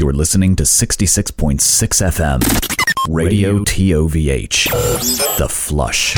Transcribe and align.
You're 0.00 0.12
listening 0.12 0.56
to 0.56 0.64
66.6 0.64 1.60
FM, 1.62 2.42
Radio 3.08 3.60
TOVH, 3.60 5.38
The 5.38 5.48
Flush. 5.48 6.16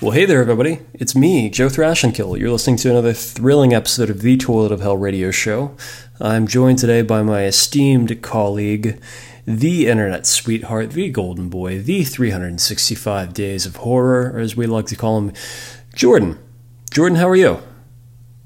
Well, 0.00 0.12
hey 0.12 0.24
there, 0.24 0.40
everybody. 0.40 0.78
It's 0.94 1.16
me, 1.16 1.50
Joe 1.50 1.66
Thrashenkill. 1.66 2.38
You're 2.38 2.50
listening 2.50 2.76
to 2.76 2.90
another 2.90 3.12
thrilling 3.12 3.74
episode 3.74 4.08
of 4.08 4.22
the 4.22 4.36
Toilet 4.36 4.70
ov 4.70 4.80
Hell 4.82 4.96
radio 4.96 5.32
show. 5.32 5.76
I'm 6.20 6.46
joined 6.46 6.78
today 6.78 7.02
by 7.02 7.22
my 7.22 7.42
esteemed 7.44 8.22
colleague, 8.22 9.02
the 9.44 9.88
internet 9.88 10.26
sweetheart, 10.26 10.92
the 10.92 11.10
golden 11.10 11.48
boy, 11.48 11.80
the 11.80 12.04
365 12.04 13.34
days 13.34 13.66
of 13.66 13.76
horror, 13.76 14.30
or 14.32 14.38
as 14.38 14.54
we 14.54 14.66
like 14.66 14.86
to 14.86 14.96
call 14.96 15.18
him, 15.18 15.32
Jordan. 15.96 16.38
Jordan, 16.92 17.16
how 17.16 17.28
are 17.28 17.36
you? 17.36 17.58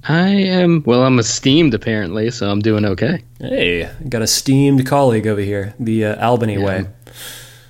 I 0.08 0.28
am, 0.28 0.82
well, 0.86 1.02
I'm 1.02 1.18
esteemed 1.18 1.74
apparently, 1.74 2.30
so 2.30 2.48
I'm 2.48 2.60
doing 2.60 2.84
okay. 2.84 3.24
Hey, 3.40 3.90
got 4.08 4.20
a 4.20 4.24
esteemed 4.24 4.86
colleague 4.86 5.26
over 5.26 5.40
here, 5.40 5.74
the 5.80 6.04
uh, 6.04 6.24
Albany 6.26 6.56
way. 6.58 6.86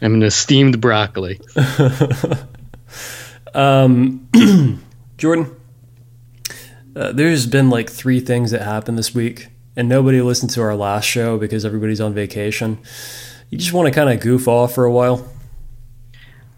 I'm 0.02 0.15
an 0.15 0.23
esteemed 0.23 0.80
broccoli. 0.80 1.41
Um, 3.57 4.29
Jordan, 5.16 5.57
uh, 6.95 7.13
there's 7.13 7.47
been 7.47 7.71
like 7.71 7.88
three 7.88 8.21
things 8.21 8.51
that 8.51 8.61
happened 8.61 8.99
this 8.99 9.15
week, 9.15 9.49
and 9.74 9.88
nobody 9.88 10.21
listened 10.21 10.51
to 10.51 10.61
our 10.61 10.77
last 10.77 11.07
show 11.07 11.38
because 11.38 11.65
everybody's 11.65 12.01
on 12.01 12.13
vacation. 12.13 12.79
You 13.49 13.57
just 13.57 13.73
want 13.73 13.87
to 13.88 13.95
kind 13.95 14.11
of 14.11 14.21
goof 14.21 14.47
off 14.47 14.74
for 14.74 14.85
a 14.85 14.93
while? 14.93 15.27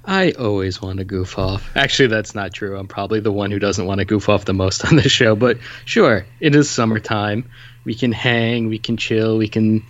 I 0.08 0.30
always 0.30 0.80
want 0.80 1.00
to 1.00 1.04
goof 1.04 1.38
off. 1.38 1.70
Actually, 1.76 2.08
that's 2.08 2.34
not 2.34 2.54
true. 2.54 2.78
I'm 2.78 2.88
probably 2.88 3.20
the 3.20 3.30
one 3.30 3.50
who 3.50 3.58
doesn't 3.58 3.84
want 3.84 3.98
to 3.98 4.06
goof 4.06 4.30
off 4.30 4.46
the 4.46 4.54
most 4.54 4.82
on 4.86 4.96
this 4.96 5.12
show, 5.12 5.36
but 5.36 5.58
sure, 5.84 6.24
it 6.40 6.54
is 6.54 6.70
summertime. 6.70 7.50
We 7.84 7.94
can 7.94 8.12
hang, 8.12 8.68
we 8.68 8.78
can 8.78 8.96
chill, 8.96 9.36
we 9.36 9.48
can 9.48 9.84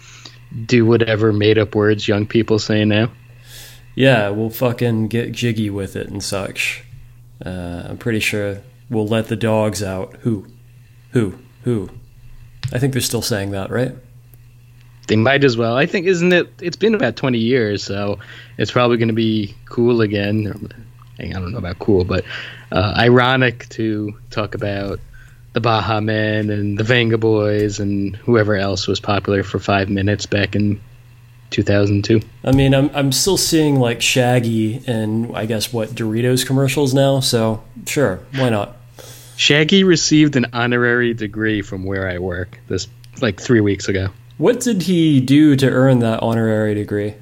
do 0.66 0.84
whatever 0.84 1.32
made 1.32 1.56
up 1.56 1.76
words 1.76 2.08
young 2.08 2.26
people 2.26 2.58
say 2.58 2.84
now. 2.84 3.12
Yeah, 3.94 4.30
we'll 4.30 4.50
fucking 4.50 5.06
get 5.06 5.30
jiggy 5.30 5.70
with 5.70 5.94
it 5.94 6.08
and 6.08 6.22
such. 6.22 6.82
Uh, 7.44 7.84
I'm 7.88 7.98
pretty 7.98 8.20
sure 8.20 8.60
we'll 8.90 9.06
let 9.06 9.28
the 9.28 9.36
dogs 9.36 9.84
out. 9.84 10.14
Who? 10.22 10.46
Who? 11.12 11.38
Who? 11.62 11.90
I 12.72 12.80
think 12.80 12.92
they're 12.92 13.02
still 13.02 13.22
saying 13.22 13.52
that, 13.52 13.70
right? 13.70 13.94
They 15.08 15.16
might 15.16 15.42
as 15.42 15.56
well. 15.56 15.76
I 15.76 15.86
think, 15.86 16.06
isn't 16.06 16.32
it? 16.32 16.48
It's 16.60 16.76
been 16.76 16.94
about 16.94 17.16
20 17.16 17.38
years, 17.38 17.82
so 17.82 18.18
it's 18.58 18.70
probably 18.70 18.98
going 18.98 19.08
to 19.08 19.14
be 19.14 19.54
cool 19.64 20.00
again. 20.00 20.70
I 21.18 21.26
don't 21.28 21.50
know 21.50 21.58
about 21.58 21.78
cool, 21.78 22.04
but 22.04 22.24
uh, 22.70 22.94
ironic 22.96 23.68
to 23.70 24.16
talk 24.30 24.54
about 24.54 25.00
the 25.54 25.60
Baha 25.60 26.00
Men 26.00 26.50
and 26.50 26.78
the 26.78 26.84
Vengaboys 26.84 27.80
and 27.80 28.14
whoever 28.16 28.54
else 28.54 28.86
was 28.86 29.00
popular 29.00 29.42
for 29.42 29.58
five 29.58 29.88
minutes 29.88 30.26
back 30.26 30.54
in 30.54 30.80
2002. 31.50 32.20
I 32.44 32.52
mean, 32.52 32.74
I'm 32.74 32.90
I'm 32.94 33.10
still 33.10 33.38
seeing 33.38 33.76
like 33.76 34.02
Shaggy 34.02 34.82
and 34.86 35.34
I 35.36 35.46
guess 35.46 35.72
what 35.72 35.90
Doritos 35.90 36.46
commercials 36.46 36.94
now. 36.94 37.20
So 37.20 37.64
sure, 37.86 38.20
why 38.34 38.50
not? 38.50 38.76
Shaggy 39.36 39.84
received 39.84 40.36
an 40.36 40.46
honorary 40.52 41.14
degree 41.14 41.62
from 41.62 41.84
where 41.84 42.08
I 42.08 42.18
work 42.18 42.60
this 42.68 42.88
like 43.22 43.40
three 43.40 43.60
weeks 43.60 43.88
ago. 43.88 44.08
What 44.38 44.60
did 44.60 44.82
he 44.82 45.20
do 45.20 45.56
to 45.56 45.68
earn 45.68 45.98
that 45.98 46.22
honorary 46.22 46.74
degree? 46.74 47.14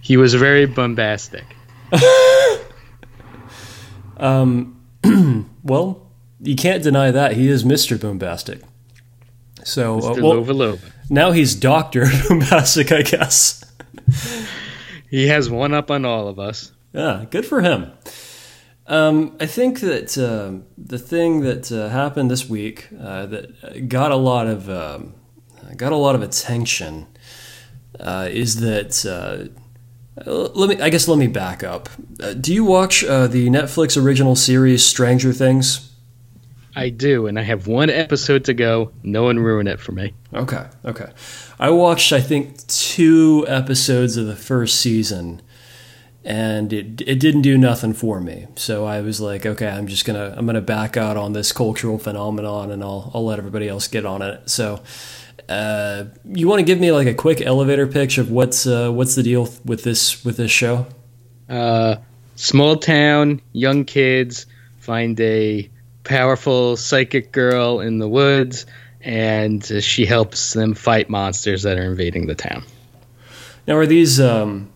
He 0.00 0.16
was 0.16 0.34
very 0.34 0.66
bombastic. 0.66 1.44
um, 4.16 4.80
well, 5.64 6.06
you 6.40 6.54
can't 6.54 6.84
deny 6.84 7.10
that 7.10 7.32
he 7.32 7.48
is 7.48 7.64
Mr. 7.64 8.00
Bombastic. 8.00 8.60
So, 9.64 9.98
Mr. 9.98 10.18
Uh, 10.18 10.22
well, 10.22 10.44
Lova 10.44 10.54
Lova. 10.54 10.92
now 11.10 11.32
he's 11.32 11.56
Doctor 11.56 12.06
Bombastic, 12.28 12.92
I 12.92 13.02
guess. 13.02 13.64
He 15.10 15.26
has 15.26 15.50
one 15.50 15.74
up 15.74 15.90
on 15.90 16.04
all 16.04 16.28
of 16.28 16.38
us. 16.38 16.70
Yeah, 16.92 17.24
good 17.28 17.44
for 17.44 17.60
him. 17.60 17.90
Um, 18.86 19.36
I 19.40 19.46
think 19.46 19.80
that 19.80 20.16
uh, 20.16 20.64
the 20.78 20.98
thing 20.98 21.40
that 21.40 21.72
uh, 21.72 21.88
happened 21.88 22.30
this 22.30 22.48
week 22.48 22.88
uh, 23.00 23.26
that 23.26 23.88
got 23.88 24.12
a 24.12 24.16
lot 24.16 24.46
of 24.46 24.70
um, 24.70 25.14
got 25.74 25.92
a 25.92 25.96
lot 25.96 26.14
of 26.14 26.22
attention 26.22 27.06
uh, 28.00 28.28
is 28.30 28.60
that. 28.60 29.04
Uh, 29.04 29.48
let 30.24 30.68
me. 30.70 30.82
I 30.82 30.88
guess 30.88 31.08
let 31.08 31.18
me 31.18 31.26
back 31.26 31.62
up. 31.62 31.88
Uh, 32.22 32.32
do 32.32 32.54
you 32.54 32.64
watch 32.64 33.02
the 33.02 33.48
Netflix 33.50 34.02
original 34.02 34.34
series 34.34 34.84
Stranger 34.84 35.32
Things? 35.32 35.92
I 36.76 36.90
do, 36.90 37.26
and 37.26 37.38
I 37.38 37.42
have 37.42 37.66
one 37.66 37.88
episode 37.88 38.44
to 38.44 38.54
go. 38.54 38.92
No 39.02 39.22
one 39.22 39.38
ruin 39.38 39.66
it 39.66 39.80
for 39.80 39.92
me. 39.92 40.12
Okay, 40.34 40.66
okay. 40.84 41.10
I 41.58 41.70
watched, 41.70 42.12
I 42.12 42.20
think, 42.20 42.66
two 42.66 43.46
episodes 43.48 44.18
of 44.18 44.26
the 44.26 44.36
first 44.36 44.78
season, 44.78 45.40
and 46.22 46.74
it 46.74 47.00
it 47.00 47.18
didn't 47.18 47.40
do 47.40 47.56
nothing 47.56 47.94
for 47.94 48.20
me. 48.20 48.46
So 48.56 48.84
I 48.84 49.00
was 49.00 49.22
like, 49.22 49.46
okay, 49.46 49.68
I'm 49.68 49.86
just 49.86 50.04
gonna 50.04 50.34
I'm 50.36 50.44
gonna 50.44 50.60
back 50.60 50.98
out 50.98 51.16
on 51.16 51.32
this 51.32 51.50
cultural 51.50 51.98
phenomenon, 51.98 52.70
and 52.70 52.82
I'll 52.82 53.10
I'll 53.14 53.24
let 53.24 53.38
everybody 53.38 53.68
else 53.68 53.88
get 53.88 54.04
on 54.04 54.20
it. 54.22 54.48
So. 54.48 54.82
Uh, 55.48 56.06
you 56.24 56.48
want 56.48 56.58
to 56.58 56.64
give 56.64 56.80
me 56.80 56.90
like 56.90 57.06
a 57.06 57.14
quick 57.14 57.40
elevator 57.40 57.86
pitch 57.86 58.18
of 58.18 58.30
what's 58.30 58.66
uh, 58.66 58.90
what's 58.90 59.14
the 59.14 59.22
deal 59.22 59.48
with 59.64 59.84
this 59.84 60.24
with 60.24 60.36
this 60.36 60.50
show? 60.50 60.86
Uh, 61.48 61.96
small 62.34 62.76
town, 62.76 63.40
young 63.52 63.84
kids 63.84 64.46
find 64.80 65.18
a 65.20 65.70
powerful 66.04 66.76
psychic 66.76 67.32
girl 67.32 67.80
in 67.80 67.98
the 67.98 68.08
woods, 68.08 68.66
and 69.00 69.64
she 69.82 70.06
helps 70.06 70.52
them 70.52 70.74
fight 70.74 71.08
monsters 71.08 71.62
that 71.62 71.78
are 71.78 71.84
invading 71.84 72.26
the 72.26 72.34
town. 72.34 72.64
Now, 73.66 73.76
are 73.76 73.86
these? 73.86 74.20
Um, 74.20 74.70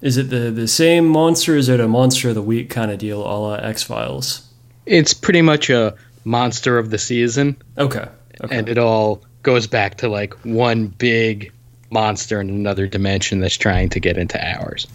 is 0.00 0.16
it 0.16 0.30
the 0.30 0.50
the 0.50 0.68
same 0.68 1.06
monster? 1.06 1.56
Is 1.56 1.68
it 1.68 1.80
a 1.80 1.88
monster 1.88 2.30
of 2.30 2.34
the 2.34 2.42
week 2.42 2.70
kind 2.70 2.90
of 2.90 2.98
deal, 2.98 3.20
a 3.20 3.36
la 3.36 3.54
X 3.54 3.82
Files? 3.82 4.48
It's 4.86 5.14
pretty 5.14 5.42
much 5.42 5.70
a 5.70 5.94
monster 6.24 6.78
of 6.78 6.90
the 6.90 6.98
season. 6.98 7.56
Okay. 7.78 8.06
okay. 8.42 8.58
And 8.58 8.68
it 8.68 8.78
all 8.78 9.22
goes 9.44 9.68
back 9.68 9.98
to 9.98 10.08
like 10.08 10.34
one 10.44 10.88
big 10.88 11.52
monster 11.90 12.40
in 12.40 12.50
another 12.50 12.88
dimension 12.88 13.38
that's 13.38 13.56
trying 13.56 13.88
to 13.90 14.00
get 14.00 14.18
into 14.18 14.44
ours. 14.44 14.88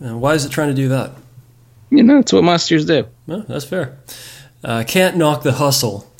And 0.00 0.20
why 0.20 0.34
is 0.34 0.44
it 0.44 0.50
trying 0.50 0.68
to 0.68 0.74
do 0.74 0.88
that? 0.88 1.12
You 1.90 2.02
know, 2.02 2.18
it's 2.18 2.32
what 2.32 2.42
monsters 2.42 2.84
do. 2.86 3.06
Well, 3.26 3.44
that's 3.48 3.64
fair. 3.64 3.96
Uh, 4.64 4.82
can't 4.86 5.16
knock 5.16 5.42
the 5.42 5.52
hustle. 5.52 6.10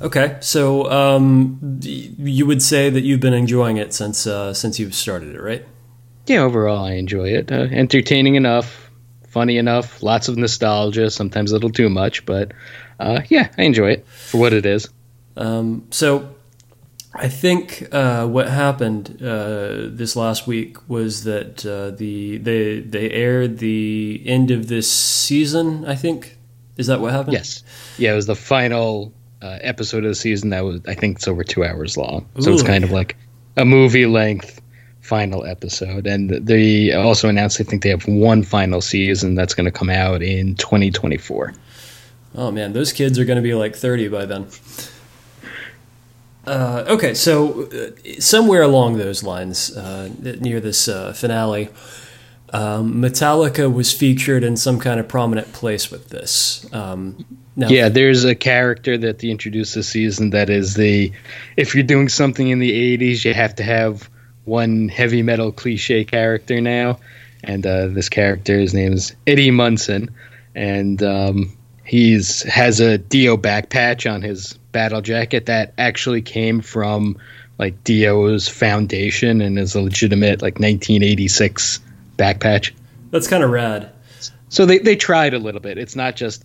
Okay, 0.00 0.36
so 0.40 0.88
um, 0.90 1.80
you 1.82 2.46
would 2.46 2.62
say 2.62 2.88
that 2.88 3.00
you've 3.00 3.18
been 3.18 3.34
enjoying 3.34 3.78
it 3.78 3.92
since 3.92 4.28
uh, 4.28 4.54
since 4.54 4.78
you've 4.78 4.94
started 4.94 5.34
it, 5.34 5.40
right? 5.40 5.64
Yeah, 6.26 6.42
overall 6.42 6.84
I 6.84 6.92
enjoy 6.92 7.30
it. 7.30 7.50
Uh, 7.50 7.66
entertaining 7.70 8.36
enough, 8.36 8.90
funny 9.26 9.56
enough, 9.56 10.00
lots 10.02 10.28
of 10.28 10.36
nostalgia. 10.36 11.10
Sometimes 11.10 11.50
a 11.50 11.54
little 11.54 11.70
too 11.70 11.88
much, 11.88 12.24
but 12.26 12.52
uh, 13.00 13.22
yeah, 13.28 13.48
I 13.58 13.62
enjoy 13.62 13.92
it 13.92 14.06
for 14.06 14.38
what 14.38 14.52
it 14.52 14.66
is. 14.66 14.88
Um, 15.36 15.86
so 15.90 16.32
I 17.14 17.28
think 17.28 17.88
uh, 17.92 18.26
what 18.26 18.48
happened 18.48 19.22
uh, 19.22 19.88
this 19.88 20.14
last 20.14 20.46
week 20.46 20.76
was 20.88 21.24
that 21.24 21.64
uh, 21.64 21.90
the 21.90 22.38
they 22.38 22.80
they 22.80 23.10
aired 23.10 23.58
the 23.58 24.22
end 24.26 24.50
of 24.50 24.68
this 24.68 24.90
season. 24.90 25.84
I 25.86 25.94
think 25.94 26.36
is 26.76 26.86
that 26.86 27.00
what 27.00 27.12
happened? 27.12 27.32
Yes. 27.32 27.62
Yeah, 27.96 28.12
it 28.12 28.16
was 28.16 28.26
the 28.26 28.36
final 28.36 29.12
uh, 29.42 29.58
episode 29.60 30.04
of 30.04 30.10
the 30.10 30.14
season. 30.14 30.50
That 30.50 30.64
was 30.64 30.80
I 30.86 30.94
think 30.94 31.16
it's 31.16 31.28
over 31.28 31.44
two 31.44 31.64
hours 31.64 31.96
long, 31.96 32.28
so 32.40 32.50
Ooh. 32.50 32.54
it's 32.54 32.62
kind 32.62 32.84
of 32.84 32.90
like 32.90 33.16
a 33.56 33.64
movie 33.64 34.06
length 34.06 34.60
final 35.00 35.44
episode. 35.46 36.06
And 36.06 36.30
they 36.30 36.92
also 36.92 37.28
announced 37.28 37.60
I 37.60 37.64
think 37.64 37.82
they 37.82 37.88
have 37.88 38.06
one 38.06 38.42
final 38.42 38.80
season 38.80 39.34
that's 39.34 39.54
going 39.54 39.64
to 39.64 39.72
come 39.72 39.90
out 39.90 40.22
in 40.22 40.54
2024. 40.56 41.54
Oh 42.34 42.50
man, 42.50 42.74
those 42.74 42.92
kids 42.92 43.18
are 43.18 43.24
going 43.24 43.36
to 43.36 43.42
be 43.42 43.54
like 43.54 43.74
30 43.74 44.08
by 44.08 44.26
then. 44.26 44.46
Uh, 46.48 46.84
okay, 46.88 47.12
so 47.12 47.64
uh, 47.64 47.90
somewhere 48.20 48.62
along 48.62 48.96
those 48.96 49.22
lines, 49.22 49.76
uh, 49.76 50.08
near 50.40 50.60
this 50.60 50.88
uh, 50.88 51.12
finale, 51.12 51.68
um, 52.54 52.94
Metallica 52.94 53.72
was 53.72 53.92
featured 53.92 54.42
in 54.42 54.56
some 54.56 54.78
kind 54.78 54.98
of 54.98 55.06
prominent 55.08 55.52
place 55.52 55.90
with 55.90 56.08
this. 56.08 56.66
Um, 56.72 57.26
now, 57.54 57.68
yeah, 57.68 57.90
there's 57.90 58.24
a 58.24 58.34
character 58.34 58.96
that 58.96 59.18
they 59.18 59.28
introduced 59.28 59.74
this 59.74 59.90
season 59.90 60.30
that 60.30 60.48
is 60.48 60.74
the 60.74 61.12
if 61.56 61.74
you're 61.74 61.84
doing 61.84 62.08
something 62.08 62.48
in 62.48 62.60
the 62.60 62.96
80s, 62.96 63.24
you 63.26 63.34
have 63.34 63.56
to 63.56 63.62
have 63.62 64.08
one 64.44 64.88
heavy 64.88 65.22
metal 65.22 65.52
cliche 65.52 66.04
character 66.04 66.60
now. 66.62 66.98
And 67.44 67.66
uh, 67.66 67.88
this 67.88 68.08
character, 68.08 68.58
his 68.58 68.72
name 68.72 68.94
is 68.94 69.14
Eddie 69.26 69.50
Munson. 69.50 70.14
And 70.54 71.02
um, 71.02 71.56
he's 71.84 72.42
has 72.44 72.80
a 72.80 72.96
Dio 72.96 73.36
back 73.36 73.68
patch 73.70 74.06
on 74.06 74.22
his 74.22 74.58
battle 74.78 75.00
jacket 75.00 75.46
that 75.46 75.74
actually 75.76 76.22
came 76.22 76.60
from 76.60 77.18
like 77.58 77.82
Dio's 77.82 78.46
foundation 78.46 79.40
and 79.40 79.58
is 79.58 79.74
a 79.74 79.80
legitimate 79.80 80.40
like 80.40 80.60
1986 80.60 81.80
back 82.16 82.38
patch. 82.38 82.72
That's 83.10 83.26
kind 83.26 83.42
of 83.42 83.50
rad. 83.50 83.90
So 84.50 84.66
they, 84.66 84.78
they 84.78 84.94
tried 84.94 85.34
a 85.34 85.40
little 85.40 85.60
bit. 85.60 85.78
It's 85.78 85.96
not 85.96 86.14
just 86.14 86.44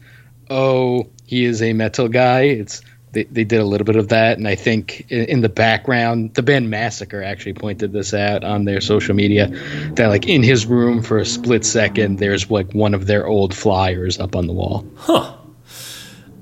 oh, 0.50 1.12
he 1.27 1.45
is 1.45 1.62
a 1.62 1.74
metal 1.74 2.07
guy. 2.07 2.45
It's 2.45 2.81
they, 3.12 3.25
they 3.25 3.44
did 3.44 3.59
a 3.59 3.65
little 3.65 3.85
bit 3.85 3.97
of 3.97 4.07
that, 4.07 4.39
and 4.39 4.47
I 4.47 4.56
think 4.56 5.12
in, 5.12 5.25
in, 5.25 5.41
the 5.41 5.50
background, 5.50 6.33
the 6.33 6.41
band 6.41 6.71
Massacre 6.71 7.21
actually 7.21 7.53
pointed 7.53 7.91
this 7.91 8.15
out 8.15 8.44
on 8.44 8.65
their 8.65 8.81
social 8.81 9.13
media. 9.13 9.50
That 9.94 10.07
like 10.07 10.27
in 10.27 10.41
his 10.41 10.65
room 10.65 11.03
for 11.03 11.19
a 11.19 11.25
split 11.25 11.65
second, 11.65 12.18
there's 12.18 12.50
like 12.50 12.74
one 12.74 12.95
of 12.95 13.06
their 13.06 13.27
old 13.27 13.53
flyers 13.53 14.19
up 14.19 14.35
on 14.35 14.47
the 14.47 14.53
wall. 14.53 14.88
Huh. 14.95 15.35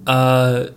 Uh, 0.08 0.68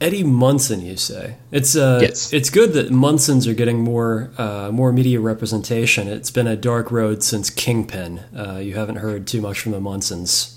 Eddie 0.00 0.22
Munson, 0.22 0.80
you 0.80 0.96
say? 0.96 1.36
It's 1.50 1.74
uh, 1.74 1.98
yes. 2.00 2.32
It's 2.32 2.50
good 2.50 2.72
that 2.74 2.90
Munsons 2.90 3.48
are 3.48 3.54
getting 3.54 3.80
more 3.80 4.30
uh, 4.38 4.70
more 4.72 4.92
media 4.92 5.20
representation. 5.20 6.06
It's 6.06 6.30
been 6.30 6.46
a 6.46 6.56
dark 6.56 6.92
road 6.92 7.22
since 7.22 7.50
Kingpin. 7.50 8.20
Uh, 8.36 8.58
you 8.58 8.74
haven't 8.74 8.96
heard 8.96 9.26
too 9.26 9.40
much 9.40 9.60
from 9.60 9.72
the 9.72 9.80
Munsons. 9.80 10.54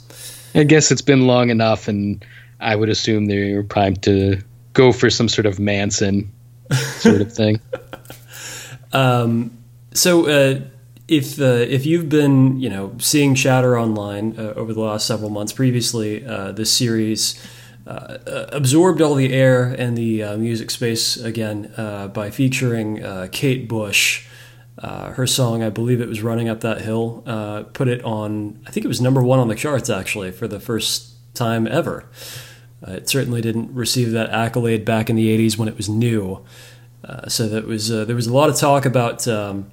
I 0.54 0.64
guess 0.64 0.92
it's 0.92 1.02
been 1.02 1.28
long 1.28 1.50
enough, 1.50 1.88
and 1.88 2.24
I 2.60 2.76
would 2.76 2.90
assume 2.90 3.26
they're 3.26 3.64
primed 3.64 4.04
to 4.04 4.42
go 4.74 4.92
for 4.92 5.10
some 5.10 5.28
sort 5.28 5.46
of 5.46 5.60
Manson 5.60 6.32
sort 6.72 7.22
of 7.22 7.34
thing. 7.34 7.60
um, 8.94 9.58
so 9.94 10.28
uh, 10.28 10.60
if 11.08 11.42
uh, 11.42 11.46
if 11.46 11.86
you've 11.86 12.10
been 12.10 12.60
you 12.60 12.70
know 12.70 12.96
seeing 13.00 13.34
chatter 13.34 13.78
online 13.78 14.36
uh, 14.38 14.54
over 14.56 14.74
the 14.74 14.82
last 14.82 15.08
several 15.08 15.30
months, 15.30 15.52
previously 15.52 16.26
uh, 16.26 16.52
this 16.52 16.72
series. 16.72 17.42
Uh, 17.92 18.46
absorbed 18.54 19.02
all 19.02 19.16
the 19.16 19.34
air 19.34 19.64
and 19.64 19.98
the 19.98 20.24
uh, 20.24 20.38
music 20.38 20.72
space 20.72 21.18
again 21.18 21.72
by 22.14 22.30
featuring 22.30 23.04
Kate 23.32 23.68
Bush, 23.68 24.28
her 24.82 25.28
song, 25.28 25.62
I 25.62 25.70
believe 25.70 26.00
it 26.00 26.08
was 26.08 26.22
Running 26.22 26.48
Up 26.48 26.62
That 26.62 26.82
Hill, 26.82 27.24
put 27.74 27.88
it 27.88 28.04
on, 28.04 28.64
I 28.66 28.72
think 28.72 28.86
it 28.86 28.88
was 28.88 29.02
number 29.02 29.22
one 29.22 29.40
on 29.40 29.48
the 29.48 29.56
charts 29.56 29.90
actually 29.90 30.32
for 30.32 30.48
the 30.48 30.60
first 30.60 31.12
time 31.34 31.68
ever. 31.68 32.06
Uh, 32.86 32.94
it 32.94 33.10
certainly 33.10 33.42
didn't 33.42 33.74
receive 33.74 34.12
that 34.12 34.30
accolade 34.30 34.86
back 34.86 35.10
in 35.10 35.16
the 35.16 35.38
80s 35.38 35.58
when 35.58 35.68
it 35.68 35.78
was 35.78 35.88
new. 35.88 36.44
Uh, 37.04 37.28
so 37.28 37.48
that 37.48 37.66
was 37.66 37.92
uh, 37.92 38.06
there 38.06 38.16
was 38.16 38.28
a 38.28 38.34
lot 38.34 38.50
of 38.50 38.56
talk 38.56 38.86
about 38.86 39.28
um, 39.28 39.72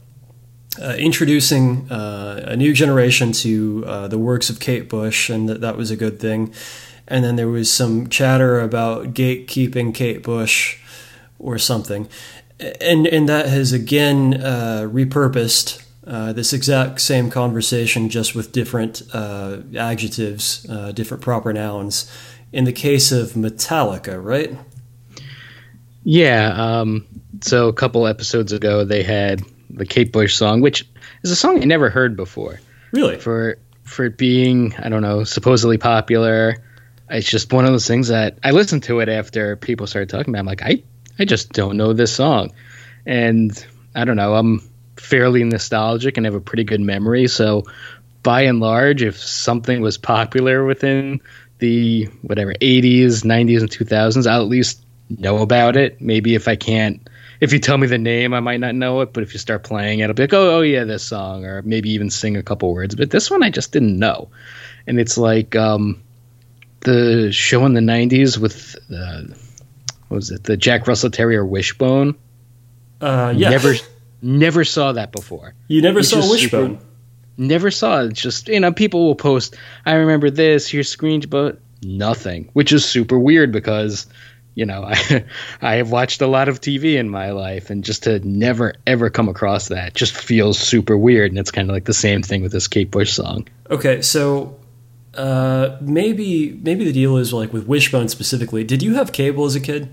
uh, 0.81 0.95
introducing 0.99 1.91
uh, 1.91 2.43
a 2.47 2.57
new 2.57 2.73
generation 2.73 3.33
to 3.33 3.85
uh, 3.87 4.09
the 4.09 4.19
works 4.19 4.49
of 4.51 4.61
Kate 4.61 4.89
Bush, 4.89 5.29
and 5.29 5.49
that 5.49 5.61
that 5.61 5.77
was 5.77 5.91
a 5.91 5.97
good 5.97 6.21
thing. 6.21 6.53
And 7.09 7.25
then 7.25 7.37
there 7.37 7.49
was 7.49 7.73
some 7.73 8.09
chatter 8.09 8.61
about 8.61 9.15
gatekeeping 9.15 9.95
Kate 9.95 10.23
Bush 10.23 10.79
or 11.39 11.59
something, 11.59 12.09
and 12.81 13.07
and 13.07 13.29
that 13.29 13.49
has 13.49 13.73
again 13.73 14.35
repurposed 14.35 15.83
uh, 16.09 16.33
this 16.33 16.55
exact 16.55 17.01
same 17.03 17.31
conversation, 17.31 18.09
just 18.09 18.35
with 18.35 18.51
different 18.51 19.03
uh, 19.13 19.59
adjectives, 19.77 20.67
uh, 20.71 20.91
different 20.93 21.23
proper 21.23 21.53
nouns, 21.53 22.11
in 22.51 22.65
the 22.65 22.73
case 22.73 23.13
of 23.13 23.33
Metallica, 23.33 24.23
right? 24.23 24.57
Yeah. 26.05 26.55
Um, 26.57 27.07
so 27.43 27.69
a 27.69 27.75
couple 27.75 28.07
episodes 28.07 28.53
ago, 28.53 28.85
they 28.85 29.03
had 29.03 29.43
the 29.69 29.85
Kate 29.85 30.11
Bush 30.11 30.35
song, 30.35 30.63
which 30.63 30.89
is 31.23 31.31
a 31.31 31.37
song 31.37 31.61
I 31.61 31.67
never 31.67 31.91
heard 31.91 32.17
before. 32.17 32.59
Really? 32.91 33.19
For 33.19 33.59
for 33.85 34.07
it 34.07 34.17
being, 34.17 34.75
I 34.77 34.89
don't 34.89 35.03
know, 35.03 35.25
supposedly 35.25 35.77
popular. 35.77 36.57
It's 37.11 37.29
just 37.29 37.53
one 37.53 37.65
of 37.65 37.73
those 37.73 37.87
things 37.87 38.09
that 38.09 38.39
I 38.43 38.51
listened 38.51 38.85
to 38.85 39.01
it 39.01 39.09
after 39.09 39.57
people 39.57 39.87
started 39.87 40.09
talking 40.09 40.31
about. 40.31 40.39
It. 40.39 40.41
I'm 40.41 40.47
like, 40.47 40.63
I 40.63 40.83
I 41.19 41.25
just 41.25 41.53
don't 41.53 41.77
know 41.77 41.93
this 41.93 42.15
song, 42.15 42.53
and 43.07 43.67
I 43.95 44.05
don't 44.05 44.17
know. 44.17 44.35
I'm 44.35 44.61
fairly 44.97 45.45
nostalgic 45.45 46.17
and 46.17 46.27
have 46.27 46.35
a 46.35 46.41
pretty 46.41 46.65
good 46.65 46.81
memory, 46.81 47.29
so 47.29 47.65
by 48.23 48.43
and 48.43 48.61
large, 48.61 49.03
if 49.03 49.17
something 49.19 49.81
was 49.81 49.99
popular 49.99 50.65
within 50.65 51.21
the 51.59 52.05
whatever 52.23 52.53
80s, 52.55 53.25
90s, 53.25 53.61
and 53.61 53.71
2000s, 53.71 54.27
I'll 54.27 54.43
at 54.43 54.49
least 54.49 54.85
know 55.09 55.39
about 55.39 55.77
it. 55.77 56.01
Maybe 56.01 56.35
if 56.35 56.49
I 56.49 56.57
can't, 56.57 57.09
if 57.41 57.53
you 57.53 57.59
tell 57.59 57.79
me 57.79 57.87
the 57.87 57.99
name, 57.99 58.35
I 58.35 58.41
might 58.41 58.61
not 58.61 58.75
know 58.75 59.01
it. 59.01 59.13
But 59.13 59.23
if 59.23 59.33
you 59.33 59.39
start 59.39 59.65
playing 59.65 60.01
it, 60.01 60.09
I'll 60.09 60.15
be 60.15 60.25
like, 60.25 60.35
oh, 60.35 60.59
oh 60.59 60.61
yeah, 60.61 60.85
this 60.85 61.05
song, 61.05 61.45
or 61.45 61.63
maybe 61.63 61.91
even 61.91 62.11
sing 62.11 62.37
a 62.37 62.43
couple 62.43 62.73
words. 62.73 62.95
But 62.95 63.11
this 63.11 63.31
one, 63.31 63.43
I 63.43 63.51
just 63.51 63.73
didn't 63.73 63.99
know. 63.99 64.31
And 64.87 64.99
it's 64.99 65.19
like 65.19 65.57
um, 65.57 66.03
the 66.81 67.31
show 67.33 67.65
in 67.67 67.75
the 67.75 67.81
90s 67.81 68.39
with 68.39 68.77
uh, 68.93 69.23
what 70.09 70.17
was 70.17 70.31
it, 70.31 70.45
the 70.45 70.57
Jack 70.57 70.87
Russell 70.87 71.11
Terrier 71.11 71.45
Wishbone. 71.45 72.17
Uh, 73.01 73.33
yeah. 73.37 73.51
Never, 73.51 73.75
never 74.23 74.65
saw 74.65 74.93
that 74.93 75.13
before. 75.13 75.55
You 75.69 75.83
never 75.83 76.03
saw 76.03 76.29
Wishbone. 76.29 76.77
Super, 76.77 76.85
never 77.37 77.71
saw 77.71 78.03
it. 78.03 78.11
It's 78.11 78.21
just 78.21 78.49
you 78.49 78.61
know 78.61 78.73
people 78.73 79.07
will 79.07 79.15
post. 79.15 79.57
I 79.87 79.95
remember 79.95 80.31
this. 80.31 80.69
Here's 80.69 80.89
screens, 80.89 81.27
but 81.27 81.61
nothing, 81.83 82.51
which 82.53 82.73
is 82.73 82.85
super 82.85 83.19
weird 83.19 83.53
because 83.53 84.07
you 84.55 84.67
know 84.67 84.83
I 84.87 85.25
I 85.63 85.75
have 85.77 85.91
watched 85.91 86.21
a 86.21 86.27
lot 86.27 86.49
of 86.49 86.61
TV 86.61 86.97
in 86.97 87.09
my 87.09 87.31
life, 87.31 87.71
and 87.71 87.85
just 87.85 88.05
to 88.05 88.19
never 88.27 88.75
ever 88.87 89.09
come 89.11 89.29
across 89.29 89.69
that 89.69 89.95
just 89.95 90.15
feels 90.15 90.59
super 90.59 90.97
weird. 90.97 91.31
And 91.31 91.39
it's 91.39 91.51
kind 91.51 91.71
of 91.71 91.75
like 91.75 91.85
the 91.85 91.95
same 91.95 92.23
thing 92.23 92.43
with 92.43 92.53
this 92.53 92.69
Kate 92.69 92.91
Bush 92.91 93.13
song. 93.13 93.47
Okay, 93.71 94.03
so 94.03 94.59
uh, 95.15 95.77
maybe 95.81 96.59
maybe 96.63 96.85
the 96.85 96.93
deal 96.93 97.17
is 97.17 97.33
like 97.33 97.53
with 97.53 97.67
Wishbone 97.67 98.09
specifically. 98.09 98.65
Did 98.65 98.83
you 98.83 98.95
have 98.95 99.13
cable 99.13 99.45
as 99.45 99.55
a 99.55 99.61
kid? 99.61 99.89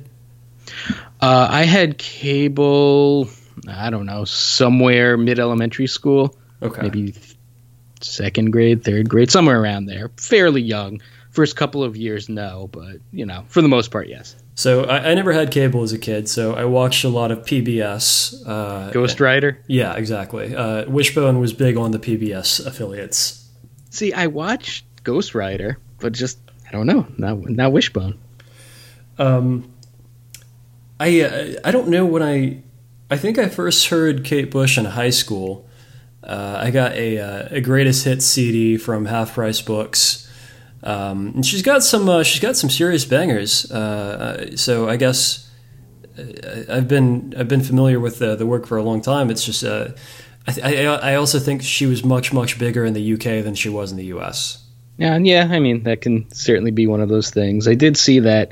Uh, 1.21 1.47
I 1.49 1.63
had 1.63 1.97
cable. 1.97 3.29
I 3.67 3.89
don't 3.89 4.05
know, 4.05 4.25
somewhere 4.25 5.17
mid 5.17 5.39
elementary 5.39 5.87
school. 5.87 6.37
Okay. 6.61 6.81
Maybe 6.83 7.15
second 8.01 8.51
grade, 8.51 8.83
third 8.83 9.09
grade, 9.09 9.31
somewhere 9.31 9.59
around 9.61 9.85
there. 9.85 10.11
Fairly 10.17 10.61
young. 10.61 11.01
First 11.31 11.57
couple 11.57 11.83
of 11.83 11.97
years, 11.97 12.29
no, 12.29 12.69
but 12.71 12.97
you 13.11 13.25
know, 13.25 13.43
for 13.49 13.61
the 13.61 13.67
most 13.67 13.91
part, 13.91 14.07
yes. 14.07 14.35
So 14.55 14.85
I, 14.85 15.11
I 15.11 15.13
never 15.15 15.33
had 15.33 15.51
cable 15.51 15.83
as 15.83 15.91
a 15.91 15.97
kid, 15.97 16.29
so 16.29 16.53
I 16.53 16.63
watched 16.63 17.03
a 17.03 17.09
lot 17.09 17.29
of 17.31 17.39
PBS. 17.39 18.47
Uh, 18.47 18.91
Ghostwriter. 18.93 19.57
Yeah, 19.67 19.95
exactly. 19.95 20.55
Uh, 20.55 20.89
Wishbone 20.89 21.39
was 21.39 21.51
big 21.51 21.75
on 21.75 21.91
the 21.91 21.99
PBS 21.99 22.65
affiliates. 22.65 23.49
See, 23.89 24.13
I 24.13 24.27
watched 24.27 24.85
Ghostwriter, 25.05 25.77
but 25.99 26.13
just 26.13 26.39
I 26.67 26.71
don't 26.71 26.87
know, 26.87 27.07
not 27.17 27.49
not 27.49 27.71
Wishbone. 27.71 28.19
Um, 29.17 29.71
I 30.99 31.21
uh, 31.21 31.53
I 31.63 31.71
don't 31.71 31.87
know 31.87 32.05
when 32.05 32.23
I 32.23 32.61
I 33.09 33.17
think 33.17 33.37
I 33.37 33.47
first 33.47 33.87
heard 33.87 34.25
Kate 34.25 34.51
Bush 34.51 34.77
in 34.77 34.85
high 34.85 35.11
school 35.11 35.65
uh, 36.25 36.59
I 36.59 36.71
got 36.71 36.93
a, 36.93 37.19
uh, 37.19 37.47
a 37.51 37.61
greatest 37.61 38.03
hits 38.03 38.25
CD 38.25 38.77
from 38.77 39.05
Half 39.05 39.35
Price 39.35 39.61
Books, 39.61 40.27
um, 40.81 41.33
and 41.35 41.45
she's 41.45 41.61
got 41.61 41.83
some 41.83 42.09
uh, 42.09 42.23
she's 42.23 42.41
got 42.41 42.55
some 42.55 42.69
serious 42.69 43.05
bangers. 43.05 43.71
Uh, 43.71 44.47
uh, 44.51 44.55
so 44.55 44.89
I 44.89 44.97
guess 44.97 45.49
uh, 46.17 46.23
I've 46.67 46.87
been 46.87 47.33
I've 47.37 47.47
been 47.47 47.61
familiar 47.61 47.99
with 47.99 48.17
the, 48.17 48.35
the 48.35 48.45
work 48.45 48.65
for 48.65 48.77
a 48.77 48.83
long 48.83 49.01
time. 49.01 49.29
It's 49.29 49.45
just 49.45 49.63
I, 49.63 49.93
I, 50.63 50.85
I 50.85 51.15
also 51.15 51.37
think 51.37 51.61
she 51.61 51.85
was 51.85 52.03
much 52.03 52.33
much 52.33 52.57
bigger 52.57 52.85
in 52.85 52.93
the 52.93 53.13
UK 53.13 53.43
than 53.43 53.53
she 53.53 53.69
was 53.69 53.91
in 53.91 53.97
the 53.97 54.05
US. 54.05 54.64
Yeah, 54.97 55.17
yeah. 55.17 55.47
I 55.49 55.59
mean 55.59 55.83
that 55.83 56.01
can 56.01 56.31
certainly 56.31 56.71
be 56.71 56.87
one 56.87 57.01
of 57.01 57.09
those 57.09 57.29
things. 57.29 57.67
I 57.67 57.75
did 57.75 57.97
see 57.97 58.19
that, 58.19 58.51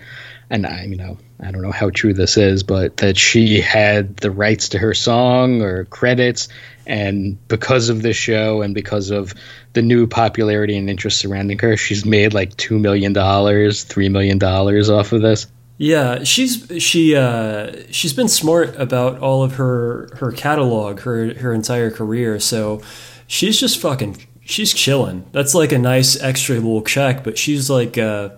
and 0.49 0.65
I 0.65 0.83
you 0.83 0.97
know 0.97 1.17
I 1.39 1.51
don't 1.51 1.61
know 1.61 1.71
how 1.71 1.89
true 1.89 2.13
this 2.13 2.37
is, 2.37 2.63
but 2.63 2.97
that 2.97 3.17
she 3.17 3.61
had 3.61 4.17
the 4.17 4.31
rights 4.31 4.69
to 4.69 4.79
her 4.79 4.93
song 4.93 5.61
or 5.61 5.85
credits 5.85 6.49
and 6.85 7.45
because 7.47 7.89
of 7.89 8.01
this 8.01 8.17
show 8.17 8.61
and 8.61 8.73
because 8.73 9.09
of 9.09 9.33
the 9.73 9.81
new 9.81 10.05
popularity 10.05 10.77
and 10.77 10.89
interest 10.89 11.19
surrounding 11.19 11.57
her, 11.59 11.77
she's 11.77 12.05
made 12.05 12.33
like 12.33 12.55
two 12.57 12.77
million 12.77 13.13
dollars, 13.13 13.83
three 13.83 14.09
million 14.09 14.37
dollars 14.37 14.89
off 14.89 15.11
of 15.11 15.21
this. 15.21 15.47
Yeah, 15.77 16.23
she's 16.23 16.71
she 16.79 17.15
uh, 17.15 17.73
she's 17.89 18.13
been 18.13 18.27
smart 18.27 18.75
about 18.77 19.19
all 19.19 19.43
of 19.43 19.55
her 19.55 20.09
her 20.17 20.31
catalog, 20.31 21.01
her 21.01 21.33
her 21.35 21.53
entire 21.53 21.89
career. 21.89 22.39
So 22.39 22.81
she's 23.27 23.59
just 23.59 23.79
fucking 23.79 24.17
she's 24.45 24.73
chilling. 24.73 25.25
That's 25.31 25.55
like 25.55 25.71
a 25.71 25.79
nice 25.79 26.19
extra 26.21 26.55
little 26.55 26.81
check, 26.81 27.23
but 27.23 27.37
she's 27.37 27.69
like 27.69 27.97
uh, 27.97 28.29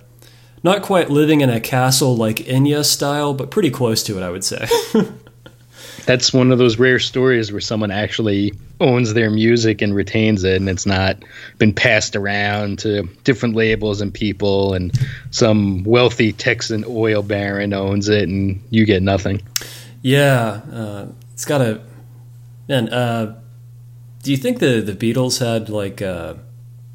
not 0.63 0.81
quite 0.81 1.09
living 1.09 1.41
in 1.41 1.49
a 1.49 1.59
castle 1.59 2.15
like 2.15 2.37
Enya 2.37 2.83
style, 2.83 3.33
but 3.33 3.51
pretty 3.51 3.69
close 3.69 4.03
to 4.03 4.17
it, 4.17 4.23
I 4.23 4.29
would 4.29 4.43
say. 4.43 4.67
that's 6.05 6.33
one 6.33 6.51
of 6.51 6.57
those 6.57 6.77
rare 6.77 6.99
stories 6.99 7.51
where 7.51 7.61
someone 7.61 7.91
actually 7.91 8.53
owns 8.79 9.13
their 9.13 9.29
music 9.29 9.81
and 9.81 9.95
retains 9.95 10.43
it 10.43 10.57
and 10.57 10.69
it's 10.69 10.85
not 10.85 11.17
been 11.57 11.73
passed 11.73 12.15
around 12.15 12.79
to 12.79 13.03
different 13.23 13.55
labels 13.55 14.01
and 14.01 14.13
people 14.13 14.73
and 14.73 14.91
some 15.31 15.83
wealthy 15.83 16.33
texan 16.33 16.83
oil 16.87 17.23
baron 17.23 17.73
owns 17.73 18.09
it 18.09 18.27
and 18.27 18.61
you 18.69 18.85
get 18.85 19.01
nothing 19.01 19.41
yeah 20.01 20.61
uh, 20.73 21.07
it's 21.33 21.45
got 21.45 21.61
a 21.61 21.81
man 22.67 22.89
uh, 22.89 23.39
do 24.25 24.31
you 24.31 24.37
think 24.37 24.57
the 24.57 24.81
the 24.81 24.93
beatles 24.93 25.39
had 25.39 25.69
like 25.69 26.01
uh, 26.01 26.33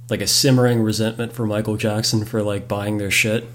like 0.09 0.21
a 0.21 0.27
simmering 0.27 0.83
resentment 0.83 1.33
for 1.33 1.47
michael 1.47 1.77
jackson 1.77 2.25
for 2.25 2.43
like 2.43 2.67
buying 2.67 2.99
their 2.99 3.11
shit 3.11 3.47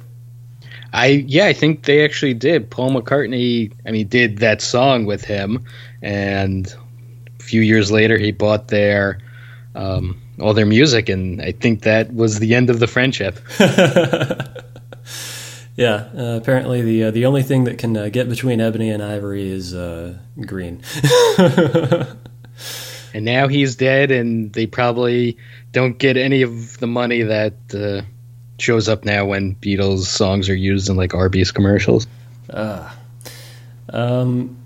I 0.93 1.25
yeah, 1.27 1.47
I 1.47 1.51
think 1.51 1.83
they 1.83 2.05
actually 2.05 2.35
did. 2.35 2.69
Paul 2.69 2.91
McCartney, 2.91 3.73
I 3.85 3.91
mean, 3.91 4.07
did 4.07 4.37
that 4.37 4.61
song 4.61 5.05
with 5.05 5.25
him, 5.25 5.65
and 6.01 6.73
a 7.37 7.43
few 7.43 7.59
years 7.59 7.91
later, 7.91 8.17
he 8.17 8.31
bought 8.31 8.69
their 8.69 9.19
um, 9.75 10.21
all 10.39 10.53
their 10.53 10.65
music, 10.65 11.09
and 11.09 11.41
I 11.41 11.51
think 11.51 11.81
that 11.81 12.13
was 12.13 12.39
the 12.39 12.55
end 12.55 12.69
of 12.69 12.79
the 12.79 12.87
friendship. 12.87 13.37
Yeah, 15.77 16.07
uh, 16.17 16.39
apparently 16.41 16.81
the 16.81 17.03
uh, 17.03 17.11
the 17.11 17.25
only 17.25 17.43
thing 17.43 17.65
that 17.65 17.77
can 17.77 17.97
uh, 17.97 18.07
get 18.07 18.29
between 18.29 18.61
Ebony 18.61 18.89
and 18.89 19.03
Ivory 19.03 19.51
is 19.51 19.73
uh, 19.73 20.17
green. 20.39 20.81
and 23.15 23.23
now 23.23 23.47
he's 23.47 23.77
dead, 23.77 24.11
and 24.11 24.51
they 24.51 24.67
probably 24.67 25.37
don't 25.71 25.97
get 25.97 26.17
any 26.17 26.41
of 26.41 26.77
the 26.79 26.85
money 26.85 27.21
that 27.21 27.53
uh, 27.73 28.01
shows 28.59 28.89
up 28.89 29.05
now 29.05 29.25
when 29.25 29.55
Beatles 29.55 30.01
songs 30.01 30.49
are 30.49 30.55
used 30.55 30.89
in 30.89 30.97
like 30.97 31.13
Arby's 31.13 31.49
commercials. 31.49 32.07
Ah, 32.53 32.93
um, 33.87 34.57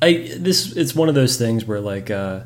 I 0.00 0.30
this 0.38 0.76
it's 0.76 0.94
one 0.94 1.08
of 1.08 1.16
those 1.16 1.36
things 1.36 1.64
where 1.64 1.80
like 1.80 2.12
uh, 2.12 2.42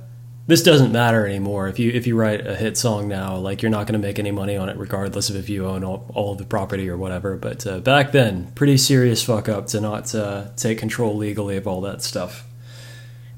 this 0.47 0.63
doesn't 0.63 0.93
matter 0.93 1.27
anymore. 1.27 1.69
If 1.69 1.79
you 1.79 1.91
if 1.91 2.07
you 2.07 2.17
write 2.17 2.47
a 2.47 2.57
hit 2.57 2.79
song 2.79 3.07
now, 3.07 3.37
like 3.37 3.61
you're 3.61 3.71
not 3.71 3.87
going 3.87 4.01
to 4.01 4.07
make 4.07 4.19
any 4.19 4.31
money 4.31 4.57
on 4.57 4.71
it, 4.71 4.79
regardless 4.79 5.29
of 5.29 5.37
if 5.37 5.51
you 5.51 5.67
own 5.67 5.85
all, 5.85 6.11
all 6.15 6.33
of 6.33 6.39
the 6.39 6.47
property 6.47 6.89
or 6.89 6.97
whatever. 6.97 7.37
But 7.37 7.67
uh, 7.67 7.81
back 7.81 8.13
then, 8.13 8.51
pretty 8.53 8.79
serious 8.79 9.23
fuck 9.23 9.47
up 9.47 9.67
to 9.69 9.81
not 9.83 10.15
uh, 10.15 10.47
take 10.57 10.79
control 10.79 11.19
legally 11.19 11.59
of 11.59 11.67
all 11.67 11.83
that 11.83 12.01
stuff. 12.01 12.47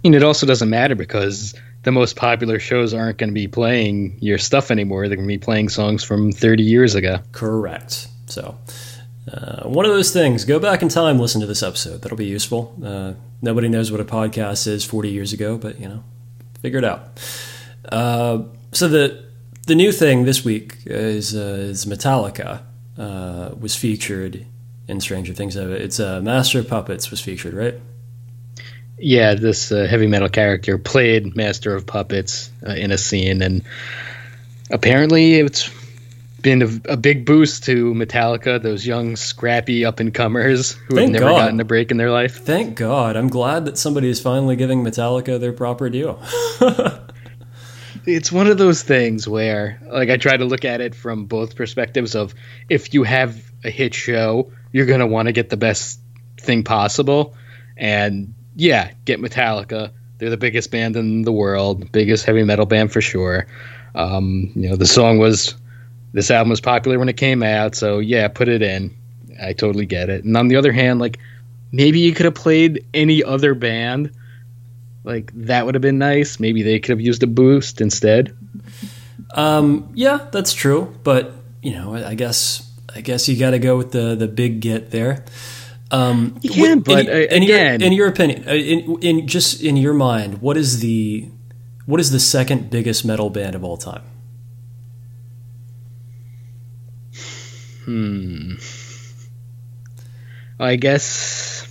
And 0.05 0.15
it 0.15 0.23
also 0.23 0.47
doesn't 0.47 0.71
matter 0.71 0.95
because 0.95 1.55
the 1.83 1.93
most 1.93 2.17
popular 2.17 2.59
shows 2.59 2.93
aren't 2.93 3.19
going 3.19 3.31
to 3.31 3.35
be 3.35 3.49
playing 3.49 4.19
your 4.21 4.39
stuff 4.39 4.71
anymore. 4.71 5.09
They're 5.09 5.17
going 5.17 5.29
to 5.29 5.35
be 5.35 5.39
playing 5.39 5.69
songs 5.71 6.05
from 6.05 6.33
30 6.33 6.63
years 6.63 6.95
ago. 6.95 7.19
Correct. 7.33 8.09
So. 8.27 8.57
Uh, 9.31 9.69
one 9.69 9.85
of 9.85 9.93
those 9.93 10.13
things. 10.13 10.45
Go 10.45 10.59
back 10.59 10.83
in 10.83 10.89
time, 10.89 11.19
listen 11.19 11.41
to 11.41 11.47
this 11.47 11.63
episode. 11.63 12.03
That'll 12.03 12.17
be 12.17 12.27
useful. 12.27 12.75
Uh, 12.83 13.13
nobody 13.41 13.69
knows 13.69 13.93
what 13.93 14.01
a 14.01 14.05
podcast 14.05 14.67
is 14.67 14.85
40 14.85 15.11
years 15.11 15.33
ago, 15.33 15.57
but 15.57 15.81
you 15.81 15.89
know, 15.89 16.03
figure 16.61 16.79
it 16.79 16.85
out. 16.85 17.21
Uh, 17.91 18.43
so 18.73 18.89
the 18.89 19.25
the 19.67 19.75
new 19.75 19.93
thing 19.93 20.25
this 20.25 20.45
week 20.45 20.79
is, 20.85 21.37
uh, 21.37 21.39
is 21.39 21.85
Metallica 21.85 22.63
uh, 22.99 23.51
was 23.59 23.77
featured 23.77 24.45
in 24.89 25.01
Stranger 25.01 25.33
Things. 25.33 25.55
It's 25.55 26.01
uh, 26.01 26.21
Master 26.21 26.59
of 26.59 26.69
Puppets 26.69 27.11
was 27.11 27.21
featured, 27.21 27.55
right? 27.55 27.75
Yeah, 29.03 29.35
this 29.35 29.73
uh, 29.73 29.87
heavy 29.89 30.07
metal 30.07 30.29
character 30.29 30.77
played 30.77 31.35
Master 31.35 31.75
of 31.75 31.87
Puppets 31.87 32.51
uh, 32.67 32.73
in 32.73 32.91
a 32.91 32.99
scene, 32.99 33.41
and 33.41 33.63
apparently 34.71 35.35
it's 35.35 35.71
been 36.43 36.63
a, 36.63 36.93
a, 36.93 36.97
big 36.97 37.25
boost 37.25 37.65
to 37.65 37.95
Metallica, 37.95 38.63
those 38.63 38.87
young, 38.87 39.17
scrappy 39.17 39.85
up 39.85 40.01
and 40.01 40.13
comers 40.13 40.73
who 40.73 40.97
Thank 40.97 41.13
have 41.13 41.21
never 41.21 41.33
God. 41.33 41.39
gotten 41.39 41.61
a 41.61 41.65
break 41.65 41.91
in 41.91 41.97
their 41.97 42.11
life. 42.11 42.37
Thank 42.37 42.77
God. 42.77 43.17
I'm 43.17 43.29
glad 43.29 43.65
that 43.67 43.79
somebody 43.79 44.09
is 44.09 44.21
finally 44.21 44.57
giving 44.57 44.83
Metallica 44.83 45.41
their 45.41 45.53
proper 45.53 45.91
due. 45.91 46.19
it's 48.07 48.31
one 48.31 48.47
of 48.47 48.59
those 48.59 48.83
things 48.83 49.29
where, 49.29 49.81
like, 49.91 50.11
I 50.11 50.17
try 50.17 50.37
to 50.37 50.45
look 50.45 50.65
at 50.65 50.81
it 50.81 50.95
from 50.95 51.27
both 51.27 51.57
perspectives 51.57 52.15
of 52.15 52.35
if 52.69 52.95
you 52.95 53.03
have 53.05 53.43
a 53.65 53.71
hit 53.71 53.95
show, 53.95 54.53
you're 54.73 54.87
going 54.87 55.01
to 55.01 55.07
want 55.07 55.27
to 55.27 55.33
get 55.33 55.51
the 55.51 55.57
best 55.57 56.01
thing 56.39 56.65
possible. 56.65 57.35
And 57.77 58.35
yeah, 58.57 58.93
get 59.05 59.21
Metallica. 59.21 59.91
They're 60.19 60.31
the 60.31 60.37
biggest 60.37 60.71
band 60.71 60.97
in 60.97 61.23
the 61.23 61.33
world, 61.33 61.91
biggest 61.93 62.27
heavy 62.27 62.45
metal 62.45 62.67
band 62.67 62.93
for 62.93 63.01
sure. 63.01 63.47
Um, 63.95 64.53
you 64.55 64.69
know, 64.69 64.77
the 64.77 64.87
song 64.87 65.19
was 65.19 65.55
this 66.13 66.31
album 66.31 66.51
was 66.51 66.61
popular 66.61 66.99
when 66.99 67.09
it 67.09 67.17
came 67.17 67.43
out, 67.43 67.75
so 67.75 67.99
yeah, 67.99 68.29
put 68.29 68.49
it 68.49 68.63
in. 68.63 68.95
I 69.41 69.53
totally 69.53 69.87
get 69.87 70.11
it. 70.11 70.25
And 70.25 70.37
on 70.37 70.49
the 70.49 70.57
other 70.57 70.73
hand, 70.73 71.01
like 71.01 71.19
maybe 71.73 72.01
you 72.01 72.13
could 72.13 72.27
have 72.27 72.35
played 72.35 72.85
any 72.93 73.25
other 73.25 73.55
band. 73.55 74.13
Like 75.05 75.33
that 75.47 75.65
would 75.65 75.75
have 75.75 75.83
been 75.83 75.99
nice. 75.99 76.39
Maybe 76.39 76.63
they 76.63 76.79
could 76.79 76.91
have 76.91 77.01
used 77.01 77.23
a 77.23 77.27
boost 77.27 77.81
instead. 77.81 78.37
Um, 79.35 79.91
yeah, 79.95 80.27
that's 80.31 80.53
true. 80.53 80.95
But 81.03 81.33
you 81.63 81.73
know, 81.73 81.95
I 81.95 82.15
guess 82.15 82.71
I 82.95 83.01
guess 83.01 83.29
you 83.29 83.39
got 83.39 83.51
to 83.51 83.59
go 83.59 83.77
with 83.77 83.93
the 83.93 84.15
the 84.15 84.29
big 84.29 84.61
get 84.61 84.91
there. 84.91 85.25
Um, 85.93 86.39
you 86.43 86.51
can, 86.51 86.81
but 86.81 87.09
in, 87.09 87.09
in 87.09 87.43
again, 87.43 87.81
your, 87.81 87.87
in 87.87 87.93
your 87.93 88.09
opinion, 88.09 88.49
uh, 88.49 88.53
in, 88.53 88.99
in 89.03 89.27
just 89.27 89.63
in 89.63 89.77
your 89.77 89.95
mind, 89.95 90.41
what 90.41 90.57
is 90.57 90.81
the 90.81 91.29
what 91.87 91.99
is 91.99 92.13
the 92.13 92.21
second 92.21 92.71
biggest 92.71 93.05
metal 93.05 93.31
band 93.31 93.57
of 93.57 93.65
all 93.65 93.77
time? 93.77 94.03
Hmm. 97.85 98.55
I 100.61 100.77
guess. 100.77 101.67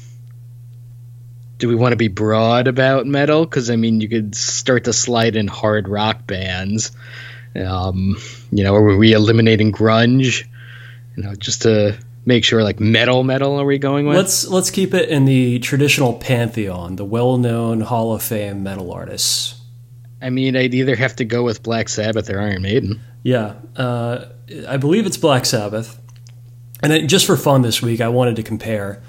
Do 1.59 1.67
we 1.67 1.75
want 1.75 1.91
to 1.91 1.97
be 1.97 2.07
broad 2.07 2.67
about 2.67 3.05
metal? 3.05 3.45
Because 3.45 3.69
I 3.69 3.75
mean, 3.75 4.01
you 4.01 4.09
could 4.09 4.35
start 4.35 4.85
to 4.85 4.93
slide 4.93 5.35
in 5.35 5.47
hard 5.47 5.88
rock 5.88 6.25
bands. 6.25 6.91
Um, 7.55 8.17
you 8.51 8.63
know, 8.63 8.75
are 8.75 8.97
we 8.97 9.13
eliminating 9.13 9.71
grunge? 9.71 10.45
You 11.15 11.23
know, 11.23 11.35
just 11.35 11.63
to 11.63 11.97
make 12.25 12.43
sure, 12.43 12.63
like 12.63 12.79
metal, 12.79 13.23
metal. 13.23 13.59
Are 13.59 13.65
we 13.65 13.77
going 13.77 14.05
with? 14.05 14.17
Let's 14.17 14.47
let's 14.47 14.71
keep 14.71 14.93
it 14.93 15.09
in 15.09 15.25
the 15.25 15.59
traditional 15.59 16.13
pantheon, 16.13 16.95
the 16.95 17.05
well-known 17.05 17.81
Hall 17.81 18.13
of 18.13 18.21
Fame 18.23 18.63
metal 18.63 18.91
artists. 18.91 19.55
I 20.21 20.29
mean, 20.29 20.55
I'd 20.55 20.73
either 20.73 20.95
have 20.95 21.15
to 21.17 21.25
go 21.25 21.43
with 21.43 21.63
Black 21.63 21.89
Sabbath 21.89 22.29
or 22.29 22.39
Iron 22.41 22.61
Maiden. 22.61 23.01
Yeah, 23.23 23.55
uh, 23.75 24.25
I 24.67 24.77
believe 24.77 25.05
it's 25.05 25.17
Black 25.17 25.45
Sabbath. 25.45 25.99
And 26.81 27.09
just 27.09 27.25
for 27.25 27.35
fun 27.35 27.61
this 27.61 27.81
week, 27.81 28.01
I 28.01 28.07
wanted 28.07 28.35
to 28.38 28.43
compare 28.43 29.01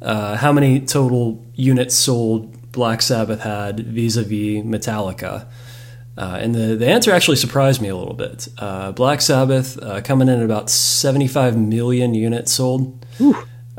uh, 0.00 0.36
how 0.36 0.52
many 0.52 0.80
total 0.80 1.44
units 1.54 1.94
sold 1.94 2.72
Black 2.72 3.02
Sabbath 3.02 3.40
had 3.40 3.80
vis-a-vis 3.80 4.64
Metallica. 4.64 5.46
Uh, 6.20 6.36
and 6.38 6.54
the, 6.54 6.76
the 6.76 6.86
answer 6.86 7.12
actually 7.12 7.38
surprised 7.38 7.80
me 7.80 7.88
a 7.88 7.96
little 7.96 8.12
bit. 8.12 8.46
Uh, 8.58 8.92
Black 8.92 9.22
Sabbath 9.22 9.82
uh, 9.82 10.02
coming 10.02 10.28
in 10.28 10.38
at 10.38 10.44
about 10.44 10.68
75 10.68 11.56
million 11.56 12.12
units 12.12 12.52
sold. 12.52 13.06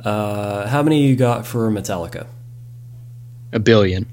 Uh, 0.03 0.67
how 0.67 0.81
many 0.81 1.05
you 1.05 1.15
got 1.15 1.45
for 1.45 1.69
Metallica? 1.69 2.25
A 3.53 3.59
billion. 3.59 4.07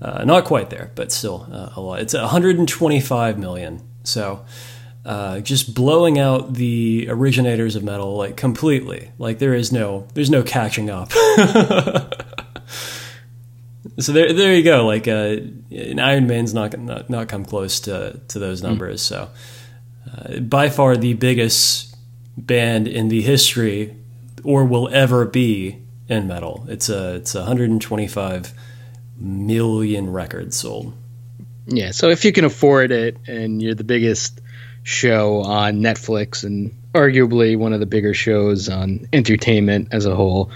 Uh, 0.00 0.22
not 0.22 0.44
quite 0.44 0.70
there, 0.70 0.92
but 0.94 1.10
still 1.10 1.48
a 1.74 1.80
lot. 1.80 1.98
It's 1.98 2.14
125 2.14 3.36
million. 3.36 3.82
So 4.04 4.44
uh, 5.04 5.40
just 5.40 5.74
blowing 5.74 6.20
out 6.20 6.54
the 6.54 7.08
originators 7.08 7.74
of 7.74 7.82
metal 7.82 8.16
like 8.16 8.36
completely. 8.36 9.10
Like 9.18 9.40
there 9.40 9.54
is 9.54 9.72
no 9.72 10.06
there's 10.14 10.30
no 10.30 10.44
catching 10.44 10.88
up. 10.88 11.10
so 13.98 14.12
there 14.12 14.32
there 14.32 14.54
you 14.54 14.62
go. 14.62 14.86
Like 14.86 15.08
uh, 15.08 15.36
Iron 15.70 16.26
Man's 16.26 16.54
not, 16.54 16.78
not 16.78 17.10
not 17.10 17.28
come 17.28 17.44
close 17.44 17.80
to 17.80 18.20
to 18.28 18.38
those 18.38 18.60
hmm. 18.60 18.68
numbers. 18.68 19.02
Mm. 19.02 19.04
So 19.04 19.28
uh, 20.12 20.40
by 20.40 20.68
far 20.68 20.96
the 20.96 21.14
biggest 21.14 21.94
band 22.36 22.88
in 22.88 23.08
the 23.08 23.22
history 23.22 23.96
or 24.44 24.64
will 24.64 24.88
ever 24.88 25.24
be 25.24 25.78
in 26.08 26.26
metal. 26.26 26.66
It's 26.68 26.88
a 26.88 27.16
it's 27.16 27.34
125 27.34 28.52
million 29.18 30.12
records 30.12 30.56
sold. 30.56 30.94
Yeah, 31.66 31.92
so 31.92 32.10
if 32.10 32.24
you 32.24 32.32
can 32.32 32.44
afford 32.44 32.90
it 32.90 33.16
and 33.28 33.62
you're 33.62 33.74
the 33.74 33.84
biggest 33.84 34.40
show 34.82 35.42
on 35.42 35.80
Netflix 35.80 36.42
and 36.42 36.76
arguably 36.92 37.56
one 37.56 37.72
of 37.72 37.80
the 37.80 37.86
bigger 37.86 38.14
shows 38.14 38.68
on 38.68 39.08
entertainment 39.12 39.88
as 39.92 40.06
a 40.06 40.14
whole. 40.14 40.50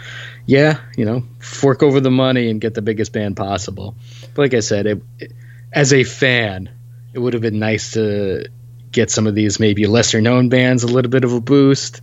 Yeah, 0.46 0.78
you 0.96 1.04
know, 1.04 1.24
fork 1.40 1.82
over 1.82 2.00
the 2.00 2.10
money 2.10 2.50
and 2.50 2.60
get 2.60 2.74
the 2.74 2.82
biggest 2.82 3.12
band 3.12 3.36
possible. 3.36 3.96
But 4.34 4.42
like 4.42 4.54
I 4.54 4.60
said, 4.60 4.86
it, 4.86 5.02
it, 5.18 5.32
as 5.72 5.92
a 5.92 6.04
fan, 6.04 6.70
it 7.12 7.18
would 7.18 7.32
have 7.32 7.42
been 7.42 7.58
nice 7.58 7.92
to 7.92 8.46
get 8.92 9.10
some 9.10 9.26
of 9.26 9.34
these 9.34 9.58
maybe 9.58 9.86
lesser 9.86 10.20
known 10.20 10.48
bands 10.48 10.84
a 10.84 10.86
little 10.86 11.10
bit 11.10 11.24
of 11.24 11.32
a 11.32 11.40
boost. 11.40 12.00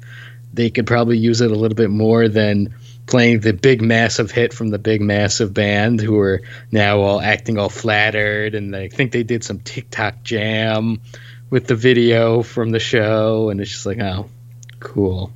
They 0.53 0.69
could 0.69 0.85
probably 0.85 1.17
use 1.17 1.41
it 1.41 1.51
a 1.51 1.55
little 1.55 1.75
bit 1.75 1.89
more 1.89 2.27
than 2.27 2.75
playing 3.05 3.39
the 3.39 3.53
big 3.53 3.81
massive 3.81 4.31
hit 4.31 4.53
from 4.53 4.69
the 4.69 4.77
big 4.77 5.01
massive 5.01 5.53
band 5.53 6.01
who 6.01 6.19
are 6.19 6.41
now 6.71 6.99
all 6.99 7.19
acting 7.19 7.57
all 7.57 7.69
flattered 7.69 8.55
and 8.55 8.75
I 8.75 8.87
think 8.87 9.11
they 9.11 9.23
did 9.23 9.43
some 9.43 9.59
TikTok 9.59 10.23
jam 10.23 11.01
with 11.53 11.67
the 11.67 11.75
video 11.75 12.41
from 12.41 12.71
the 12.71 12.79
show, 12.79 13.51
and 13.51 13.61
it's 13.61 13.69
just 13.69 13.85
like, 13.85 13.99
oh, 13.99 14.27
cool. 14.79 15.31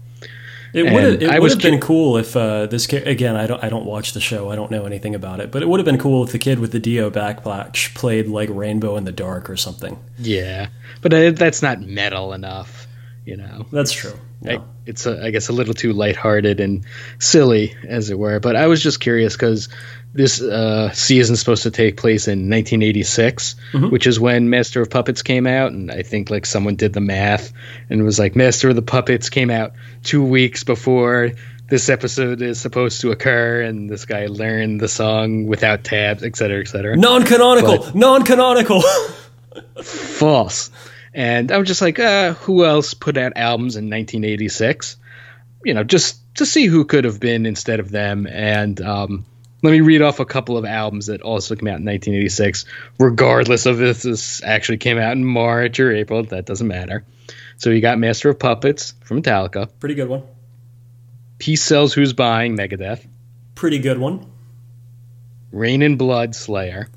It 0.77 0.93
would 0.93 1.03
have, 1.03 1.21
it 1.21 1.41
would 1.41 1.51
have 1.51 1.61
been 1.61 1.79
cool 1.79 2.17
if 2.17 2.35
uh, 2.35 2.67
this 2.67 2.87
again. 2.91 3.35
I 3.35 3.47
don't 3.47 3.63
I 3.63 3.69
don't 3.69 3.85
watch 3.85 4.13
the 4.13 4.21
show. 4.21 4.51
I 4.51 4.55
don't 4.55 4.69
know 4.69 4.85
anything 4.85 5.15
about 5.15 5.39
it, 5.39 5.51
but 5.51 5.61
it 5.63 5.67
would 5.67 5.79
have 5.79 5.85
been 5.85 5.97
cool 5.97 6.23
if 6.23 6.31
the 6.31 6.39
kid 6.39 6.59
with 6.59 6.71
the 6.71 6.79
Dio 6.79 7.09
backpack 7.09 7.95
played 7.95 8.27
like 8.27 8.49
Rainbow 8.51 8.95
in 8.97 9.03
the 9.03 9.11
Dark 9.11 9.49
or 9.49 9.57
something. 9.57 9.99
Yeah, 10.19 10.69
but 11.01 11.13
uh, 11.13 11.31
that's 11.31 11.61
not 11.61 11.81
metal 11.81 12.33
enough, 12.33 12.87
you 13.25 13.37
know. 13.37 13.65
That's 13.71 13.91
true. 13.91 14.13
Yeah. 14.41 14.59
I, 14.59 14.61
it's 14.85 15.05
a, 15.05 15.23
I 15.23 15.31
guess 15.31 15.49
a 15.49 15.53
little 15.53 15.73
too 15.73 15.93
lighthearted 15.93 16.59
and 16.59 16.85
silly, 17.19 17.75
as 17.87 18.09
it 18.09 18.19
were. 18.19 18.39
But 18.39 18.55
I 18.55 18.67
was 18.67 18.81
just 18.81 18.99
curious 18.99 19.35
because 19.35 19.69
this 20.13 20.41
uh, 20.41 20.91
season 20.93 21.33
is 21.33 21.39
supposed 21.39 21.63
to 21.63 21.71
take 21.71 21.97
place 21.97 22.27
in 22.27 22.49
1986, 22.49 23.55
mm-hmm. 23.71 23.89
which 23.89 24.07
is 24.07 24.19
when 24.19 24.49
Master 24.49 24.81
of 24.81 24.89
Puppets 24.89 25.21
came 25.21 25.45
out, 25.45 25.71
and 25.71 25.91
I 25.91 26.01
think 26.01 26.29
like 26.29 26.45
someone 26.45 26.75
did 26.75 26.93
the 26.93 27.01
math 27.01 27.53
and 27.89 28.03
was 28.03 28.17
like 28.17 28.35
Master 28.35 28.69
of 28.69 28.75
the 28.75 28.81
Puppets 28.81 29.29
came 29.29 29.49
out 29.49 29.73
two 30.03 30.23
weeks 30.23 30.63
before 30.63 31.31
this 31.69 31.89
episode 31.89 32.41
is 32.41 32.59
supposed 32.59 33.01
to 33.01 33.11
occur, 33.11 33.61
and 33.61 33.89
this 33.89 34.05
guy 34.05 34.27
learned 34.27 34.79
the 34.79 34.87
song 34.87 35.47
without 35.47 35.83
tabs, 35.83 36.23
et 36.23 36.35
cetera, 36.35 36.61
et 36.61 36.67
cetera. 36.67 36.95
Non-canonical, 36.95 37.77
but 37.77 37.95
non-canonical. 37.95 38.83
false. 39.83 40.71
And 41.13 41.51
I 41.51 41.57
was 41.57 41.67
just 41.67 41.81
like, 41.81 41.99
uh, 41.99 42.33
who 42.33 42.63
else 42.63 42.93
put 42.93 43.17
out 43.17 43.33
albums 43.35 43.75
in 43.75 43.85
1986? 43.85 44.95
You 45.65 45.73
know, 45.73 45.83
just 45.83 46.19
to 46.35 46.45
see 46.45 46.67
who 46.67 46.85
could 46.85 47.03
have 47.03 47.19
been 47.19 47.45
instead 47.45 47.79
of 47.79 47.89
them. 47.89 48.27
And 48.27 48.79
um, 48.79 49.25
let 49.67 49.73
me 49.73 49.81
read 49.81 50.01
off 50.01 50.21
a 50.21 50.25
couple 50.25 50.57
of 50.57 50.63
albums 50.63 51.07
that 51.07 51.21
also 51.21 51.53
came 51.53 51.67
out 51.67 51.75
in 51.79 51.85
1986, 51.85 52.63
regardless 52.99 53.65
of 53.65 53.81
if 53.81 54.01
this 54.01 54.41
actually 54.41 54.77
came 54.77 54.97
out 54.97 55.11
in 55.11 55.25
March 55.25 55.77
or 55.81 55.91
April. 55.93 56.23
That 56.23 56.45
doesn't 56.45 56.69
matter. 56.69 57.03
So 57.57 57.71
you 57.71 57.81
got 57.81 57.99
Master 57.99 58.29
of 58.29 58.39
Puppets 58.39 58.93
from 59.03 59.21
Metallica, 59.21 59.69
Pretty 59.81 59.95
good 59.95 60.07
one. 60.07 60.23
Peace 61.37 61.61
Sells 61.61 61.93
Who's 61.93 62.13
Buying, 62.13 62.55
Megadeth, 62.55 63.05
Pretty 63.55 63.79
good 63.79 63.97
one. 63.97 64.31
Reign 65.51 65.81
in 65.81 65.97
Blood, 65.97 66.33
Slayer, 66.33 66.87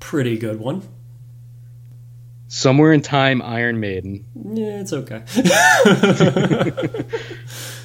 Pretty 0.00 0.36
good 0.36 0.58
one. 0.58 0.82
Somewhere 2.48 2.92
in 2.92 3.02
Time, 3.02 3.40
Iron 3.40 3.78
Maiden, 3.78 4.24
Yeah, 4.34 4.80
it's 4.80 4.92
okay. 4.92 5.22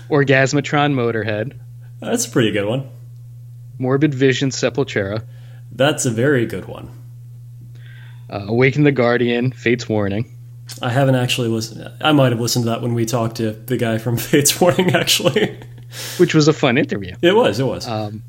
Orgasmatron, 0.09 0.93
Motorhead, 0.95 1.59
That's 1.99 2.25
a 2.25 2.29
pretty 2.31 2.49
good 2.49 2.65
one. 2.65 2.89
Morbid 3.81 4.13
Vision, 4.13 4.49
Sepultura, 4.51 5.23
That's 5.71 6.05
a 6.05 6.11
very 6.11 6.45
good 6.45 6.65
one. 6.65 6.89
uh, 8.29 8.45
Awaken 8.47 8.83
the 8.83 8.91
Guardian, 8.91 9.51
Fates 9.51 9.89
Warning, 9.89 10.37
I 10.81 10.89
haven't 10.89 11.15
actually 11.15 11.49
listened. 11.49 11.91
I 11.99 12.11
might 12.13 12.31
have 12.31 12.39
listened 12.39 12.63
to 12.65 12.69
that 12.69 12.81
when 12.81 12.93
we 12.93 13.05
talked 13.05 13.37
to 13.37 13.51
the 13.51 13.75
guy 13.77 13.97
from 13.97 14.15
Fates 14.29 14.61
Warning. 14.61 14.91
Actually, 14.95 15.57
which 16.17 16.33
was 16.33 16.47
a 16.47 16.53
fun 16.53 16.77
interview. 16.77 17.15
it 17.21 17.35
was. 17.35 17.59
It 17.59 17.65
was. 17.65 17.87
Um, 17.87 18.23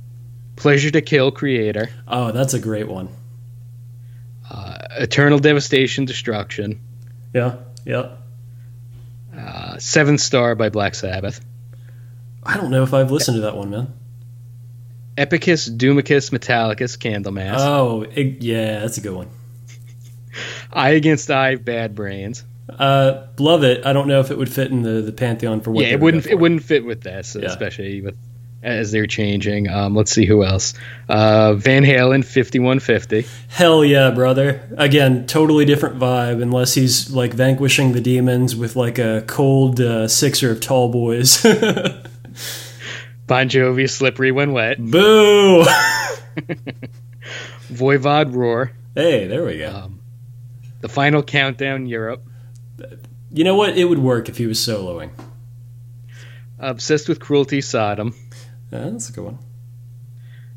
Pleasure 0.57 0.91
to 0.91 1.01
Kill, 1.03 1.31
Kreator, 1.33 1.89
oh, 2.09 2.33
that's 2.33 2.55
a 2.55 2.59
great 2.59 2.89
one. 2.89 3.09
uh, 4.51 4.79
Eternal 4.93 5.39
Devastation, 5.39 6.05
Destruction, 6.05 6.81
Yeah. 7.35 7.57
Yeah. 7.85 8.11
uh, 9.37 9.79
Seventh 9.79 10.21
Star 10.21 10.55
by 10.55 10.69
Black 10.69 10.95
Sabbath, 10.95 11.41
I 12.45 12.57
don't 12.57 12.71
know 12.71 12.83
if 12.83 12.93
I've 12.95 13.11
listened 13.11 13.37
to 13.37 13.41
that 13.43 13.57
one, 13.57 13.71
man. 13.71 13.93
Epicus, 15.17 15.69
Doomicus, 15.69 16.31
Metallicus, 16.31 16.97
Candlemass, 16.99 17.57
Oh, 17.59 18.03
it, 18.03 18.43
yeah, 18.43 18.81
that's 18.81 18.99
a 18.99 19.01
good 19.01 19.15
one. 19.15 19.29
I 20.73 20.91
Against 20.91 21.31
I, 21.31 21.57
Bad 21.57 21.95
Brains. 21.95 22.45
Uh, 22.69 23.27
love 23.39 23.65
it. 23.65 23.85
I 23.85 23.93
don't 23.93 24.09
know 24.09 24.21
if 24.21 24.31
it 24.31 24.39
would 24.39 24.49
fit 24.51 24.71
in 24.71 24.83
the, 24.83 25.03
the 25.03 25.13
pantheon 25.13 25.61
for 25.61 25.71
what. 25.71 25.85
yeah, 25.85 25.91
it 25.91 26.01
would 26.01 26.15
wouldn't 26.15 26.27
it 26.27 26.39
wouldn't 26.39 26.63
fit 26.63 26.85
with 26.87 27.03
this, 27.03 27.37
Yeah. 27.39 27.47
especially 27.49 28.01
with 28.01 28.17
as 28.63 28.93
they're 28.93 29.09
changing. 29.09 29.69
Um, 29.69 29.95
let's 29.95 30.13
see 30.13 30.25
who 30.25 30.45
else. 30.45 30.73
Uh, 31.09 31.53
Van 31.55 31.83
Halen, 31.83 32.25
fifty 32.25 32.61
one 32.61 32.79
fifty. 32.79 33.27
Hell 33.49 33.85
yeah, 33.85 34.11
brother. 34.13 34.63
Again, 34.79 35.27
totally 35.27 35.65
different 35.67 35.99
vibe. 35.99 36.41
Unless 36.41 36.75
he's 36.75 37.11
like 37.11 37.35
vanquishing 37.35 37.93
the 37.93 38.01
demons 38.01 38.57
with 38.57 38.75
like 38.77 38.99
a 38.99 39.25
cold 39.27 39.81
uh, 39.81 40.09
sixer 40.09 40.53
of 40.53 40.61
tall 40.61 40.89
boys. 40.89 41.45
Bon 43.27 43.49
Jovi, 43.49 43.89
Slippery 43.89 44.33
When 44.33 44.53
Wet. 44.53 44.79
Boo! 44.79 45.65
Voivod, 47.73 48.35
Roar. 48.35 48.73
hey, 48.95 49.27
there 49.27 49.45
we 49.45 49.59
go. 49.59 49.71
Um, 49.71 50.01
the 50.81 50.89
Final 50.89 51.23
Countdown, 51.23 51.87
Europe. 51.87 52.23
you 53.33 53.45
know 53.45 53.55
what? 53.55 53.77
It 53.79 53.85
would 53.85 53.99
work 54.01 54.29
if 54.29 54.37
he 54.39 54.47
was 54.47 54.59
soloing. 54.59 55.11
Obsessed 56.59 57.09
with 57.09 57.21
Cruelty, 57.21 57.61
Sodom. 57.61 58.15
Yeah, 58.71 58.91
that's 58.91 59.09
a 59.09 59.13
good 59.13 59.25
one. 59.25 59.39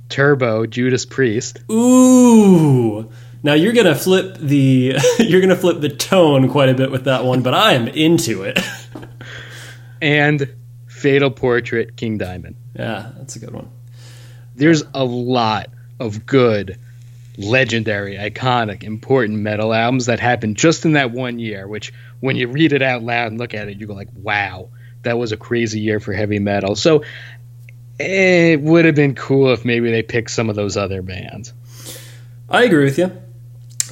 Turbo, 0.10 0.66
Judas 0.66 1.06
Priest. 1.06 1.60
Ooh. 1.72 3.10
Now 3.44 3.54
you're 3.54 3.74
gonna 3.74 3.96
flip 3.96 4.38
the 4.40 4.98
you're 5.20 5.42
gonna 5.42 5.56
flip 5.56 5.80
the 5.82 5.90
tone 5.90 6.50
quite 6.50 6.70
a 6.70 6.74
bit 6.74 6.92
with 6.92 7.06
that 7.06 7.24
one, 7.26 7.42
but 7.44 7.54
I 7.54 7.74
am 7.74 7.88
into 7.88 8.44
it. 8.44 8.60
and 10.02 10.50
Fatal 11.06 11.30
Portrait, 11.30 11.96
King 11.96 12.18
Diamond. 12.18 12.56
yeah, 12.74 13.12
that's 13.16 13.36
a 13.36 13.40
good 13.40 13.52
one. 13.52 13.70
There's 14.56 14.84
a 14.96 15.06
lot 15.06 15.68
of 16.00 16.26
good, 16.26 16.80
legendary, 17.38 18.16
iconic, 18.16 18.82
important 18.82 19.38
metal 19.38 19.72
albums 19.72 20.08
that 20.08 20.20
happened 20.20 20.58
just 20.58 20.84
in 20.84 20.94
that 20.94 21.12
one 21.12 21.38
year, 21.38 21.68
which 21.68 21.94
when 22.22 22.38
you 22.38 22.48
read 22.48 22.74
it 22.74 22.82
out 22.82 23.04
loud 23.04 23.28
and 23.28 23.40
look 23.40 23.54
at 23.54 23.68
it, 23.68 23.78
you 23.78 23.86
go 23.86 23.94
like, 23.94 24.08
wow, 24.16 24.70
that 25.04 25.16
was 25.20 25.32
a 25.32 25.38
crazy 25.38 25.80
year 25.80 26.00
for 26.00 26.12
heavy 26.12 26.40
metal. 26.40 26.76
So 26.76 27.04
it 28.00 28.60
would 28.60 28.86
have 28.86 28.96
been 28.96 29.14
cool 29.14 29.54
if 29.54 29.64
maybe 29.64 29.92
they 29.92 30.02
picked 30.02 30.32
some 30.32 30.50
of 30.50 30.56
those 30.56 30.76
other 30.76 31.04
bands. 31.04 31.54
I 32.50 32.64
agree 32.64 32.86
with 32.86 32.98
you. 32.98 33.12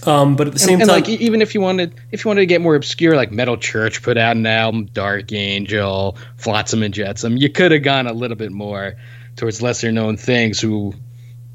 Um, 0.07 0.35
but 0.35 0.47
at 0.47 0.53
the 0.53 0.59
same 0.59 0.73
and, 0.73 0.83
and, 0.83 0.89
time, 0.89 1.01
like 1.01 1.09
even 1.09 1.41
if 1.41 1.53
you 1.53 1.61
wanted 1.61 1.95
if 2.11 2.23
you 2.23 2.29
wanted 2.29 2.41
to 2.41 2.45
get 2.45 2.61
more 2.61 2.75
obscure 2.75 3.15
like 3.15 3.31
metal 3.31 3.57
church 3.57 4.01
put 4.01 4.17
out 4.17 4.35
an 4.35 4.45
album 4.45 4.85
dark 4.85 5.31
angel 5.31 6.17
flotsam 6.37 6.83
and 6.83 6.93
jetsam 6.93 7.37
you 7.37 7.49
could 7.49 7.71
have 7.71 7.83
gone 7.83 8.07
a 8.07 8.13
little 8.13 8.37
bit 8.37 8.51
more 8.51 8.95
towards 9.35 9.61
lesser 9.61 9.91
known 9.91 10.17
things 10.17 10.59
who 10.59 10.93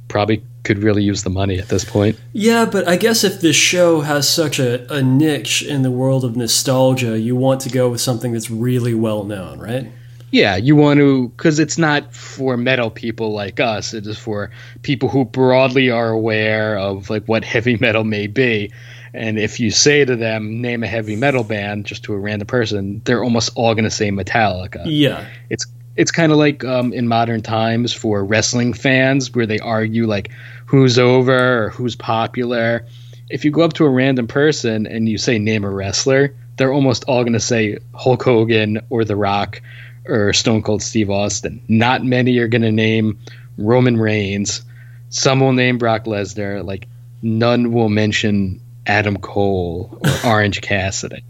probably 0.08 0.42
could 0.64 0.78
really 0.78 1.02
use 1.02 1.22
the 1.22 1.30
money 1.30 1.58
at 1.58 1.68
this 1.68 1.84
point 1.84 2.18
yeah, 2.32 2.66
but 2.66 2.87
I 2.87 2.96
guess 2.96 3.24
if 3.24 3.40
this 3.40 3.56
show 3.56 4.02
has 4.02 4.28
such 4.28 4.61
a, 4.61 4.90
a 4.92 5.02
niche 5.02 5.62
in 5.62 5.82
the 5.82 5.90
world 5.90 6.24
of 6.24 6.37
nostalgia, 6.37 7.18
you 7.18 7.34
want 7.34 7.61
to 7.62 7.68
go 7.68 7.88
with 7.88 8.00
something 8.00 8.32
that's 8.32 8.48
really 8.48 8.94
well 8.94 9.24
known, 9.24 9.58
right? 9.58 9.90
Yeah 10.30 10.56
you 10.56 10.76
want 10.76 10.98
to 10.98 11.28
because 11.28 11.58
it's 11.58 11.78
not 11.78 12.14
for 12.14 12.56
metal 12.56 12.90
people 12.90 13.32
like 13.32 13.60
us. 13.60 13.94
It 13.94 14.06
is 14.06 14.18
for 14.18 14.50
people 14.82 15.08
who 15.08 15.24
broadly 15.24 15.90
are 15.90 16.10
aware 16.10 16.78
of 16.78 17.10
like 17.10 17.24
what 17.26 17.44
heavy 17.44 17.76
metal 17.80 18.04
may 18.04 18.26
be. 18.26 18.72
And 19.14 19.38
if 19.38 19.58
you 19.58 19.70
say 19.70 20.04
to 20.04 20.16
them 20.16 20.60
name 20.60 20.82
a 20.82 20.86
heavy 20.86 21.16
metal 21.16 21.44
band 21.44 21.86
just 21.86 22.04
to 22.04 22.12
a 22.12 22.18
random 22.18 22.46
person 22.46 23.00
they're 23.04 23.24
almost 23.24 23.50
all 23.54 23.74
going 23.74 23.84
to 23.84 23.90
say 23.90 24.10
metallica. 24.10 24.82
Yeah. 24.86 25.26
it's 25.50 25.66
it's 25.96 26.12
kind 26.12 26.30
of 26.30 26.38
like 26.38 26.62
um, 26.64 26.92
in 26.92 27.08
modern 27.08 27.42
times 27.42 27.92
for 27.92 28.24
wrestling 28.24 28.72
fans 28.72 29.34
where 29.34 29.46
they 29.46 29.58
argue 29.58 30.06
like 30.06 30.30
who's 30.66 30.96
over 30.98 31.64
or 31.64 31.70
who's 31.70 31.96
popular. 31.96 32.86
If 33.28 33.44
you 33.44 33.50
go 33.50 33.62
up 33.62 33.72
to 33.74 33.84
a 33.84 33.90
random 33.90 34.28
person 34.28 34.86
and 34.86 35.08
you 35.08 35.18
say 35.18 35.38
name 35.38 35.64
a 35.64 35.70
wrestler 35.70 36.34
they're 36.58 36.72
almost 36.72 37.04
all 37.04 37.22
going 37.22 37.32
to 37.32 37.40
say 37.40 37.78
hulk 37.94 38.22
hogan 38.22 38.80
or 38.90 39.04
the 39.04 39.16
rock 39.16 39.62
or 40.09 40.33
stone 40.33 40.62
cold 40.62 40.83
steve 40.83 41.11
austin. 41.11 41.62
Not 41.68 42.05
many 42.05 42.38
are 42.38 42.49
going 42.49 42.62
to 42.62 42.73
name 42.73 43.18
roman 43.57 43.97
reigns. 43.99 44.62
Some 45.11 45.40
will 45.40 45.53
name 45.53 45.79
brock 45.79 46.05
lesnar. 46.05 46.64
Like 46.64 46.88
none 47.23 47.73
will 47.73 47.88
mention 47.88 48.61
adam 48.87 49.18
cole 49.18 50.01
or 50.03 50.11
orange 50.31 50.61
cassidy. 50.61 51.25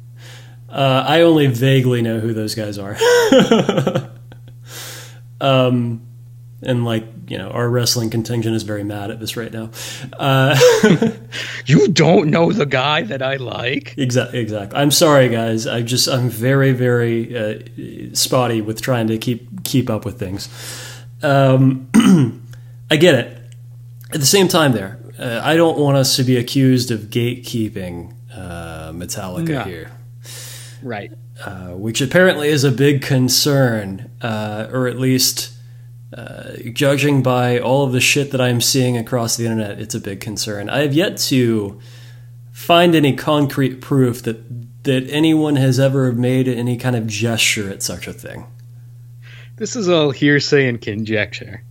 Uh, 0.69 1.05
I 1.07 1.23
only 1.23 1.47
vaguely 1.47 2.03
know 2.03 2.21
who 2.21 2.35
those 2.35 2.55
guys 2.55 2.79
are. 2.79 2.97
um, 5.41 6.07
and 6.63 6.85
like 6.85 7.05
you 7.29 7.39
know, 7.39 7.49
our 7.51 7.69
wrestling 7.69 8.11
contingent 8.11 8.55
is 8.57 8.63
very 8.63 8.85
mad 8.85 9.11
at 9.11 9.21
this 9.21 9.37
right 9.37 9.53
now. 9.53 9.71
Uh, 10.19 10.59
you 11.67 11.89
don't 11.89 12.31
know 12.31 12.53
the 12.53 12.67
guy 12.67 13.03
that 13.03 13.23
i 13.23 13.37
like 13.37 13.95
exactly, 13.99 14.41
exactly. 14.41 14.79
I'm 14.79 14.91
sorry, 14.91 15.29
guys. 15.29 15.67
I 15.67 15.83
just 15.83 16.09
I'm 16.09 16.29
very, 16.29 16.73
very 16.73 17.37
uh, 17.37 18.15
spotty 18.15 18.61
with 18.61 18.81
trying 18.81 19.07
to 19.09 19.19
keep 19.19 19.65
keep 19.65 19.91
up 19.91 20.05
with 20.05 20.19
things. 20.19 20.49
Um, 21.23 21.89
I 22.91 22.97
get 22.97 23.15
it. 23.15 23.39
At 24.13 24.21
the 24.21 24.27
same 24.27 24.49
time, 24.49 24.73
there, 24.73 24.99
uh, 25.19 25.41
I 25.43 25.57
don't 25.57 25.79
want 25.79 25.97
us 25.97 26.17
to 26.17 26.23
be 26.25 26.37
accused 26.37 26.91
of 26.91 27.01
gatekeeping 27.11 28.15
uh, 28.35 28.93
Metallica 28.93 29.49
No. 29.49 29.63
here. 29.65 29.91
right 30.83 31.13
uh, 31.45 31.69
which 31.69 32.01
apparently 32.01 32.49
is 32.49 32.65
a 32.65 32.73
big 32.73 33.03
concern, 33.03 34.11
uh, 34.21 34.69
or 34.73 34.89
at 34.89 34.99
least 34.99 35.53
uh, 36.17 36.53
judging 36.73 37.23
by 37.23 37.59
all 37.59 37.85
of 37.85 37.93
the 37.93 38.01
shit 38.01 38.31
that 38.31 38.41
I'm 38.41 38.61
seeing 38.61 38.97
across 38.97 39.37
the 39.37 39.45
internet, 39.45 39.81
it's 39.81 39.95
a 39.95 40.01
big 40.01 40.21
concern. 40.21 40.71
I 40.71 40.81
have 40.81 40.95
yet 40.95 41.19
to 41.29 41.81
find 42.53 42.95
any 42.95 43.15
concrete 43.15 43.81
proof 43.81 44.23
that 44.23 44.85
that 44.85 45.09
anyone 45.11 45.57
has 45.57 45.79
ever 45.79 46.13
made 46.13 46.49
any 46.49 46.77
kind 46.77 46.97
of 46.97 47.07
gesture 47.07 47.69
at 47.69 47.83
such 47.83 48.09
a 48.09 48.13
thing. 48.13 48.47
This 49.57 49.77
is 49.77 49.89
all 49.89 50.13
hearsay 50.13 50.67
and 50.67 50.81
conjecture. 50.81 51.63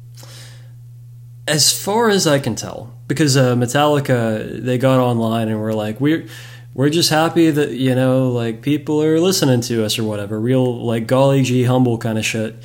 As 1.47 1.71
far 1.71 2.09
as 2.09 2.27
I 2.27 2.37
can 2.37 2.55
tell, 2.55 2.93
because 3.07 3.37
uh, 3.37 3.55
Metallica, 3.55 4.61
they 4.61 4.77
got 4.77 4.99
online 4.99 5.47
and 5.47 5.59
were 5.59 5.73
like, 5.73 5.99
we're 5.99 6.27
we're 6.73 6.89
just 6.89 7.09
happy 7.09 7.49
that 7.49 7.71
you 7.71 7.95
know, 7.95 8.29
like 8.29 8.61
people 8.61 9.01
are 9.01 9.19
listening 9.19 9.61
to 9.61 9.83
us 9.83 9.97
or 9.97 10.03
whatever. 10.03 10.39
Real 10.39 10.85
like 10.85 11.07
golly 11.07 11.41
gee 11.41 11.63
humble 11.63 11.97
kind 11.97 12.19
of 12.19 12.25
shit. 12.25 12.55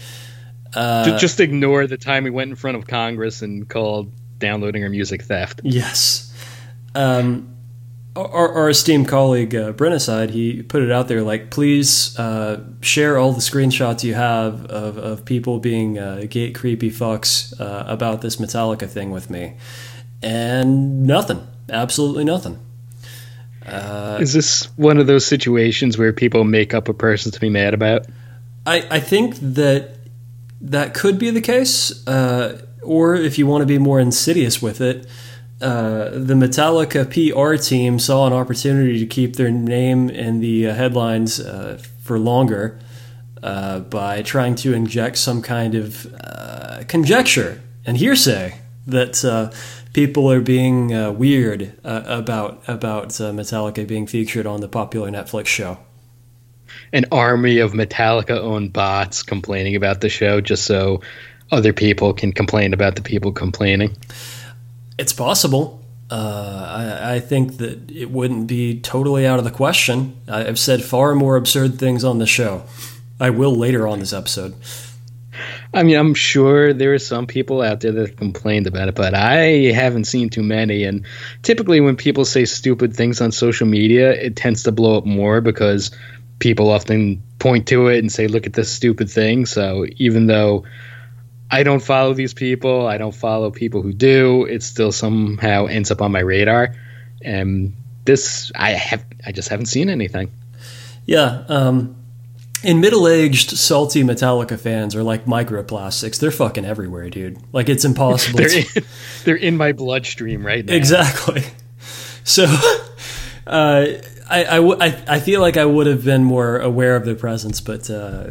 Uh, 0.75 1.19
Just 1.19 1.41
ignore 1.41 1.87
the 1.87 1.99
time 1.99 2.25
we 2.25 2.31
went 2.31 2.51
in 2.51 2.57
front 2.57 2.77
of 2.77 2.87
Congress 2.87 3.43
and 3.43 3.69
called 3.69 4.13
downloading 4.39 4.83
our 4.83 4.91
music 4.91 5.23
theft. 5.23 5.61
Yes. 5.65 6.33
Um, 6.95 7.57
our, 8.15 8.53
our 8.53 8.69
esteemed 8.69 9.09
colleague 9.09 9.55
uh, 9.55 9.73
Brennicide, 9.73 10.31
he 10.31 10.63
put 10.63 10.83
it 10.83 10.91
out 10.91 11.09
there 11.09 11.23
like, 11.23 11.51
please 11.51 12.19
uh, 12.19 12.63
share 12.81 13.17
all 13.17 13.33
the 13.33 13.41
screenshots 13.41 14.05
you 14.05 14.15
have 14.15 14.67
of, 14.67 14.99
of 14.99 15.25
people 15.25 15.61
being 15.61 15.99
uh, 15.99 16.27
gate 16.29 16.55
creepy 16.55 16.91
fucks 16.91 17.59
uh, 17.59 17.85
about 17.87 18.21
this 18.21 18.37
Metallica 18.37 18.89
thing 18.89 19.11
with 19.11 19.31
me, 19.31 19.55
and 20.23 21.07
nothing, 21.07 21.47
absolutely 21.71 22.25
nothing. 22.25 22.59
Uh, 23.65 24.19
Is 24.21 24.33
this 24.33 24.65
one 24.77 24.99
of 24.99 25.07
those 25.07 25.25
situations 25.25 25.97
where 25.97 26.13
people 26.13 26.45
make 26.45 26.75
up 26.75 26.89
a 26.89 26.95
person 26.95 27.33
to 27.33 27.41
be 27.41 27.49
mad 27.49 27.73
about? 27.73 28.07
I, 28.67 28.87
I 28.91 29.01
think 29.01 29.37
that 29.37 29.97
that 30.63 30.95
could 30.95 31.19
be 31.19 31.31
the 31.31 31.41
case. 31.41 32.07
Uh, 32.07 32.65
or 32.83 33.15
if 33.15 33.39
you 33.39 33.47
want 33.47 33.63
to 33.63 33.67
be 33.67 33.79
more 33.79 34.01
insidious 34.01 34.63
with 34.63 34.81
it, 34.81 35.07
uh, 35.61 36.11
the 36.11 36.35
Metallica 36.35 37.05
PR 37.07 37.63
team 37.63 37.99
saw 37.99 38.27
an 38.27 38.33
opportunity 38.33 38.99
to 38.99 39.07
keep 39.07 39.37
their 39.37 39.51
name 39.51 40.11
in 40.11 40.41
the 40.41 40.69
uh, 40.69 40.75
headlines 40.75 41.39
uh, 41.39 41.81
for 42.01 42.19
longer 42.19 42.81
uh, 43.43 43.81
by 43.81 44.23
trying 44.23 44.57
to 44.57 44.73
inject 44.73 45.19
some 45.19 45.41
kind 45.41 45.75
of 45.75 46.13
uh, 46.21 46.83
conjecture 46.89 47.61
and 47.87 47.97
hearsay 47.97 48.59
that 48.87 49.25
uh, 49.25 49.53
people 49.93 50.31
are 50.31 50.41
being 50.41 50.89
weird 51.17 51.73
about 51.85 52.63
about 52.67 53.11
Metallica 53.11 53.87
being 53.87 54.09
featured 54.09 54.47
on 54.47 54.61
the 54.61 54.69
popular 54.69 55.11
Netflix 55.11 55.47
show. 55.47 55.79
An 56.93 57.07
army 57.11 57.59
of 57.59 57.73
Metallica-owned 57.73 58.73
bots 58.73 59.23
complaining 59.23 59.77
about 59.77 60.01
the 60.01 60.09
show 60.09 60.41
just 60.41 60.65
so 60.65 61.01
other 61.51 61.73
people 61.73 62.13
can 62.15 62.33
complain 62.33 62.73
about 62.73 62.97
the 62.97 63.03
people 63.03 63.33
complaining. 63.33 63.97
It's 64.99 65.13
possible. 65.13 65.83
Uh, 66.11 67.05
I, 67.05 67.15
I, 67.15 67.21
think 67.21 67.57
that 67.57 67.91
it 67.91 68.11
wouldn't 68.11 68.47
be 68.47 68.81
totally 68.81 69.27
out 69.27 69.39
of 69.39 69.45
the 69.47 69.51
question. 69.51 70.21
I've 70.29 70.59
said 70.59 70.83
far 70.83 71.15
more 71.15 71.37
absurd 71.37 71.79
things 71.79 72.05
on 72.05 72.19
the 72.19 72.27
show. 72.27 72.65
I 73.19 73.31
will 73.31 73.55
later 73.55 73.89
on 73.89 73.99
this 73.99 74.13
episode. 74.13 74.55
I 75.73 75.83
mean, 75.83 75.97
I'm 75.97 76.13
sure 76.13 76.75
there 76.75 76.93
are 76.93 76.99
some 76.99 77.27
people 77.27 77.63
out 77.63 77.81
there 77.81 77.93
that 77.93 78.19
complained 78.19 78.67
about 78.67 78.89
it, 78.89 78.95
but 78.95 79.15
I 79.15 79.73
haven't 79.73 80.05
seen 80.05 80.29
too 80.29 80.43
many. 80.43 80.85
And 80.85 81.07
typically, 81.43 81.81
when 81.81 81.97
people 81.97 82.27
say 82.27 82.45
stupid 82.45 82.95
things 82.95 83.23
on 83.23 83.33
social 83.33 83.67
media, 83.67 84.13
it 84.13 84.37
tends 84.37 84.65
to 84.65 84.73
blow 84.73 84.99
up 84.99 85.07
more 85.07 85.41
because 85.41 85.91
people 86.39 86.71
often 86.71 87.23
point 87.39 87.69
to 87.69 87.89
it 87.89 87.99
and 87.99 88.11
say, 88.11 88.27
look 88.27 88.47
at 88.47 88.53
this 88.53 88.71
stupid 88.71 89.11
thing. 89.11 89.47
So 89.47 89.87
even 89.97 90.27
though 90.27 90.65
I 91.53 91.65
don't 91.65 91.83
follow 91.83 92.15
these 92.15 92.33
people. 92.33 92.87
I 92.87 92.97
don't 92.97 93.15
follow 93.15 93.51
people 93.51 93.83
who 93.83 93.93
do. 93.93 94.47
It 94.47 94.63
still 94.63 94.91
somehow 94.91 95.67
ends 95.67 95.91
up 95.91 96.01
on 96.01 96.11
my 96.11 96.21
radar. 96.21 96.75
And 97.21 97.77
this, 98.07 98.51
I 98.57 98.71
have, 98.71 99.05
I 99.27 99.33
just 99.33 99.51
haven't 99.51 99.67
seen 99.67 99.91
anything. 99.91 100.33
Yeah. 101.05 101.45
Um, 101.49 101.97
and 102.65 102.81
middle-aged, 102.81 103.51
salty 103.51 104.03
Metallica 104.03 104.59
fans 104.59 104.97
are 104.97 105.03
like 105.03 105.27
microplastics. 105.27 106.19
They're 106.19 106.31
fucking 106.31 106.65
everywhere, 106.65 107.11
dude. 107.11 107.39
Like 107.53 107.69
it's 107.69 107.85
impossible. 107.85 108.39
they're, 108.39 108.59
in, 108.59 108.65
they're 109.25 109.37
in 109.37 109.59
my 109.59 109.73
bloodstream 109.73 110.47
right 110.47 110.65
now. 110.65 110.75
Exactly. 110.75 111.45
So, 112.25 112.47
uh, 113.49 113.87
I, 114.33 114.45
I, 114.45 114.57
w- 114.57 114.79
I, 114.81 115.05
I 115.07 115.21
feel 115.21 115.43
like 115.43 115.59
I 115.59 115.67
would 115.67 115.87
have 115.87 116.05
been 116.07 116.25
more 116.25 116.59
aware 116.59 116.97
of 116.97 117.05
their 117.05 117.15
presence, 117.15 117.61
but 117.61 117.91
uh, 117.91 118.31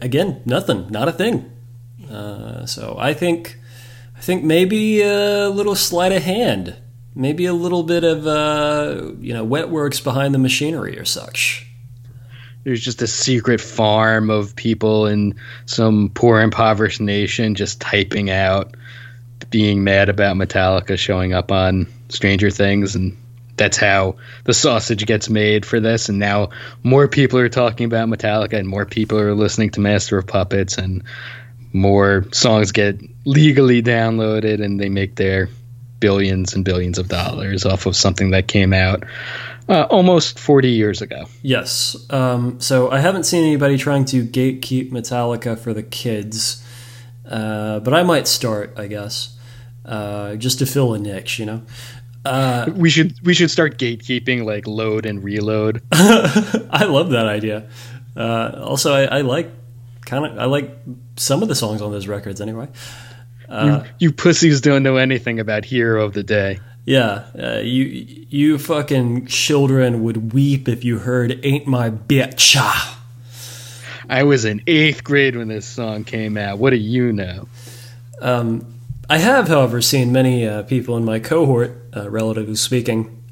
again, 0.00 0.40
nothing, 0.44 0.86
not 0.90 1.08
a 1.08 1.12
thing. 1.12 1.50
Uh, 2.08 2.66
so 2.66 2.96
I 2.98 3.14
think 3.14 3.58
I 4.16 4.20
think 4.20 4.44
maybe 4.44 5.02
a 5.02 5.48
little 5.48 5.74
sleight 5.74 6.12
of 6.12 6.22
hand, 6.22 6.76
maybe 7.16 7.46
a 7.46 7.52
little 7.52 7.82
bit 7.82 8.04
of 8.04 8.26
uh, 8.28 9.10
you 9.18 9.34
know 9.34 9.42
wet 9.42 9.70
works 9.70 9.98
behind 9.98 10.34
the 10.34 10.38
machinery 10.38 10.98
or 10.98 11.04
such. 11.04 11.66
There's 12.62 12.80
just 12.80 13.02
a 13.02 13.06
secret 13.08 13.60
farm 13.60 14.30
of 14.30 14.54
people 14.54 15.06
in 15.06 15.34
some 15.66 16.10
poor 16.14 16.40
impoverished 16.40 17.00
nation 17.00 17.56
just 17.56 17.80
typing 17.80 18.30
out 18.30 18.76
being 19.50 19.82
mad 19.84 20.08
about 20.08 20.36
Metallica 20.36 20.96
showing 20.96 21.34
up 21.34 21.50
on 21.50 21.86
Stranger 22.08 22.50
Things 22.50 22.94
and 22.94 23.16
that's 23.56 23.76
how 23.76 24.16
the 24.44 24.54
sausage 24.54 25.06
gets 25.06 25.28
made 25.28 25.64
for 25.64 25.80
this 25.80 26.08
and 26.08 26.18
now 26.18 26.50
more 26.82 27.08
people 27.08 27.38
are 27.38 27.48
talking 27.48 27.86
about 27.86 28.08
Metallica 28.08 28.54
and 28.54 28.68
more 28.68 28.84
people 28.84 29.18
are 29.18 29.34
listening 29.34 29.70
to 29.70 29.80
Master 29.80 30.18
of 30.18 30.26
Puppets 30.26 30.78
and 30.78 31.02
more 31.72 32.24
songs 32.32 32.72
get 32.72 33.00
legally 33.24 33.82
downloaded 33.82 34.62
and 34.62 34.80
they 34.80 34.88
make 34.88 35.16
their 35.16 35.48
billions 36.00 36.54
and 36.54 36.64
billions 36.64 36.98
of 36.98 37.08
dollars 37.08 37.64
off 37.64 37.86
of 37.86 37.96
something 37.96 38.30
that 38.30 38.46
came 38.46 38.72
out 38.72 39.04
uh, 39.68 39.86
almost 39.90 40.38
40 40.38 40.70
years 40.70 41.00
ago. 41.00 41.24
Yes. 41.42 41.96
Um, 42.10 42.60
so 42.60 42.90
I 42.90 42.98
haven't 42.98 43.24
seen 43.24 43.44
anybody 43.44 43.78
trying 43.78 44.04
to 44.06 44.24
gatekeep 44.24 44.90
Metallica 44.90 45.58
for 45.58 45.72
the 45.72 45.82
kids, 45.82 46.64
uh, 47.28 47.80
but 47.80 47.94
I 47.94 48.02
might 48.02 48.28
start, 48.28 48.74
I 48.76 48.86
guess, 48.86 49.36
uh, 49.84 50.36
just 50.36 50.58
to 50.58 50.66
fill 50.66 50.94
a 50.94 50.98
niche, 50.98 51.38
you 51.38 51.46
know. 51.46 51.62
Uh, 52.24 52.70
we 52.74 52.88
should 52.88 53.14
we 53.22 53.34
should 53.34 53.50
start 53.50 53.78
gatekeeping 53.78 54.44
like 54.44 54.66
load 54.66 55.04
and 55.04 55.22
reload. 55.22 55.82
I 55.92 56.86
love 56.88 57.10
that 57.10 57.26
idea. 57.26 57.68
Uh, 58.16 58.62
also, 58.64 58.94
I, 58.94 59.18
I 59.18 59.20
like 59.20 59.50
kind 60.06 60.24
of 60.24 60.38
I 60.38 60.46
like 60.46 60.70
some 61.16 61.42
of 61.42 61.48
the 61.48 61.54
songs 61.54 61.82
on 61.82 61.92
those 61.92 62.08
records 62.08 62.40
anyway. 62.40 62.68
Uh, 63.48 63.84
you, 63.98 64.08
you, 64.08 64.12
pussies 64.12 64.62
don't 64.62 64.82
know 64.82 64.96
anything 64.96 65.38
about 65.38 65.66
Hero 65.66 66.04
of 66.04 66.14
the 66.14 66.22
Day. 66.22 66.60
Yeah, 66.86 67.26
uh, 67.38 67.60
you 67.62 67.84
you 67.84 68.58
fucking 68.58 69.26
children 69.26 70.02
would 70.02 70.32
weep 70.32 70.68
if 70.68 70.82
you 70.84 70.98
heard 70.98 71.40
"Ain't 71.44 71.66
My 71.66 71.90
Bitch." 71.90 72.56
I 74.08 74.22
was 74.22 74.44
in 74.44 74.62
eighth 74.66 75.02
grade 75.02 75.36
when 75.36 75.48
this 75.48 75.66
song 75.66 76.04
came 76.04 76.36
out. 76.36 76.58
What 76.58 76.70
do 76.70 76.76
you 76.76 77.12
know? 77.12 77.48
Um, 78.20 78.73
I 79.08 79.18
have, 79.18 79.48
however, 79.48 79.82
seen 79.82 80.12
many 80.12 80.46
uh, 80.46 80.62
people 80.62 80.96
in 80.96 81.04
my 81.04 81.18
cohort, 81.18 81.76
uh, 81.94 82.08
relatively 82.08 82.56
speaking, 82.56 83.22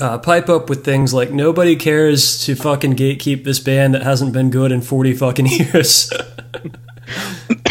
uh, 0.00 0.18
pipe 0.18 0.48
up 0.48 0.70
with 0.70 0.84
things 0.84 1.12
like 1.12 1.30
nobody 1.30 1.76
cares 1.76 2.42
to 2.44 2.54
fucking 2.54 2.96
gatekeep 2.96 3.44
this 3.44 3.60
band 3.60 3.94
that 3.94 4.02
hasn't 4.02 4.32
been 4.32 4.50
good 4.50 4.72
in 4.72 4.80
40 4.80 5.14
fucking 5.14 5.46
years. 5.50 6.10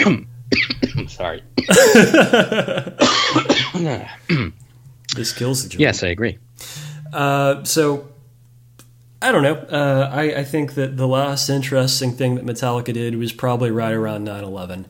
I'm 0.06 0.28
sorry. 1.08 1.42
this 5.16 5.34
kills 5.34 5.64
the 5.64 5.70
joke. 5.70 5.80
Yes, 5.80 6.04
I 6.04 6.10
agree. 6.10 6.38
Uh, 7.12 7.64
so, 7.64 8.08
I 9.22 9.32
don't 9.32 9.44
know. 9.44 9.56
Uh, 9.56 10.12
I, 10.14 10.40
I, 10.40 10.44
think 10.44 10.76
that 10.76 10.98
the 10.98 11.08
last 11.08 11.50
interesting 11.50 12.12
thing 12.12 12.36
that 12.36 12.46
Metallica 12.46 12.94
did 12.94 13.16
was 13.16 13.32
probably 13.32 13.72
right 13.72 13.94
around 13.94 14.26
9 14.26 14.44
11. 14.44 14.86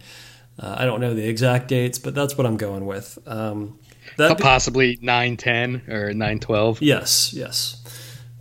Uh, 0.58 0.76
I 0.80 0.86
don't 0.86 1.02
know 1.02 1.14
the 1.14 1.28
exact 1.28 1.68
dates, 1.68 2.00
but 2.00 2.16
that's 2.16 2.38
what 2.38 2.48
I'm 2.48 2.58
going 2.58 2.86
with. 2.86 3.18
Um, 3.26 3.80
that 4.18 4.40
possibly 4.40 4.98
nine 5.02 5.38
ten 5.38 5.82
or 5.90 6.14
nine 6.14 6.40
twelve. 6.40 6.82
Yes, 6.82 7.34
yes. 7.34 7.82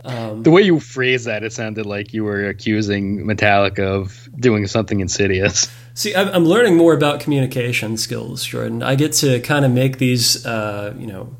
Um, 0.05 0.43
the 0.43 0.51
way 0.51 0.61
you 0.61 0.79
phrase 0.79 1.23
that, 1.23 1.43
it 1.43 1.51
sounded 1.51 1.85
like 1.87 2.13
you 2.13 2.23
were 2.23 2.47
accusing 2.47 3.25
Metallica 3.25 3.79
of 3.79 4.29
doing 4.39 4.67
something 4.67 4.99
insidious. 4.99 5.67
See, 5.95 6.13
I'm 6.15 6.45
learning 6.45 6.77
more 6.77 6.93
about 6.93 7.21
communication 7.21 7.97
skills, 7.97 8.43
Jordan. 8.43 8.83
I 8.83 8.95
get 8.95 9.13
to 9.13 9.39
kind 9.39 9.65
of 9.65 9.71
make 9.71 9.97
these, 9.97 10.45
uh, 10.45 10.93
you 10.97 11.07
know, 11.07 11.35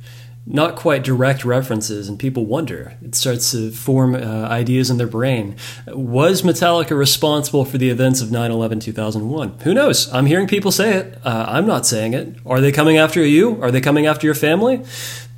not 0.47 0.75
quite 0.75 1.03
direct 1.03 1.43
references, 1.43 2.07
and 2.07 2.19
people 2.19 2.45
wonder. 2.45 2.97
It 3.01 3.15
starts 3.15 3.51
to 3.51 3.71
form 3.71 4.13
uh, 4.13 4.19
ideas 4.47 4.91
in 4.91 4.97
their 4.97 5.07
brain. 5.07 5.55
Was 5.87 6.43
Metallica 6.43 6.95
responsible 6.95 7.65
for 7.65 7.77
the 7.77 7.89
events 7.89 8.21
of 8.21 8.31
9 8.31 8.51
11 8.51 8.79
2001? 8.79 9.59
Who 9.63 9.73
knows? 9.73 10.11
I'm 10.13 10.27
hearing 10.27 10.47
people 10.47 10.71
say 10.71 10.93
it. 10.93 11.17
Uh, 11.25 11.45
I'm 11.47 11.65
not 11.65 11.85
saying 11.85 12.13
it. 12.13 12.35
Are 12.45 12.61
they 12.61 12.71
coming 12.71 12.97
after 12.97 13.25
you? 13.25 13.61
Are 13.63 13.71
they 13.71 13.81
coming 13.81 14.05
after 14.05 14.27
your 14.27 14.35
family? 14.35 14.83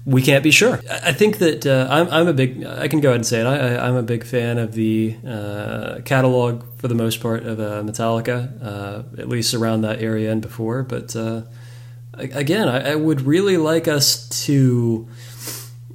We 0.06 0.22
can't 0.22 0.44
be 0.44 0.52
sure. 0.52 0.80
I 0.90 1.12
think 1.12 1.40
that 1.40 1.66
uh, 1.66 1.88
I'm, 1.90 2.08
I'm, 2.10 2.28
a 2.30 2.34
big, 2.34 2.66
I 2.66 2.88
can 2.88 3.02
go 3.02 3.10
ahead 3.10 3.18
and 3.18 3.26
say 3.26 3.42
it, 3.42 3.46
I, 3.46 3.88
am 3.88 3.96
a 3.96 4.04
big 4.04 4.24
fan 4.24 4.58
of 4.58 4.74
the 4.74 5.18
uh, 5.28 6.00
catalog 6.06 6.64
for 6.78 6.88
the 6.88 6.96
most 6.96 7.20
part 7.20 7.46
of 7.46 7.60
uh, 7.60 7.84
Metallica, 7.84 8.64
uh, 8.64 9.04
at 9.18 9.28
least 9.28 9.54
around 9.54 9.82
that 9.82 10.02
area 10.02 10.32
and 10.32 10.42
before. 10.42 10.84
But 10.84 11.14
again, 12.18 12.68
I, 12.68 12.92
I, 12.92 12.96
would 12.96 13.22
really 13.22 13.58
like 13.58 13.88
us 13.88 14.28
to 14.46 15.08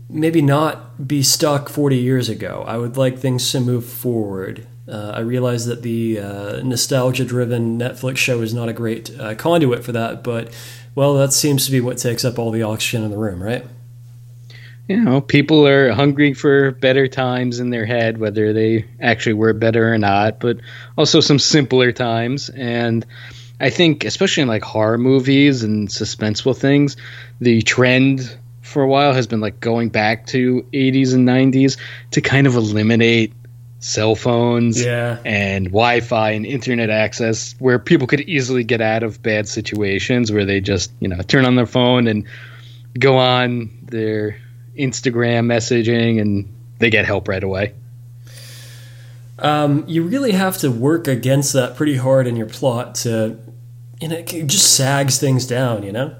maybe 0.08 0.42
not 0.42 1.06
be 1.06 1.22
stuck 1.22 1.68
40 1.68 1.96
years 1.96 2.28
ago. 2.28 2.64
I 2.66 2.76
would 2.76 2.96
like 2.96 3.18
things 3.18 3.50
to 3.52 3.60
move 3.60 3.84
forward. 3.84 4.66
Uh, 4.88 5.12
I 5.14 5.20
realize 5.20 5.66
that 5.66 5.82
the 5.82 6.18
uh, 6.18 6.60
nostalgia 6.62 7.24
driven 7.24 7.78
Netflix 7.78 8.18
show 8.18 8.42
is 8.42 8.52
not 8.52 8.68
a 8.68 8.72
great 8.72 9.10
uh, 9.18 9.34
conduit 9.34 9.84
for 9.84 9.92
that, 9.92 10.22
but 10.22 10.52
well, 10.94 11.14
that 11.14 11.32
seems 11.32 11.64
to 11.66 11.72
be 11.72 11.80
what 11.80 11.98
takes 11.98 12.24
up 12.24 12.38
all 12.38 12.50
the 12.50 12.62
oxygen 12.62 13.02
in 13.04 13.10
the 13.10 13.16
room, 13.16 13.42
right? 13.42 13.64
You 14.88 15.00
know, 15.00 15.20
people 15.20 15.66
are 15.66 15.92
hungry 15.92 16.34
for 16.34 16.72
better 16.72 17.06
times 17.06 17.60
in 17.60 17.70
their 17.70 17.86
head, 17.86 18.18
whether 18.18 18.52
they 18.52 18.84
actually 19.00 19.34
were 19.34 19.52
better 19.52 19.92
or 19.92 19.96
not, 19.96 20.40
but 20.40 20.58
also 20.98 21.20
some 21.20 21.38
simpler 21.38 21.92
times. 21.92 22.50
And 22.50 23.06
I 23.62 23.70
think, 23.70 24.04
especially 24.04 24.42
in 24.42 24.48
like 24.48 24.64
horror 24.64 24.98
movies 24.98 25.62
and 25.62 25.88
suspenseful 25.88 26.56
things, 26.56 26.96
the 27.40 27.62
trend 27.62 28.36
for 28.60 28.82
a 28.82 28.88
while 28.88 29.12
has 29.12 29.28
been 29.28 29.40
like 29.40 29.60
going 29.60 29.88
back 29.88 30.26
to 30.26 30.66
80s 30.72 31.14
and 31.14 31.28
90s 31.28 31.78
to 32.10 32.20
kind 32.20 32.48
of 32.48 32.56
eliminate 32.56 33.32
cell 33.78 34.16
phones 34.16 34.84
yeah. 34.84 35.18
and 35.24 35.66
Wi-Fi 35.66 36.30
and 36.30 36.44
internet 36.44 36.90
access 36.90 37.54
where 37.60 37.78
people 37.78 38.08
could 38.08 38.22
easily 38.22 38.64
get 38.64 38.80
out 38.80 39.04
of 39.04 39.22
bad 39.22 39.46
situations 39.46 40.32
where 40.32 40.44
they 40.44 40.60
just, 40.60 40.90
you 40.98 41.06
know, 41.06 41.22
turn 41.22 41.44
on 41.44 41.54
their 41.54 41.66
phone 41.66 42.08
and 42.08 42.26
go 42.98 43.16
on 43.16 43.70
their 43.84 44.40
Instagram 44.76 45.46
messaging 45.46 46.20
and 46.20 46.52
they 46.80 46.90
get 46.90 47.04
help 47.04 47.28
right 47.28 47.44
away. 47.44 47.74
Um, 49.38 49.84
you 49.86 50.02
really 50.02 50.32
have 50.32 50.58
to 50.58 50.70
work 50.70 51.06
against 51.06 51.52
that 51.52 51.76
pretty 51.76 51.96
hard 51.96 52.26
in 52.26 52.34
your 52.34 52.46
plot 52.48 52.96
to, 52.96 53.38
and 54.02 54.12
it 54.12 54.26
just 54.46 54.76
sags 54.76 55.18
things 55.18 55.46
down, 55.46 55.84
you 55.84 55.92
know? 55.92 56.16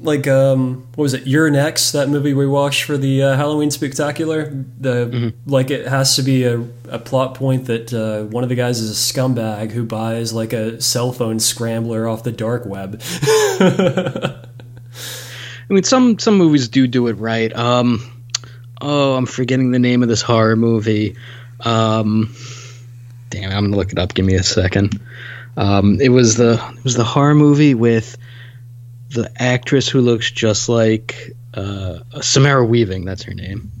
Like, 0.00 0.28
um, 0.28 0.86
what 0.94 1.02
was 1.02 1.14
it? 1.14 1.26
You're 1.26 1.50
Next, 1.50 1.92
that 1.92 2.08
movie 2.08 2.32
we 2.32 2.46
watched 2.46 2.84
for 2.84 2.96
the 2.96 3.22
uh, 3.22 3.36
Halloween 3.36 3.70
Spectacular? 3.70 4.50
The, 4.78 5.06
mm-hmm. 5.06 5.50
Like, 5.50 5.70
it 5.70 5.88
has 5.88 6.16
to 6.16 6.22
be 6.22 6.44
a, 6.44 6.60
a 6.88 6.98
plot 6.98 7.34
point 7.34 7.66
that 7.66 7.92
uh, 7.92 8.24
one 8.24 8.42
of 8.44 8.48
the 8.48 8.54
guys 8.54 8.80
is 8.80 8.90
a 8.90 8.94
scumbag 9.12 9.72
who 9.72 9.84
buys, 9.84 10.32
like, 10.32 10.52
a 10.52 10.80
cell 10.80 11.12
phone 11.12 11.40
scrambler 11.40 12.06
off 12.06 12.22
the 12.22 12.32
dark 12.32 12.64
web. 12.64 13.00
I 13.22 14.44
mean, 15.68 15.82
some, 15.82 16.18
some 16.18 16.36
movies 16.36 16.68
do 16.68 16.86
do 16.86 17.08
it 17.08 17.14
right. 17.14 17.54
Um, 17.54 18.00
oh, 18.80 19.14
I'm 19.14 19.26
forgetting 19.26 19.72
the 19.72 19.78
name 19.78 20.02
of 20.02 20.08
this 20.08 20.22
horror 20.22 20.56
movie. 20.56 21.16
Um, 21.60 22.34
damn, 23.30 23.50
I'm 23.50 23.64
gonna 23.64 23.76
look 23.76 23.92
it 23.92 23.98
up. 23.98 24.14
Give 24.14 24.24
me 24.24 24.34
a 24.34 24.42
second. 24.42 25.00
Um, 25.58 26.00
it 26.00 26.10
was 26.10 26.36
the 26.36 26.54
it 26.76 26.84
was 26.84 26.94
the 26.94 27.04
horror 27.04 27.34
movie 27.34 27.74
with 27.74 28.16
the 29.08 29.30
actress 29.36 29.88
who 29.88 30.00
looks 30.00 30.30
just 30.30 30.68
like 30.68 31.32
uh, 31.52 31.98
Samara 32.20 32.64
Weaving. 32.64 33.04
That's 33.04 33.24
her 33.24 33.34
name. 33.34 33.72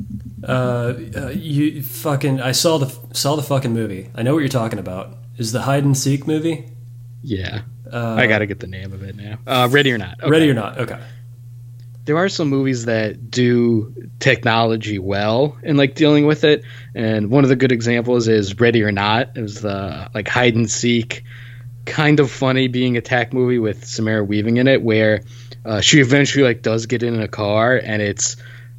Uh, 0.42 0.94
uh, 1.16 1.28
you 1.28 1.82
fucking! 1.82 2.40
I 2.40 2.50
saw 2.50 2.78
the 2.78 2.92
saw 3.14 3.36
the 3.36 3.44
fucking 3.44 3.72
movie. 3.72 4.10
I 4.16 4.22
know 4.22 4.34
what 4.34 4.40
you're 4.40 4.48
talking 4.48 4.80
about. 4.80 5.16
Is 5.36 5.52
the 5.52 5.62
hide 5.62 5.84
and 5.84 5.96
seek 5.96 6.26
movie? 6.26 6.68
Yeah, 7.22 7.62
uh, 7.92 8.14
I 8.14 8.26
gotta 8.26 8.46
get 8.46 8.58
the 8.58 8.66
name 8.66 8.92
of 8.92 9.04
it 9.04 9.14
now. 9.14 9.38
Uh, 9.46 9.68
Ready 9.70 9.92
or 9.92 9.98
not? 9.98 10.20
Okay. 10.20 10.30
Ready 10.30 10.50
or 10.50 10.54
not? 10.54 10.78
Okay 10.80 10.98
there 12.04 12.16
are 12.16 12.30
some 12.30 12.48
movies 12.48 12.86
that 12.86 13.30
do 13.30 13.94
technology 14.18 14.98
well 14.98 15.58
in 15.62 15.76
like 15.76 15.94
dealing 15.94 16.24
with 16.24 16.42
it 16.42 16.64
and 16.94 17.30
one 17.30 17.44
of 17.44 17.50
the 17.50 17.54
good 17.56 17.70
examples 17.70 18.28
is 18.28 18.58
ready 18.58 18.82
or 18.82 18.90
not 18.90 19.36
it 19.36 19.42
was 19.42 19.60
the 19.60 20.08
like 20.14 20.26
hide 20.26 20.54
and 20.54 20.70
seek 20.70 21.22
kind 21.88 22.20
of 22.20 22.30
funny 22.30 22.68
being 22.68 22.96
attack 22.96 23.32
movie 23.32 23.58
with 23.58 23.84
samara 23.84 24.22
weaving 24.22 24.58
in 24.58 24.68
it 24.68 24.82
where 24.82 25.22
uh, 25.64 25.80
she 25.80 26.00
eventually 26.00 26.44
like 26.44 26.62
does 26.62 26.86
get 26.86 27.02
in 27.02 27.20
a 27.20 27.28
car 27.28 27.76
and 27.76 28.00
it's 28.00 28.36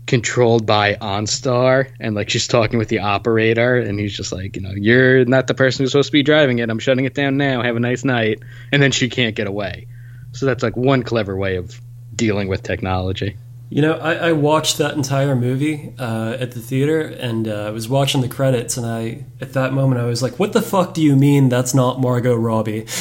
controlled 0.09 0.65
by 0.65 0.95
OnStar 0.95 1.87
and 1.99 2.15
like 2.15 2.31
she's 2.31 2.47
talking 2.47 2.79
with 2.79 2.89
the 2.89 2.97
operator 2.97 3.75
and 3.75 3.99
he's 3.99 4.15
just 4.15 4.31
like 4.31 4.55
you 4.55 4.61
know 4.63 4.71
you're 4.71 5.23
not 5.25 5.45
the 5.45 5.53
person 5.53 5.83
who's 5.83 5.91
supposed 5.91 6.07
to 6.07 6.11
be 6.13 6.23
driving 6.23 6.57
it. 6.57 6.69
I'm 6.69 6.79
shutting 6.79 7.05
it 7.05 7.13
down 7.13 7.37
now. 7.37 7.61
Have 7.61 7.75
a 7.75 7.79
nice 7.79 8.03
night. 8.03 8.39
And 8.71 8.81
then 8.81 8.91
she 8.91 9.07
can't 9.07 9.35
get 9.35 9.45
away. 9.45 9.85
So 10.31 10.47
that's 10.47 10.63
like 10.63 10.75
one 10.75 11.03
clever 11.03 11.37
way 11.37 11.57
of 11.57 11.79
dealing 12.15 12.47
with 12.47 12.63
technology. 12.63 13.37
You 13.71 13.83
know, 13.83 13.93
I, 13.93 14.13
I 14.15 14.31
watched 14.31 14.79
that 14.79 14.95
entire 14.95 15.35
movie 15.35 15.93
uh, 15.99 16.35
at 16.39 16.53
the 16.53 16.59
theater, 16.59 17.01
and 17.01 17.47
uh, 17.47 17.67
I 17.67 17.69
was 17.69 17.87
watching 17.87 18.21
the 18.21 18.27
credits, 18.27 18.77
and 18.77 18.85
I, 18.85 19.25
at 19.39 19.53
that 19.53 19.73
moment, 19.73 20.01
I 20.01 20.05
was 20.05 20.23
like, 20.23 20.39
"What 20.39 20.53
the 20.53 20.61
fuck 20.61 20.95
do 20.95 21.03
you 21.03 21.15
mean 21.15 21.49
that's 21.49 21.75
not 21.75 22.01
Margot 22.01 22.33
Robbie?" 22.35 22.87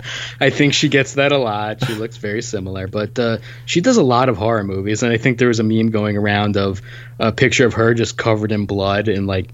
I 0.40 0.48
think 0.48 0.72
she 0.72 0.88
gets 0.88 1.14
that 1.14 1.32
a 1.32 1.36
lot. 1.36 1.84
She 1.84 1.94
looks 1.94 2.16
very 2.16 2.40
similar, 2.40 2.86
but 2.86 3.18
uh, 3.18 3.38
she 3.66 3.82
does 3.82 3.98
a 3.98 4.02
lot 4.02 4.30
of 4.30 4.38
horror 4.38 4.64
movies, 4.64 5.02
and 5.02 5.12
I 5.12 5.18
think 5.18 5.36
there 5.36 5.48
was 5.48 5.60
a 5.60 5.64
meme 5.64 5.90
going 5.90 6.16
around 6.16 6.56
of 6.56 6.80
a 7.18 7.30
picture 7.30 7.66
of 7.66 7.74
her 7.74 7.92
just 7.92 8.16
covered 8.16 8.52
in 8.52 8.64
blood 8.64 9.08
in 9.08 9.26
like 9.26 9.50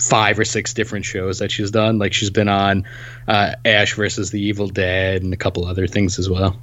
five 0.00 0.38
or 0.38 0.44
six 0.46 0.72
different 0.72 1.04
shows 1.04 1.40
that 1.40 1.50
she's 1.50 1.70
done. 1.70 1.98
Like 1.98 2.14
she's 2.14 2.30
been 2.30 2.48
on 2.48 2.84
uh, 3.28 3.56
Ash 3.62 3.94
versus 3.94 4.30
the 4.30 4.40
Evil 4.40 4.68
Dead 4.68 5.22
and 5.22 5.34
a 5.34 5.36
couple 5.36 5.66
other 5.66 5.86
things 5.86 6.18
as 6.18 6.30
well. 6.30 6.58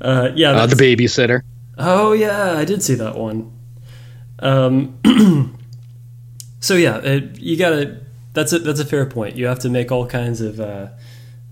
Uh, 0.00 0.30
yeah, 0.34 0.52
uh, 0.52 0.66
the 0.66 0.76
babysitter. 0.76 1.42
Oh 1.78 2.12
yeah, 2.12 2.56
I 2.56 2.64
did 2.64 2.82
see 2.82 2.94
that 2.94 3.16
one. 3.16 3.52
Um, 4.38 4.98
so 6.60 6.74
yeah, 6.74 6.98
it, 6.98 7.38
you 7.38 7.56
gotta. 7.56 8.00
That's 8.32 8.52
a 8.52 8.58
that's 8.58 8.80
a 8.80 8.84
fair 8.84 9.06
point. 9.06 9.36
You 9.36 9.46
have 9.46 9.60
to 9.60 9.68
make 9.68 9.92
all 9.92 10.06
kinds 10.06 10.40
of 10.40 10.60
uh, 10.60 10.88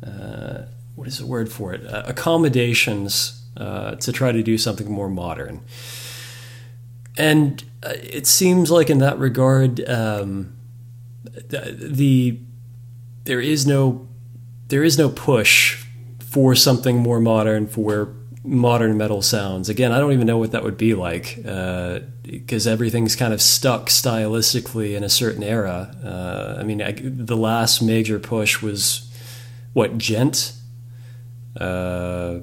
uh, 0.05 0.63
what 0.95 1.07
is 1.07 1.19
the 1.19 1.27
word 1.27 1.51
for 1.51 1.73
it? 1.73 1.87
Uh, 1.87 2.03
accommodations 2.07 3.43
uh, 3.57 3.95
to 3.97 4.13
try 4.13 4.33
to 4.33 4.43
do 4.43 4.59
something 4.59 4.91
more 4.91 5.09
modern. 5.09 5.61
And 7.17 7.63
uh, 7.83 7.93
it 7.95 8.27
seems 8.27 8.71
like 8.71 8.91
in 8.91 8.99
that 8.99 9.19
regard, 9.19 9.87
um, 9.89 10.57
the, 11.25 11.77
the 11.79 12.39
there 13.25 13.41
is 13.41 13.67
no 13.67 14.09
there 14.69 14.83
is 14.83 14.99
no 14.99 15.09
push 15.09 15.85
for 16.21 16.55
something 16.55 16.97
more 16.97 17.21
modern 17.21 17.67
for 17.67 18.15
modern 18.45 18.97
metal 18.97 19.23
sounds. 19.23 19.69
Again, 19.69 19.93
I 19.93 19.99
don't 19.99 20.13
even 20.13 20.27
know 20.27 20.39
what 20.39 20.53
that 20.53 20.65
would 20.65 20.77
be 20.77 20.95
like 20.95 21.37
because 21.37 22.67
uh, 22.67 22.71
everything's 22.71 23.15
kind 23.15 23.33
of 23.33 23.41
stuck 23.41 23.87
stylistically 23.89 24.97
in 24.97 25.05
a 25.05 25.09
certain 25.09 25.43
era. 25.43 25.95
Uh, 26.05 26.57
I 26.59 26.65
mean, 26.65 26.83
I, 26.83 26.93
the 26.93 27.37
last 27.37 27.83
major 27.83 28.19
push 28.19 28.61
was 28.63 29.09
what 29.73 29.99
djent. 29.99 30.53
Uh, 31.59 32.41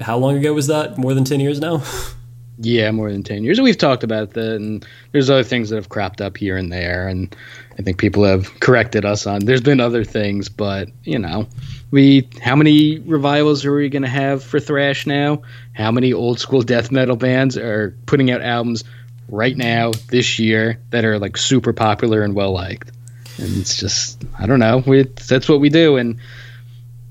how 0.00 0.18
long 0.18 0.36
ago 0.36 0.52
was 0.52 0.66
that? 0.68 0.98
More 0.98 1.14
than 1.14 1.24
ten 1.24 1.40
years 1.40 1.58
now. 1.58 1.82
yeah, 2.58 2.90
more 2.90 3.10
than 3.10 3.22
ten 3.22 3.44
years. 3.44 3.60
We've 3.60 3.78
talked 3.78 4.04
about 4.04 4.32
that, 4.34 4.56
and 4.56 4.86
there's 5.12 5.30
other 5.30 5.42
things 5.42 5.70
that 5.70 5.76
have 5.76 5.88
cropped 5.88 6.20
up 6.20 6.36
here 6.36 6.56
and 6.56 6.70
there, 6.70 7.08
and 7.08 7.34
I 7.78 7.82
think 7.82 7.98
people 7.98 8.24
have 8.24 8.58
corrected 8.60 9.04
us 9.04 9.26
on. 9.26 9.44
There's 9.44 9.60
been 9.60 9.80
other 9.80 10.04
things, 10.04 10.48
but 10.48 10.88
you 11.04 11.18
know 11.18 11.46
we 11.90 12.28
how 12.40 12.56
many 12.56 12.98
revivals 12.98 13.64
are 13.64 13.74
we 13.74 13.88
going 13.88 14.02
to 14.02 14.08
have 14.08 14.42
for 14.42 14.60
thrash 14.60 15.06
now? 15.06 15.42
How 15.72 15.90
many 15.90 16.12
old 16.12 16.40
school 16.40 16.62
death 16.62 16.90
metal 16.90 17.16
bands 17.16 17.56
are 17.56 17.96
putting 18.06 18.30
out 18.30 18.42
albums 18.42 18.84
right 19.28 19.56
now 19.56 19.92
this 20.08 20.38
year 20.38 20.80
that 20.90 21.04
are 21.04 21.18
like 21.18 21.36
super 21.36 21.72
popular 21.72 22.22
and 22.22 22.34
well 22.34 22.52
liked? 22.52 22.92
And 23.38 23.58
it's 23.58 23.76
just 23.76 24.24
i 24.38 24.46
don't 24.46 24.60
know 24.60 24.82
we, 24.86 25.02
that's 25.02 25.48
what 25.48 25.60
we 25.60 25.68
do. 25.68 25.96
And 25.96 26.18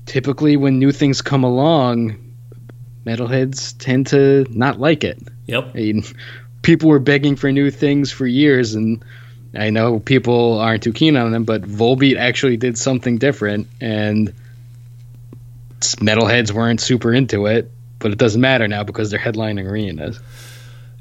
typically 0.06 0.56
when 0.56 0.78
new 0.78 0.92
things 0.92 1.22
come 1.22 1.44
along 1.44 2.26
metalheads 3.06 3.76
tend 3.78 4.08
to 4.08 4.44
not 4.50 4.80
like 4.80 5.04
it. 5.04 5.22
Yep. 5.46 5.70
I 5.74 5.76
mean, 5.76 6.04
people 6.62 6.88
were 6.90 6.98
begging 6.98 7.36
for 7.36 7.50
new 7.52 7.70
things 7.70 8.10
for 8.10 8.26
years 8.26 8.74
and 8.74 9.04
I 9.56 9.70
know 9.70 9.98
people 9.98 10.58
aren't 10.58 10.82
too 10.82 10.92
keen 10.92 11.16
on 11.16 11.32
them, 11.32 11.44
but 11.44 11.62
Volbeat 11.62 12.16
actually 12.16 12.56
did 12.56 12.78
something 12.78 13.18
different, 13.18 13.68
and 13.80 14.32
metalheads 15.80 16.52
weren't 16.52 16.80
super 16.80 17.12
into 17.12 17.46
it, 17.46 17.70
but 17.98 18.12
it 18.12 18.18
doesn't 18.18 18.40
matter 18.40 18.68
now 18.68 18.84
because 18.84 19.10
they're 19.10 19.20
headlining 19.20 19.68
arenas. 19.68 20.20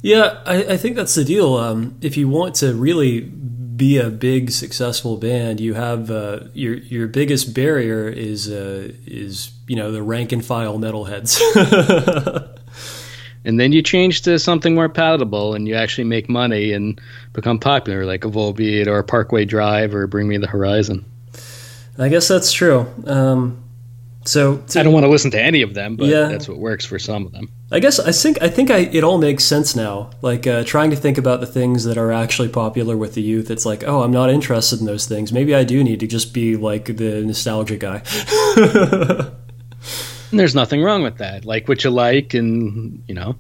Yeah, 0.02 0.42
I, 0.46 0.74
I 0.74 0.78
think 0.78 0.96
that's 0.96 1.16
the 1.16 1.24
deal. 1.24 1.56
Um, 1.56 1.98
if 2.02 2.16
you 2.16 2.30
want 2.30 2.56
to 2.56 2.74
really 2.76 3.22
be 3.22 3.98
a 3.98 4.10
big 4.10 4.52
successful 4.52 5.18
band, 5.18 5.60
you 5.60 5.74
have 5.74 6.12
uh, 6.12 6.42
your 6.54 6.76
your 6.76 7.08
biggest 7.08 7.54
barrier 7.54 8.08
is 8.08 8.50
uh, 8.50 8.92
is 9.06 9.52
you 9.68 9.76
know 9.76 9.92
the 9.92 10.04
rank 10.04 10.32
and 10.32 10.46
file 10.46 10.78
metalheads. 10.78 11.42
and 13.46 13.60
then 13.60 13.72
you 13.72 13.82
change 13.82 14.24
to 14.24 14.40
something 14.40 14.76
more 14.76 14.90
palatable, 14.90 15.54
and 15.54 15.68
you 15.68 15.76
actually 15.76 16.06
make 16.06 16.28
money 16.28 16.74
and 16.74 17.00
become 17.34 17.60
popular, 17.60 18.06
like 18.06 18.26
a 18.26 18.30
Volbeat 18.30 18.88
or 18.88 18.98
a 19.00 19.04
Parkway 19.04 19.46
Drive 19.46 19.94
or 19.94 20.08
Bring 20.08 20.28
Me 20.28 20.38
the 20.38 20.48
Horizon. 20.48 21.06
I 21.98 22.10
guess 22.10 22.28
that's 22.28 22.52
true. 22.52 22.86
Um, 23.06 23.64
so 24.26 24.58
to, 24.58 24.80
I 24.80 24.84
don't 24.84 24.94
want 24.94 25.06
to 25.06 25.10
listen 25.10 25.32
to 25.32 25.42
any 25.42 25.62
of 25.62 25.76
them, 25.76 25.96
but 25.96 26.08
yeah, 26.08 26.28
that's 26.28 26.48
what 26.48 26.58
works 26.58 26.84
for 26.84 26.98
some 26.98 27.26
of 27.26 27.32
them. 27.32 27.50
I 27.72 27.80
guess 27.80 28.00
I 28.00 28.12
think 28.12 28.42
I 28.42 28.50
think 28.50 28.72
I, 28.72 28.80
it 28.80 29.04
all 29.04 29.20
makes 29.20 29.44
sense 29.44 29.76
now. 29.76 30.10
Like 30.22 30.48
uh, 30.48 30.64
trying 30.64 30.90
to 30.90 30.96
think 30.96 31.18
about 31.18 31.42
the 31.42 31.46
things 31.46 31.84
that 31.84 31.98
are 31.98 32.12
actually 32.12 32.50
popular 32.50 32.98
with 32.98 33.14
the 33.14 33.22
youth. 33.22 33.52
It's 33.52 33.66
like, 33.66 33.84
oh, 33.84 34.02
I'm 34.02 34.12
not 34.12 34.30
interested 34.30 34.80
in 34.80 34.88
those 34.88 35.06
things. 35.06 35.32
Maybe 35.32 35.54
I 35.54 35.64
do 35.64 35.84
need 35.84 36.00
to 36.00 36.08
just 36.08 36.34
be 36.34 36.58
like 36.58 36.86
the 36.98 37.24
nostalgia 37.24 37.78
guy. 37.78 38.02
there's 40.32 40.56
nothing 40.56 40.82
wrong 40.82 41.04
with 41.04 41.18
that. 41.18 41.46
Like 41.46 41.68
what 41.68 41.84
you 41.84 41.90
like, 41.90 42.34
and 42.34 43.04
you 43.08 43.16
know, 43.16 43.36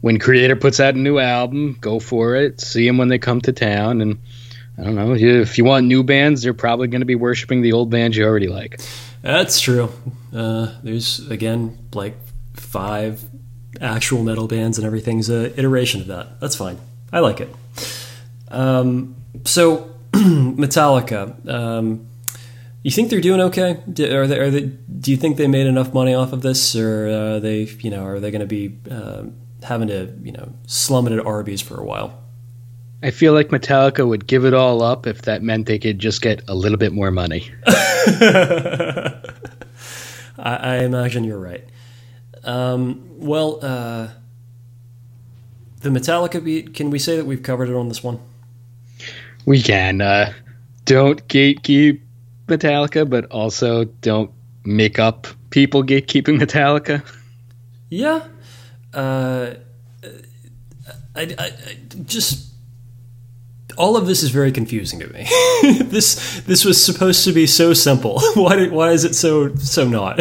when 0.00 0.18
Kreator 0.18 0.60
puts 0.60 0.80
out 0.80 0.94
a 0.94 0.98
new 0.98 1.18
album, 1.18 1.76
go 1.80 1.98
for 1.98 2.34
it. 2.36 2.60
See 2.60 2.86
them 2.86 2.98
when 2.98 3.08
they 3.08 3.18
come 3.18 3.40
to 3.42 3.52
town, 3.52 4.00
and 4.00 4.18
I 4.78 4.82
don't 4.82 4.94
know 4.94 5.14
if 5.14 5.56
you 5.56 5.64
want 5.64 5.86
new 5.86 6.02
bands, 6.02 6.42
they're 6.42 6.54
probably 6.54 6.88
going 6.88 7.00
to 7.00 7.06
be 7.06 7.14
worshiping 7.14 7.62
the 7.62 7.72
old 7.72 7.90
bands 7.90 8.16
you 8.16 8.24
already 8.24 8.48
like. 8.48 8.80
That's 9.22 9.60
true. 9.60 9.90
Uh, 10.34 10.74
there's 10.82 11.26
again 11.30 11.78
like 11.94 12.14
five 12.54 13.24
actual 13.80 14.22
metal 14.22 14.46
bands, 14.46 14.78
and 14.78 14.86
everything's 14.86 15.30
a 15.30 15.58
iteration 15.58 16.00
of 16.00 16.08
that. 16.08 16.40
That's 16.40 16.56
fine. 16.56 16.78
I 17.12 17.20
like 17.20 17.40
it. 17.40 17.54
Um, 18.48 19.16
so 19.44 19.94
Metallica. 20.12 21.48
Um, 21.48 22.06
you 22.84 22.90
think 22.90 23.08
they're 23.08 23.20
doing 23.20 23.40
okay? 23.40 23.82
Do, 23.90 24.14
are 24.14 24.26
they, 24.26 24.38
are 24.38 24.50
they, 24.50 24.60
do 24.60 25.10
you 25.10 25.16
think 25.16 25.38
they 25.38 25.48
made 25.48 25.66
enough 25.66 25.94
money 25.94 26.12
off 26.12 26.34
of 26.34 26.42
this, 26.42 26.76
or 26.76 27.08
uh, 27.08 27.38
they, 27.40 27.62
you 27.80 27.90
know, 27.90 28.04
are 28.04 28.20
they 28.20 28.30
going 28.30 28.40
to 28.40 28.46
be 28.46 28.76
uh, 28.90 29.24
having 29.62 29.88
to, 29.88 30.12
you 30.22 30.32
know, 30.32 30.52
slum 30.66 31.06
it 31.06 31.14
at 31.14 31.24
Arby's 31.24 31.62
for 31.62 31.80
a 31.80 31.84
while? 31.84 32.22
I 33.02 33.10
feel 33.10 33.32
like 33.32 33.48
Metallica 33.48 34.06
would 34.06 34.26
give 34.26 34.44
it 34.44 34.52
all 34.52 34.82
up 34.82 35.06
if 35.06 35.22
that 35.22 35.42
meant 35.42 35.66
they 35.66 35.78
could 35.78 35.98
just 35.98 36.20
get 36.20 36.42
a 36.46 36.54
little 36.54 36.76
bit 36.76 36.92
more 36.92 37.10
money. 37.10 37.50
I, 37.66 39.20
I, 40.38 40.76
imagine 40.84 41.24
you're 41.24 41.38
right. 41.38 41.64
Um, 42.44 43.08
well, 43.18 43.60
uh, 43.62 44.08
the 45.80 45.88
Metallica 45.88 46.44
beat. 46.44 46.74
Can 46.74 46.90
we 46.90 46.98
say 46.98 47.16
that 47.16 47.24
we've 47.24 47.42
covered 47.42 47.70
it 47.70 47.74
on 47.74 47.88
this 47.88 48.02
one? 48.02 48.20
We 49.46 49.62
can. 49.62 50.02
Uh, 50.02 50.34
don't 50.84 51.26
gatekeep 51.28 52.00
Metallica, 52.46 53.08
but 53.08 53.26
also 53.26 53.84
don't 53.84 54.30
make 54.64 54.98
up 54.98 55.26
people 55.50 55.82
gatekeeping 55.82 56.38
Metallica. 56.40 57.04
Yeah. 57.88 58.26
Uh, 58.92 59.54
I, 61.16 61.22
I, 61.38 61.44
I 61.46 61.76
just 62.04 62.52
all 63.76 63.96
of 63.96 64.06
this 64.06 64.22
is 64.22 64.30
very 64.30 64.52
confusing 64.52 65.00
to 65.00 65.08
me. 65.12 65.26
this 65.84 66.40
this 66.42 66.64
was 66.64 66.82
supposed 66.82 67.24
to 67.24 67.32
be 67.32 67.46
so 67.46 67.74
simple. 67.74 68.20
why 68.34 68.56
did, 68.56 68.72
why 68.72 68.90
is 68.90 69.04
it 69.04 69.14
so 69.14 69.54
so 69.56 69.86
not? 69.86 70.20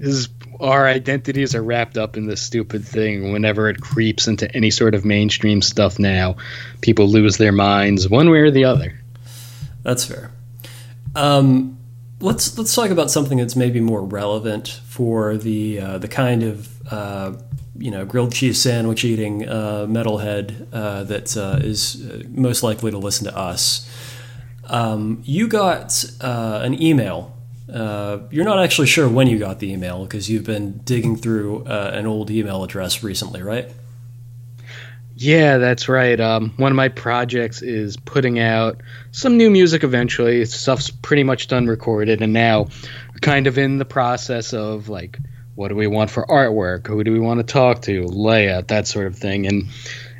is 0.00 0.28
our 0.60 0.86
identities 0.86 1.54
are 1.54 1.62
wrapped 1.62 1.96
up 1.96 2.16
in 2.16 2.26
this 2.26 2.42
stupid 2.42 2.84
thing. 2.84 3.32
Whenever 3.32 3.68
it 3.68 3.80
creeps 3.80 4.26
into 4.26 4.52
any 4.56 4.70
sort 4.70 4.94
of 4.94 5.04
mainstream 5.04 5.62
stuff 5.62 5.98
now, 5.98 6.36
people 6.80 7.06
lose 7.06 7.36
their 7.36 7.52
minds 7.52 8.08
one 8.08 8.30
way 8.30 8.38
or 8.38 8.50
the 8.50 8.64
other. 8.64 8.98
That's 9.88 10.04
fair. 10.04 10.30
Um, 11.14 11.78
let's 12.20 12.58
let's 12.58 12.74
talk 12.74 12.90
about 12.90 13.10
something 13.10 13.38
that's 13.38 13.56
maybe 13.56 13.80
more 13.80 14.02
relevant 14.02 14.68
for 14.84 15.38
the 15.38 15.80
uh, 15.80 15.96
the 15.96 16.08
kind 16.08 16.42
of 16.42 16.92
uh, 16.92 17.32
you 17.74 17.90
know 17.90 18.04
grilled 18.04 18.34
cheese 18.34 18.60
sandwich 18.60 19.02
eating 19.02 19.48
uh, 19.48 19.86
metalhead 19.88 20.66
uh, 20.74 21.04
that 21.04 21.34
uh, 21.38 21.60
is 21.62 22.06
uh, 22.06 22.22
most 22.28 22.62
likely 22.62 22.90
to 22.90 22.98
listen 22.98 23.24
to 23.24 23.34
us. 23.34 23.88
Um, 24.66 25.22
you 25.24 25.48
got 25.48 26.04
an 26.20 26.82
email. 26.82 27.34
You're 27.66 28.44
not 28.44 28.62
actually 28.62 28.88
sure 28.88 29.08
when 29.08 29.26
you 29.26 29.38
got 29.38 29.58
the 29.58 29.72
email 29.72 30.04
because 30.04 30.28
you've 30.28 30.44
been 30.44 30.82
digging 30.84 31.16
through 31.16 31.64
an 31.64 32.06
old 32.06 32.30
email 32.30 32.62
address 32.62 33.02
recently, 33.02 33.40
right? 33.40 33.72
Yeah, 35.20 35.58
that's 35.58 35.88
right. 35.88 36.18
Um, 36.20 36.52
one 36.56 36.70
of 36.70 36.76
my 36.76 36.88
projects 36.90 37.60
is 37.60 37.96
putting 37.96 38.38
out 38.38 38.82
some 39.10 39.36
new 39.36 39.50
music 39.50 39.82
eventually. 39.82 40.44
Stuff's 40.44 40.90
pretty 40.90 41.24
much 41.24 41.48
done 41.48 41.66
recorded, 41.66 42.22
and 42.22 42.32
now 42.32 42.68
kind 43.20 43.48
of 43.48 43.58
in 43.58 43.78
the 43.78 43.84
process 43.84 44.54
of 44.54 44.88
like 44.88 45.18
what 45.56 45.70
do 45.70 45.74
we 45.74 45.88
want 45.88 46.08
for 46.08 46.24
artwork? 46.24 46.86
Who 46.86 47.02
do 47.02 47.12
we 47.12 47.18
want 47.18 47.40
to 47.40 47.52
talk 47.52 47.82
to? 47.82 48.04
Layout, 48.04 48.68
that 48.68 48.86
sort 48.86 49.08
of 49.08 49.16
thing. 49.16 49.48
And 49.48 49.70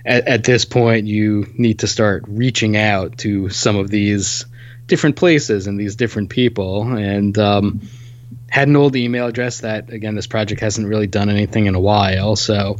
at, 0.04 0.26
at 0.26 0.42
this 0.42 0.64
point, 0.64 1.06
you 1.06 1.46
need 1.56 1.78
to 1.78 1.86
start 1.86 2.24
reaching 2.26 2.76
out 2.76 3.18
to 3.18 3.50
some 3.50 3.76
of 3.76 3.88
these 3.88 4.46
different 4.88 5.14
places 5.14 5.68
and 5.68 5.78
these 5.78 5.94
different 5.94 6.30
people. 6.30 6.92
And 6.92 7.38
um, 7.38 7.82
had 8.50 8.66
an 8.66 8.74
old 8.74 8.96
email 8.96 9.28
address 9.28 9.60
that, 9.60 9.90
again, 9.92 10.16
this 10.16 10.26
project 10.26 10.60
hasn't 10.60 10.88
really 10.88 11.06
done 11.06 11.30
anything 11.30 11.66
in 11.66 11.76
a 11.76 11.80
while. 11.80 12.34
So 12.34 12.78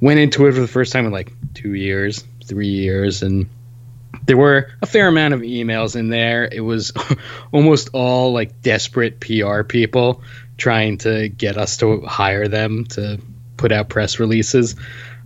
went 0.00 0.18
into 0.18 0.46
it 0.46 0.52
for 0.52 0.60
the 0.60 0.68
first 0.68 0.92
time 0.92 1.06
in 1.06 1.12
like 1.12 1.32
two 1.54 1.74
years, 1.74 2.24
three 2.44 2.68
years, 2.68 3.22
and 3.22 3.48
there 4.24 4.36
were 4.36 4.70
a 4.82 4.86
fair 4.86 5.08
amount 5.08 5.34
of 5.34 5.40
emails 5.40 5.96
in 5.96 6.08
there. 6.08 6.48
It 6.50 6.60
was 6.60 6.92
almost 7.52 7.90
all 7.92 8.32
like 8.32 8.62
desperate 8.62 9.20
PR 9.20 9.62
people 9.62 10.22
trying 10.56 10.98
to 10.98 11.28
get 11.28 11.56
us 11.56 11.78
to 11.78 12.02
hire 12.02 12.48
them 12.48 12.84
to 12.84 13.20
put 13.56 13.72
out 13.72 13.88
press 13.88 14.18
releases, 14.18 14.76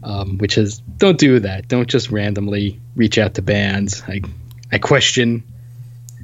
um, 0.02 0.38
which 0.38 0.58
is 0.58 0.78
don't 0.78 1.18
do 1.18 1.40
that. 1.40 1.68
Don't 1.68 1.88
just 1.88 2.10
randomly 2.10 2.80
reach 2.96 3.18
out 3.18 3.34
to 3.34 3.42
bands. 3.42 4.02
I 4.06 4.22
I 4.72 4.78
question 4.78 5.44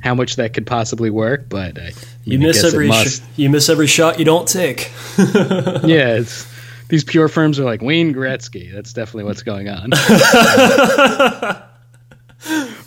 how 0.02 0.14
much 0.14 0.36
that 0.36 0.54
could 0.54 0.66
possibly 0.66 1.10
work, 1.10 1.48
but 1.48 1.78
I, 1.78 1.92
you 2.24 2.38
miss 2.38 2.64
every 2.64 2.90
sh- 2.90 3.20
you 3.36 3.50
miss 3.50 3.68
every 3.68 3.86
shot 3.86 4.18
you 4.18 4.24
don't 4.24 4.48
take. 4.48 4.90
yeah, 5.18 6.16
it's 6.16 6.49
these 6.90 7.04
PR 7.04 7.28
firms 7.28 7.58
are 7.58 7.64
like 7.64 7.82
Wayne 7.82 8.12
Gretzky. 8.12 8.72
That's 8.72 8.92
definitely 8.92 9.24
what's 9.24 9.42
going 9.42 9.68
on. 9.68 9.90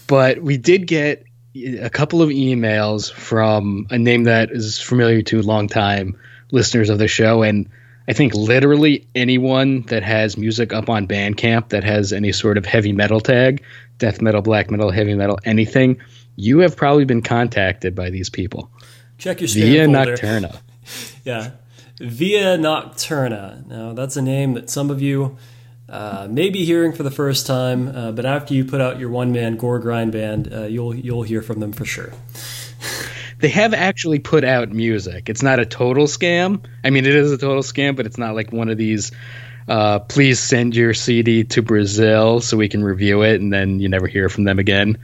but 0.08 0.42
we 0.42 0.58
did 0.58 0.88
get 0.88 1.26
a 1.56 1.90
couple 1.90 2.22
of 2.22 2.30
emails 2.30 3.12
from 3.12 3.88
a 3.90 3.98
name 3.98 4.26
that 4.26 4.52
is 4.52 4.80
familiar 4.80 5.22
to 5.24 5.42
longtime 5.42 6.18
listeners 6.52 6.90
of 6.90 7.00
the 7.00 7.08
show, 7.08 7.44
and 7.44 7.70
I 8.08 8.14
think 8.14 8.34
literally 8.34 9.08
anyone 9.16 9.84
that 9.84 10.04
has 10.04 10.38
music 10.38 10.74
up 10.74 10.90
on 10.90 11.08
Bandcamp 11.08 11.70
that 11.70 11.84
has 11.84 12.12
any 12.12 12.32
sort 12.32 12.58
of 12.58 12.66
heavy 12.66 12.92
metal 12.92 13.22
tag, 13.22 13.64
death 13.98 14.22
metal, 14.22 14.42
black 14.42 14.70
metal, 14.70 14.92
heavy 14.92 15.16
metal, 15.16 15.40
anything, 15.46 16.02
you 16.36 16.60
have 16.60 16.76
probably 16.76 17.06
been 17.06 17.22
contacted 17.22 17.96
by 17.96 18.10
these 18.10 18.30
people. 18.30 18.70
Check 19.18 19.40
your 19.40 19.48
via 19.48 19.86
folder. 19.86 20.18
Nocturna. 20.18 20.60
yeah, 21.24 21.52
via 22.00 22.58
Nocturna. 22.58 23.66
Now 23.68 23.94
that's 23.94 24.18
a 24.18 24.22
name 24.22 24.54
that 24.54 24.70
some 24.70 24.90
of 24.90 25.02
you 25.02 25.38
uh, 25.90 26.28
maybe 26.30 26.64
hearing 26.66 26.94
for 26.94 27.04
the 27.04 27.12
first 27.12 27.46
time, 27.46 27.88
uh, 27.90 28.12
but 28.12 28.26
after 28.26 28.54
you 28.54 28.66
put 28.66 28.82
out 28.82 29.00
your 29.00 29.10
one 29.10 29.32
man 29.32 29.58
gore 29.58 29.80
grind 29.80 30.12
band, 30.12 30.52
uh, 30.52 30.64
you'll 30.64 30.96
you'll 30.96 31.24
hear 31.24 31.42
from 31.42 31.60
them 31.60 31.74
for 31.74 31.86
sure. 31.86 32.12
they 33.40 33.50
have 33.50 33.74
actually 33.74 34.20
put 34.20 34.44
out 34.44 34.70
music. 34.70 35.30
It's 35.30 35.44
not 35.44 35.60
a 35.60 35.66
total 35.66 36.06
scam. 36.06 36.64
I 36.84 36.90
mean, 36.90 37.06
it 37.06 37.16
is 37.16 37.32
a 37.32 37.38
total 37.38 37.64
scam, 37.64 37.96
but 37.96 38.06
it's 38.06 38.18
not 38.18 38.34
like 38.34 38.52
one 38.52 38.70
of 38.70 38.78
these. 38.78 39.12
Uh, 39.68 40.00
please 40.00 40.40
send 40.40 40.76
your 40.76 40.94
CD 40.94 41.46
to 41.46 41.62
Brazil 41.62 42.42
so 42.42 42.58
we 42.58 42.68
can 42.68 42.84
review 42.84 43.22
it, 43.22 43.40
and 43.40 43.54
then 43.54 43.80
you 43.80 43.88
never 43.88 44.08
hear 44.08 44.30
from 44.30 44.46
them 44.46 44.60
again. 44.60 44.98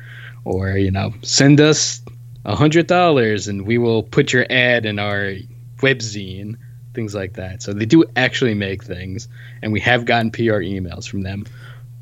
Or 0.46 0.70
you 0.72 0.92
know, 0.92 1.14
send 1.22 1.62
us 1.62 2.02
a 2.46 2.56
hundred 2.56 2.88
dollars 2.88 3.48
and 3.48 3.68
we 3.68 3.78
will 3.78 4.02
put 4.02 4.32
your 4.32 4.46
ad 4.50 4.86
in 4.86 4.98
our 4.98 5.36
webzine 5.80 6.58
things 6.94 7.14
like 7.16 7.34
that. 7.34 7.62
So 7.62 7.74
they 7.74 7.86
do 7.86 8.06
actually 8.16 8.54
make 8.54 8.84
things, 8.84 9.28
and 9.62 9.72
we 9.72 9.80
have 9.82 10.06
gotten 10.06 10.32
PR 10.32 10.62
emails 10.62 11.08
from 11.08 11.22
them. 11.22 11.46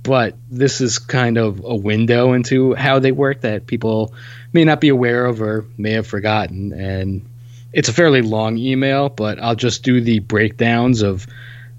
But 0.04 0.36
this 0.50 0.80
is 0.80 1.00
kind 1.00 1.38
of 1.38 1.62
a 1.66 1.76
window 1.76 2.34
into 2.34 2.74
how 2.74 3.00
they 3.00 3.12
work 3.12 3.42
that 3.42 3.68
people 3.68 4.14
may 4.54 4.64
not 4.64 4.80
be 4.80 4.90
aware 4.90 5.26
of 5.26 5.42
or 5.42 5.66
may 5.78 5.92
have 5.92 6.08
forgotten. 6.08 6.72
And 6.72 7.28
it's 7.74 7.90
a 7.90 7.94
fairly 7.94 8.22
long 8.22 8.58
email, 8.58 9.10
but 9.10 9.40
I'll 9.40 9.56
just 9.56 9.84
do 9.84 10.00
the 10.00 10.20
breakdowns 10.20 11.02
of 11.02 11.28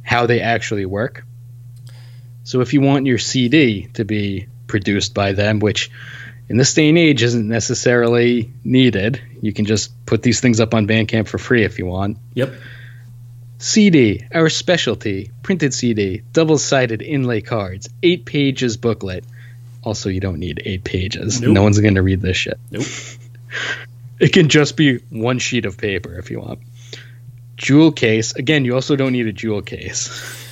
how 0.03 0.27
they 0.27 0.41
actually 0.43 0.85
work. 0.85 1.25
So 2.45 2.61
if 2.61 2.75
you 2.75 2.81
want 2.81 3.07
your 3.07 3.19
CD 3.19 3.89
to 3.95 4.05
be 4.05 4.49
produced 4.67 5.15
by 5.15 5.33
them, 5.33 5.59
which 5.59 5.91
in 6.49 6.57
this 6.57 6.75
day 6.75 6.89
and 6.89 6.99
age 6.99 7.23
isn't 7.23 7.49
necessarily 7.49 8.53
needed, 8.65 9.21
you 9.43 9.53
can 9.53 9.65
just 9.65 10.05
put 10.07 10.23
these 10.23 10.41
things 10.41 10.61
up 10.61 10.75
on 10.75 10.87
Bandcamp 10.87 11.29
for 11.29 11.39
free 11.39 11.65
if 11.65 11.79
you 11.79 11.87
want. 11.87 12.19
Yep. 12.35 12.53
CD, 13.59 14.25
our 14.33 14.49
specialty, 14.49 15.33
printed 15.43 15.75
CD, 15.75 16.23
double 16.33 16.59
sided 16.59 17.03
inlay 17.03 17.41
cards, 17.41 17.89
eight 18.05 18.25
pages 18.25 18.77
booklet. 18.77 19.25
Also, 19.83 20.09
you 20.11 20.21
don't 20.21 20.39
need 20.39 20.63
eight 20.65 20.85
pages. 20.85 21.41
Nope. 21.41 21.53
No 21.53 21.63
one's 21.65 21.81
going 21.81 21.97
to 21.97 22.03
read 22.03 22.21
this 22.21 22.37
shit. 22.37 22.59
Nope. 22.71 22.87
it 24.21 24.33
can 24.33 24.49
just 24.49 24.77
be 24.77 24.99
one 25.11 25.41
sheet 25.41 25.67
of 25.67 25.77
paper 25.77 26.17
if 26.19 26.31
you 26.31 26.39
want. 26.41 26.61
Jewel 27.57 27.91
case. 27.91 28.33
Again, 28.37 28.65
you 28.65 28.75
also 28.75 28.95
don't 28.95 29.13
need 29.13 29.27
a 29.27 29.33
jewel 29.33 29.63
case. 29.63 30.47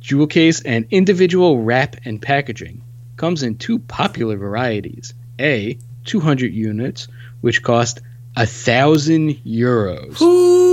jewel 0.00 0.26
case 0.26 0.60
and 0.62 0.88
individual 0.90 1.62
wrap 1.62 1.96
and 2.04 2.20
packaging 2.20 2.82
comes 3.16 3.44
in 3.44 3.58
two 3.58 3.78
popular 3.78 4.36
varieties. 4.36 5.14
A, 5.38 5.78
200 6.04 6.52
units, 6.52 7.06
which 7.40 7.62
cost 7.62 8.00
a 8.36 8.44
thousand 8.46 9.36
euros. 9.44 10.20
Ooh 10.20 10.71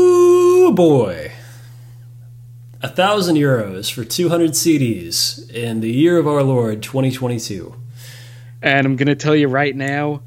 boy. 0.72 1.32
A 2.82 2.88
thousand 2.88 3.36
euros 3.36 3.92
for 3.92 4.06
200 4.06 4.52
CDs 4.52 5.50
in 5.52 5.82
the 5.82 5.92
year 5.92 6.18
of 6.18 6.28
our 6.28 6.44
Lord 6.44 6.82
2022. 6.82 7.76
And 8.62 8.86
I'm 8.86 8.96
going 8.96 9.08
to 9.08 9.16
tell 9.16 9.36
you 9.36 9.48
right 9.48 9.76
now, 9.76 10.22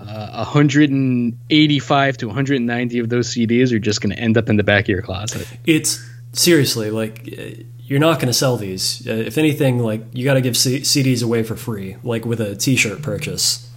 uh, 0.00 0.44
185 0.44 2.16
to 2.18 2.26
190 2.26 2.98
of 2.98 3.08
those 3.08 3.34
CDs 3.34 3.72
are 3.72 3.78
just 3.78 4.00
going 4.00 4.14
to 4.14 4.20
end 4.20 4.36
up 4.36 4.48
in 4.48 4.56
the 4.56 4.62
back 4.62 4.84
of 4.84 4.88
your 4.88 5.02
closet. 5.02 5.48
It's 5.64 6.04
seriously 6.32 6.90
like 6.90 7.28
uh, 7.36 7.62
you're 7.80 8.00
not 8.00 8.16
going 8.16 8.28
to 8.28 8.34
sell 8.34 8.56
these. 8.56 9.06
Uh, 9.06 9.12
if 9.12 9.38
anything, 9.38 9.78
like 9.78 10.02
you 10.12 10.24
got 10.24 10.34
to 10.34 10.40
give 10.40 10.56
C- 10.56 10.80
CDs 10.80 11.24
away 11.24 11.42
for 11.42 11.56
free, 11.56 11.96
like 12.02 12.24
with 12.24 12.40
a 12.40 12.54
T-shirt 12.54 13.02
purchase. 13.02 13.68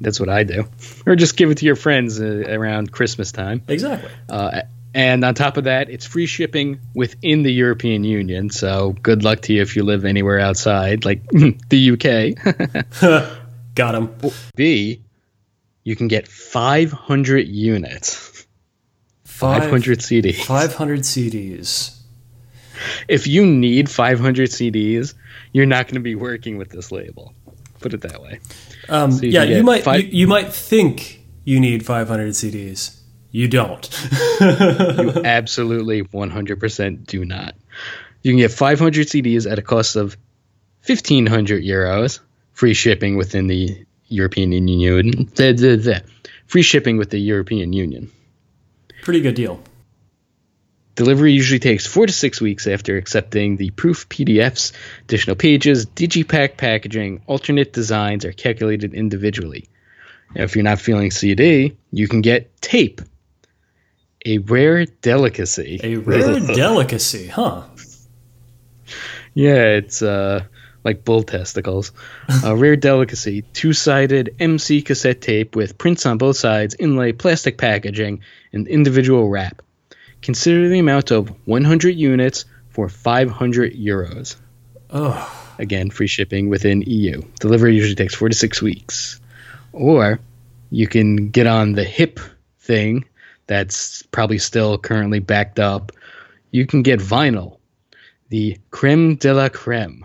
That's 0.00 0.20
what 0.20 0.28
I 0.28 0.44
do. 0.44 0.68
Or 1.06 1.16
just 1.16 1.36
give 1.36 1.50
it 1.50 1.58
to 1.58 1.66
your 1.66 1.76
friends 1.76 2.20
uh, 2.20 2.44
around 2.48 2.92
Christmas 2.92 3.32
time. 3.32 3.62
Exactly. 3.66 4.10
Uh, 4.28 4.62
and 4.96 5.22
on 5.24 5.34
top 5.34 5.58
of 5.58 5.64
that, 5.64 5.90
it's 5.90 6.06
free 6.06 6.24
shipping 6.24 6.80
within 6.94 7.42
the 7.42 7.52
European 7.52 8.02
Union. 8.02 8.48
So 8.48 8.96
good 9.02 9.24
luck 9.24 9.42
to 9.42 9.52
you 9.52 9.60
if 9.60 9.76
you 9.76 9.84
live 9.84 10.06
anywhere 10.06 10.40
outside, 10.40 11.04
like 11.04 11.28
the 11.68 11.90
UK. 11.92 13.36
Got 13.74 13.94
him. 13.94 14.14
B, 14.54 15.02
you 15.84 15.96
can 15.96 16.08
get 16.08 16.26
500 16.26 17.46
units. 17.46 18.46
500 19.24 19.98
CDs. 19.98 20.42
500 20.42 21.00
CDs. 21.00 21.98
If 23.06 23.26
you 23.26 23.44
need 23.44 23.90
500 23.90 24.48
CDs, 24.48 25.12
you're 25.52 25.66
not 25.66 25.88
going 25.88 25.96
to 25.96 26.00
be 26.00 26.14
working 26.14 26.56
with 26.56 26.70
this 26.70 26.90
label. 26.90 27.34
Put 27.80 27.92
it 27.92 28.00
that 28.00 28.22
way. 28.22 28.40
Um, 28.88 29.12
so 29.12 29.26
you 29.26 29.32
yeah, 29.32 29.42
you 29.42 29.62
might 29.62 29.84
five- 29.84 30.04
you, 30.04 30.20
you, 30.20 30.26
might 30.26 30.54
think 30.54 31.22
you 31.44 31.60
need 31.60 31.84
500 31.84 32.30
CDs. 32.32 32.95
You 33.36 33.48
don't. 33.48 34.08
you 34.40 35.22
absolutely 35.22 36.04
100% 36.04 37.06
do 37.06 37.22
not. 37.22 37.54
You 38.22 38.32
can 38.32 38.38
get 38.38 38.50
500 38.50 39.08
CDs 39.08 39.50
at 39.50 39.58
a 39.58 39.62
cost 39.62 39.96
of 39.96 40.16
1,500 40.86 41.62
euros, 41.62 42.20
free 42.54 42.72
shipping 42.72 43.18
within 43.18 43.46
the 43.46 43.84
European 44.08 44.52
Union. 44.52 45.26
Free 46.46 46.62
shipping 46.62 46.96
with 46.96 47.10
the 47.10 47.18
European 47.18 47.74
Union. 47.74 48.10
Pretty 49.02 49.20
good 49.20 49.34
deal. 49.34 49.60
Delivery 50.94 51.34
usually 51.34 51.60
takes 51.60 51.86
four 51.86 52.06
to 52.06 52.14
six 52.14 52.40
weeks 52.40 52.66
after 52.66 52.96
accepting 52.96 53.58
the 53.58 53.68
proof 53.68 54.08
PDFs. 54.08 54.72
Additional 55.02 55.36
pages, 55.36 55.84
digipack 55.84 56.56
packaging, 56.56 57.20
alternate 57.26 57.74
designs 57.74 58.24
are 58.24 58.32
calculated 58.32 58.94
individually. 58.94 59.68
Now, 60.34 60.44
if 60.44 60.56
you're 60.56 60.62
not 60.62 60.80
feeling 60.80 61.10
CD, 61.10 61.76
you 61.92 62.08
can 62.08 62.22
get 62.22 62.62
tape, 62.62 63.02
a 64.24 64.38
rare 64.38 64.86
delicacy. 64.86 65.80
A 65.82 65.96
rare 65.96 66.40
delicacy, 66.54 67.26
huh? 67.28 67.62
Yeah, 69.34 69.64
it's 69.76 70.02
uh, 70.02 70.44
like 70.84 71.04
bull 71.04 71.22
testicles. 71.22 71.92
A 72.44 72.56
rare 72.56 72.76
delicacy, 72.76 73.42
two 73.42 73.72
sided 73.72 74.34
MC 74.38 74.82
cassette 74.82 75.20
tape 75.20 75.54
with 75.54 75.78
prints 75.78 76.06
on 76.06 76.18
both 76.18 76.36
sides, 76.36 76.74
inlay 76.78 77.12
plastic 77.12 77.58
packaging, 77.58 78.20
and 78.52 78.66
individual 78.66 79.28
wrap. 79.28 79.62
Consider 80.22 80.68
the 80.68 80.78
amount 80.78 81.10
of 81.10 81.28
100 81.46 81.90
units 81.90 82.46
for 82.70 82.88
500 82.88 83.74
euros. 83.74 84.36
Oh, 84.90 85.46
Again, 85.58 85.90
free 85.90 86.06
shipping 86.06 86.48
within 86.48 86.82
EU. 86.82 87.22
Delivery 87.40 87.74
usually 87.74 87.94
takes 87.94 88.14
four 88.14 88.28
to 88.28 88.34
six 88.34 88.60
weeks. 88.60 89.20
Or 89.72 90.20
you 90.70 90.86
can 90.86 91.30
get 91.30 91.46
on 91.46 91.72
the 91.72 91.84
hip 91.84 92.20
thing 92.60 93.04
that's 93.46 94.02
probably 94.02 94.38
still 94.38 94.78
currently 94.78 95.20
backed 95.20 95.58
up. 95.58 95.92
You 96.50 96.66
can 96.66 96.82
get 96.82 97.00
vinyl, 97.00 97.58
the 98.28 98.58
creme 98.70 99.16
de 99.16 99.32
la 99.32 99.48
creme, 99.48 100.04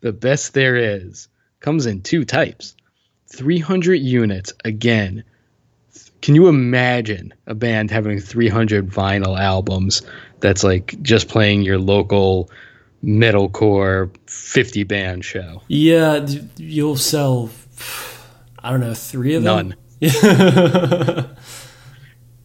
the 0.00 0.12
best 0.12 0.54
there 0.54 0.76
is. 0.76 1.28
Comes 1.60 1.86
in 1.86 2.02
two 2.02 2.24
types 2.24 2.74
300 3.28 3.94
units. 3.94 4.52
Again, 4.64 5.24
can 6.22 6.34
you 6.34 6.48
imagine 6.48 7.34
a 7.46 7.54
band 7.54 7.90
having 7.90 8.20
300 8.20 8.90
vinyl 8.90 9.38
albums 9.38 10.02
that's 10.40 10.64
like 10.64 11.00
just 11.02 11.28
playing 11.28 11.62
your 11.62 11.78
local 11.78 12.50
metalcore 13.04 14.10
50 14.28 14.84
band 14.84 15.24
show? 15.24 15.62
yeah. 15.68 16.26
You'll 16.56 16.96
sell, 16.96 17.50
I 18.58 18.70
don't 18.70 18.80
know, 18.80 18.94
three 18.94 19.34
of 19.34 19.42
them. 19.42 19.74
None. 20.00 21.34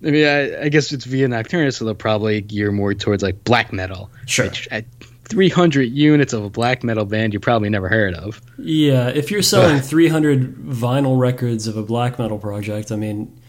I 0.05 0.11
mean, 0.11 0.25
I, 0.25 0.63
I 0.63 0.69
guess 0.69 0.91
it's 0.91 1.05
Via 1.05 1.27
Nocturna, 1.27 1.73
so 1.73 1.85
they'll 1.85 1.95
probably 1.95 2.41
gear 2.41 2.71
more 2.71 2.93
towards 2.93 3.23
like 3.23 3.43
black 3.43 3.71
metal. 3.71 4.09
Sure. 4.25 4.45
Which 4.45 4.67
at 4.69 4.85
300 5.29 5.83
units 5.83 6.33
of 6.33 6.43
a 6.43 6.49
black 6.49 6.83
metal 6.83 7.05
band 7.05 7.33
you 7.33 7.39
probably 7.39 7.69
never 7.69 7.87
heard 7.87 8.13
of. 8.13 8.41
Yeah, 8.57 9.07
if 9.07 9.31
you're 9.31 9.41
selling 9.41 9.79
300 9.79 10.57
vinyl 10.57 11.17
records 11.17 11.67
of 11.67 11.77
a 11.77 11.83
black 11.83 12.19
metal 12.19 12.37
project, 12.37 12.91
I 12.91 12.97
mean, 12.97 13.39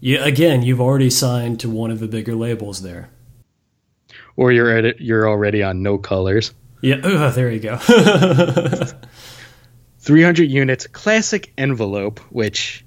you, 0.00 0.20
again, 0.20 0.62
you've 0.62 0.80
already 0.80 1.10
signed 1.10 1.60
to 1.60 1.70
one 1.70 1.90
of 1.90 2.00
the 2.00 2.08
bigger 2.08 2.34
labels 2.34 2.82
there. 2.82 3.10
Or 4.36 4.50
you're 4.50 4.76
at 4.76 4.84
it, 4.84 5.00
you're 5.00 5.28
already 5.28 5.62
on 5.62 5.82
No 5.82 5.96
Colours. 5.96 6.52
Yeah, 6.82 6.96
oh, 7.02 7.30
there 7.30 7.50
you 7.50 7.60
go. 7.60 7.76
300 10.00 10.50
units 10.50 10.86
classic 10.88 11.52
envelope, 11.56 12.18
which 12.30 12.83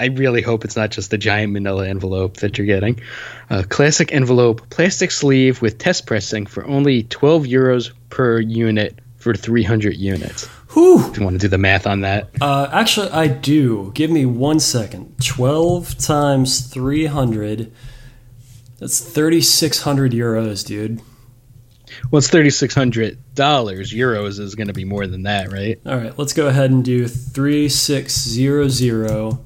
I 0.00 0.06
really 0.06 0.42
hope 0.42 0.64
it's 0.64 0.76
not 0.76 0.90
just 0.90 1.10
the 1.10 1.18
giant 1.18 1.52
manila 1.52 1.88
envelope 1.88 2.38
that 2.38 2.58
you're 2.58 2.66
getting. 2.66 3.00
Uh, 3.48 3.62
classic 3.68 4.12
envelope, 4.12 4.68
plastic 4.70 5.10
sleeve 5.10 5.62
with 5.62 5.78
test 5.78 6.06
pressing 6.06 6.46
for 6.46 6.66
only 6.66 7.04
12 7.04 7.44
euros 7.44 7.92
per 8.10 8.40
unit 8.40 8.98
for 9.16 9.34
300 9.34 9.96
units. 9.96 10.48
Whew. 10.74 11.08
If 11.08 11.16
you 11.16 11.24
want 11.24 11.34
to 11.34 11.38
do 11.38 11.48
the 11.48 11.58
math 11.58 11.86
on 11.86 12.00
that. 12.00 12.30
Uh, 12.40 12.68
actually, 12.72 13.10
I 13.10 13.28
do. 13.28 13.92
Give 13.94 14.10
me 14.10 14.26
one 14.26 14.58
second. 14.58 15.14
12 15.24 15.96
times 15.98 16.66
300. 16.66 17.70
That's 18.80 18.98
3,600 18.98 20.10
euros, 20.12 20.66
dude. 20.66 21.00
Well, 22.10 22.18
it's 22.18 22.28
$3,600. 22.28 23.16
Euros 23.36 24.40
is 24.40 24.56
going 24.56 24.66
to 24.66 24.72
be 24.72 24.84
more 24.84 25.06
than 25.06 25.22
that, 25.22 25.52
right? 25.52 25.80
All 25.86 25.96
right, 25.96 26.18
let's 26.18 26.32
go 26.32 26.48
ahead 26.48 26.72
and 26.72 26.84
do 26.84 27.06
3600 27.06 29.38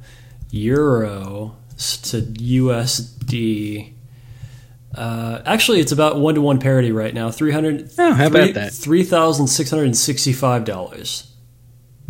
euro 0.50 1.56
to 1.76 2.22
USD. 2.22 3.92
Uh, 4.94 5.42
actually, 5.44 5.80
it's 5.80 5.92
about 5.92 6.18
one 6.18 6.34
to 6.34 6.40
one 6.40 6.58
parity 6.58 6.90
right 6.92 7.12
now. 7.14 7.30
300 7.30 7.90
Oh, 7.98 8.14
how 8.14 8.26
about 8.26 8.54
that? 8.54 8.72
$3,665. 8.72 11.26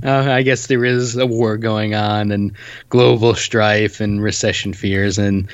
Uh, 0.05 0.31
I 0.31 0.43
guess 0.43 0.69
there 0.69 0.85
is 0.85 1.17
a 1.17 1.27
war 1.27 1.57
going 1.57 1.93
on 1.95 2.31
and 2.31 2.53
global 2.89 3.35
strife 3.35 4.01
and 4.01 4.23
recession 4.23 4.73
fears 4.73 5.19
and 5.19 5.51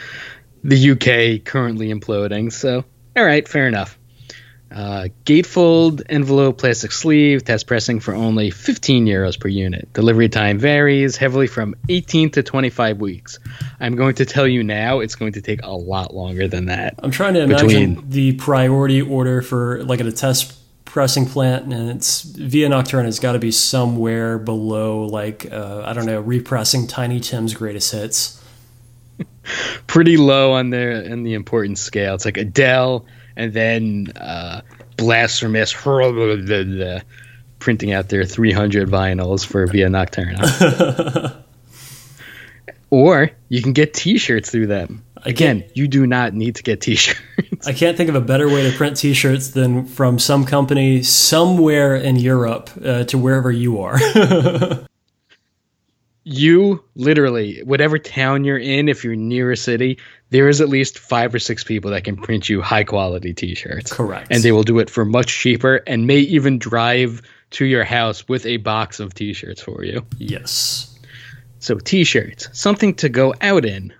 the 0.62 0.90
UK 0.90 1.42
currently 1.44 1.88
imploding. 1.88 2.52
So, 2.52 2.84
all 3.16 3.24
right, 3.24 3.48
fair 3.48 3.66
enough. 3.66 3.98
Uh, 4.74 5.06
gatefold 5.24 6.02
envelope 6.08 6.58
plastic 6.58 6.90
sleeve 6.90 7.44
test 7.44 7.68
pressing 7.68 8.00
for 8.00 8.12
only 8.12 8.50
15 8.50 9.06
euros 9.06 9.38
per 9.38 9.46
unit. 9.46 9.92
Delivery 9.92 10.28
time 10.28 10.58
varies 10.58 11.16
heavily 11.16 11.46
from 11.46 11.76
18 11.88 12.30
to 12.32 12.42
25 12.42 12.98
weeks. 12.98 13.38
I'm 13.78 13.94
going 13.94 14.16
to 14.16 14.24
tell 14.24 14.48
you 14.48 14.64
now, 14.64 14.98
it's 14.98 15.14
going 15.14 15.34
to 15.34 15.40
take 15.40 15.62
a 15.62 15.70
lot 15.70 16.12
longer 16.12 16.48
than 16.48 16.66
that. 16.66 16.94
I'm 16.98 17.12
trying 17.12 17.34
to 17.34 17.42
imagine 17.42 18.10
the 18.10 18.32
priority 18.32 19.00
order 19.00 19.42
for 19.42 19.84
like 19.84 20.00
at 20.00 20.06
a 20.06 20.12
test 20.12 20.58
pressing 20.84 21.26
plant, 21.26 21.72
and 21.72 21.90
it's 21.90 22.22
via 22.22 22.68
Nocturna. 22.68 23.06
It's 23.06 23.20
got 23.20 23.32
to 23.32 23.38
be 23.38 23.52
somewhere 23.52 24.38
below 24.38 25.04
like 25.04 25.52
uh, 25.52 25.82
I 25.84 25.92
don't 25.92 26.06
know, 26.06 26.20
repressing 26.20 26.88
Tiny 26.88 27.20
Tim's 27.20 27.54
greatest 27.54 27.92
hits. 27.92 28.42
Pretty 29.86 30.16
low 30.16 30.52
on 30.52 30.70
their 30.70 30.90
in 30.90 31.22
the 31.22 31.34
importance 31.34 31.80
scale. 31.80 32.16
It's 32.16 32.24
like 32.24 32.38
Adele 32.38 33.06
and 33.36 33.52
then 33.52 34.12
uh, 34.16 34.62
Blasphemous 34.96 35.72
printing 37.58 37.92
out 37.92 38.08
their 38.08 38.24
300 38.24 38.88
vinyls 38.88 39.44
for 39.44 39.66
Via 39.66 39.88
Nocturna. 39.88 41.42
or 42.90 43.30
you 43.48 43.62
can 43.62 43.72
get 43.72 43.94
T-shirts 43.94 44.50
through 44.50 44.66
them. 44.66 45.02
Again, 45.24 45.64
you 45.74 45.88
do 45.88 46.06
not 46.06 46.34
need 46.34 46.56
to 46.56 46.62
get 46.62 46.82
T-shirts. 46.82 47.66
I 47.66 47.72
can't 47.72 47.96
think 47.96 48.10
of 48.10 48.14
a 48.14 48.20
better 48.20 48.46
way 48.46 48.70
to 48.70 48.76
print 48.76 48.98
T-shirts 48.98 49.48
than 49.48 49.86
from 49.86 50.18
some 50.18 50.44
company 50.44 51.02
somewhere 51.02 51.96
in 51.96 52.16
Europe 52.16 52.70
uh, 52.84 53.04
to 53.04 53.16
wherever 53.16 53.50
you 53.50 53.80
are. 53.80 53.98
you 56.24 56.84
literally, 56.94 57.62
whatever 57.62 57.98
town 57.98 58.44
you're 58.44 58.58
in, 58.58 58.88
if 58.88 59.04
you're 59.04 59.16
near 59.16 59.50
a 59.50 59.56
city, 59.56 59.98
there 60.34 60.48
is 60.48 60.60
at 60.60 60.68
least 60.68 60.98
five 60.98 61.32
or 61.32 61.38
six 61.38 61.62
people 61.62 61.92
that 61.92 62.02
can 62.02 62.16
print 62.16 62.48
you 62.48 62.60
high 62.60 62.82
quality 62.82 63.32
T-shirts. 63.32 63.92
Correct. 63.92 64.26
And 64.32 64.42
they 64.42 64.50
will 64.50 64.64
do 64.64 64.80
it 64.80 64.90
for 64.90 65.04
much 65.04 65.28
cheaper, 65.28 65.76
and 65.86 66.08
may 66.08 66.18
even 66.18 66.58
drive 66.58 67.22
to 67.50 67.64
your 67.64 67.84
house 67.84 68.26
with 68.26 68.44
a 68.44 68.56
box 68.56 68.98
of 68.98 69.14
T-shirts 69.14 69.62
for 69.62 69.84
you. 69.84 70.04
yes. 70.18 70.98
So 71.60 71.78
t-shirts, 71.78 72.48
something 72.52 72.94
to 72.96 73.08
go 73.08 73.32
out 73.40 73.64
in. 73.64 73.94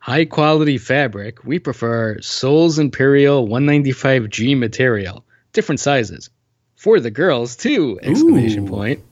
High 0.00 0.24
quality 0.24 0.78
fabric. 0.78 1.44
We 1.44 1.60
prefer 1.60 2.20
Sol's 2.22 2.80
Imperial 2.80 3.46
195G 3.46 4.58
material. 4.58 5.24
Different 5.52 5.78
sizes. 5.78 6.28
For 6.74 6.98
the 6.98 7.12
girls 7.12 7.54
too! 7.54 8.00
Exclamation 8.02 8.66
Ooh. 8.66 8.70
point. 8.70 9.04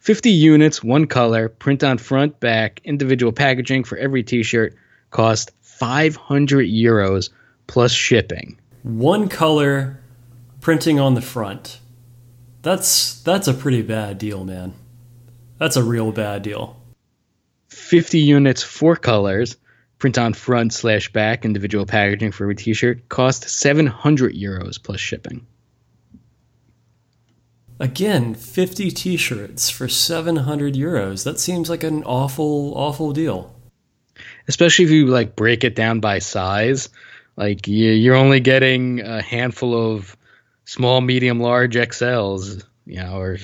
50 0.00 0.30
units, 0.30 0.84
one 0.84 1.06
color, 1.06 1.48
print 1.48 1.82
on 1.82 1.96
front, 1.96 2.38
back, 2.38 2.82
individual 2.84 3.32
packaging 3.32 3.84
for 3.84 3.96
every 3.96 4.22
t-shirt. 4.22 4.76
Cost 5.10 5.50
500 5.80 6.66
euros 6.68 7.30
plus 7.66 7.90
shipping. 7.90 8.58
One 8.82 9.28
color 9.28 9.98
printing 10.60 11.00
on 11.00 11.14
the 11.14 11.22
front. 11.22 11.80
That's 12.60 13.22
that's 13.22 13.48
a 13.48 13.54
pretty 13.54 13.80
bad 13.80 14.18
deal, 14.18 14.44
man. 14.44 14.74
That's 15.56 15.76
a 15.76 15.82
real 15.82 16.12
bad 16.12 16.42
deal. 16.42 16.76
50 17.68 18.18
units, 18.18 18.62
four 18.62 18.94
colors, 18.94 19.56
print 19.98 20.18
on 20.18 20.34
front 20.34 20.74
slash 20.74 21.10
back, 21.12 21.46
individual 21.46 21.86
packaging 21.86 22.32
for 22.32 22.44
every 22.44 22.56
t-shirt. 22.56 23.08
Cost 23.08 23.48
700 23.48 24.34
euros 24.34 24.82
plus 24.82 25.00
shipping. 25.00 25.46
Again, 27.78 28.34
50 28.34 28.90
t-shirts 28.90 29.70
for 29.70 29.88
700 29.88 30.74
euros. 30.74 31.24
That 31.24 31.40
seems 31.40 31.70
like 31.70 31.82
an 31.82 32.04
awful 32.04 32.74
awful 32.76 33.12
deal. 33.12 33.54
Especially 34.48 34.84
if 34.84 34.90
you 34.90 35.06
like 35.06 35.36
break 35.36 35.64
it 35.64 35.74
down 35.74 36.00
by 36.00 36.18
size 36.18 36.88
like 37.36 37.66
you, 37.66 37.90
you're 37.90 38.16
only 38.16 38.40
getting 38.40 39.00
a 39.00 39.22
handful 39.22 39.94
of 39.94 40.16
small 40.64 41.00
medium 41.00 41.40
large 41.40 41.74
xls 41.74 42.64
you 42.86 42.96
know 42.96 43.18
or 43.18 43.36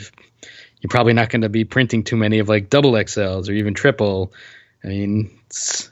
you're 0.80 0.90
probably 0.90 1.12
not 1.12 1.30
going 1.30 1.42
to 1.42 1.49
be 1.49 1.64
printing 1.64 2.03
too 2.03 2.16
many 2.16 2.38
of 2.38 2.49
like 2.49 2.70
double 2.70 2.92
xls 2.92 3.49
or 3.49 3.53
even 3.53 3.74
triple 3.74 4.32
I 4.86 4.88
mean, 4.88 5.36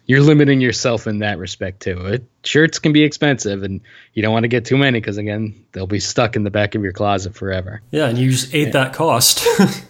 you're 0.07 0.21
limiting 0.21 0.61
yourself 0.61 1.09
in 1.09 1.19
that 1.19 1.39
respect 1.39 1.81
too. 1.81 1.99
It, 2.07 2.25
shirts 2.45 2.79
can 2.79 2.93
be 2.93 3.03
expensive, 3.03 3.65
and 3.65 3.81
you 4.13 4.23
don't 4.23 4.33
want 4.33 4.45
to 4.45 4.49
get 4.49 4.65
too 4.65 4.77
many 4.77 5.01
because 5.01 5.17
again, 5.17 5.67
they'll 5.73 5.89
be 5.89 5.99
stuck 5.99 6.37
in 6.37 6.45
the 6.45 6.51
back 6.51 6.77
of 6.77 6.83
your 6.85 6.93
closet 6.93 7.35
forever. 7.35 7.83
Yeah, 7.91 8.07
and 8.07 8.17
you 8.17 8.31
just 8.31 8.55
ate 8.55 8.69
yeah. 8.69 8.73
that 8.73 8.93
cost. 8.93 9.45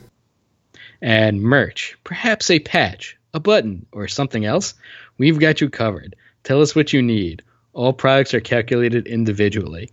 and 1.02 1.42
merch, 1.42 1.98
perhaps 2.02 2.50
a 2.50 2.60
patch, 2.60 3.18
a 3.34 3.40
button, 3.40 3.84
or 3.92 4.08
something 4.08 4.46
else. 4.46 4.72
We've 5.18 5.38
got 5.38 5.60
you 5.60 5.70
covered. 5.70 6.16
Tell 6.42 6.60
us 6.60 6.74
what 6.74 6.92
you 6.92 7.02
need. 7.02 7.42
All 7.72 7.92
products 7.92 8.34
are 8.34 8.40
calculated 8.40 9.06
individually. 9.06 9.90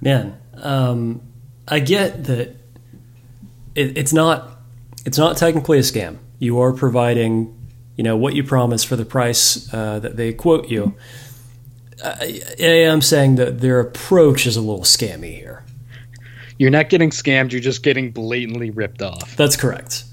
Man, 0.00 0.38
um, 0.56 1.22
I 1.68 1.80
get 1.80 2.24
that 2.24 2.56
it, 3.74 3.98
it's 3.98 4.12
not 4.12 4.58
it's 5.04 5.18
not 5.18 5.36
technically 5.36 5.78
a 5.78 5.82
scam. 5.82 6.18
You 6.38 6.60
are 6.60 6.72
providing, 6.72 7.54
you 7.96 8.04
know, 8.04 8.16
what 8.16 8.34
you 8.34 8.44
promise 8.44 8.84
for 8.84 8.96
the 8.96 9.04
price 9.04 9.72
uh, 9.72 9.98
that 10.00 10.16
they 10.16 10.32
quote 10.32 10.68
you. 10.68 10.94
I, 12.04 12.40
I 12.58 12.64
am 12.64 13.00
saying 13.00 13.36
that 13.36 13.60
their 13.60 13.80
approach 13.80 14.46
is 14.46 14.56
a 14.56 14.60
little 14.60 14.84
scammy 14.84 15.34
here. 15.34 15.64
You're 16.58 16.70
not 16.70 16.88
getting 16.88 17.10
scammed. 17.10 17.52
You're 17.52 17.60
just 17.60 17.82
getting 17.82 18.10
blatantly 18.10 18.70
ripped 18.70 19.02
off. 19.02 19.36
That's 19.36 19.56
correct. 19.56 20.04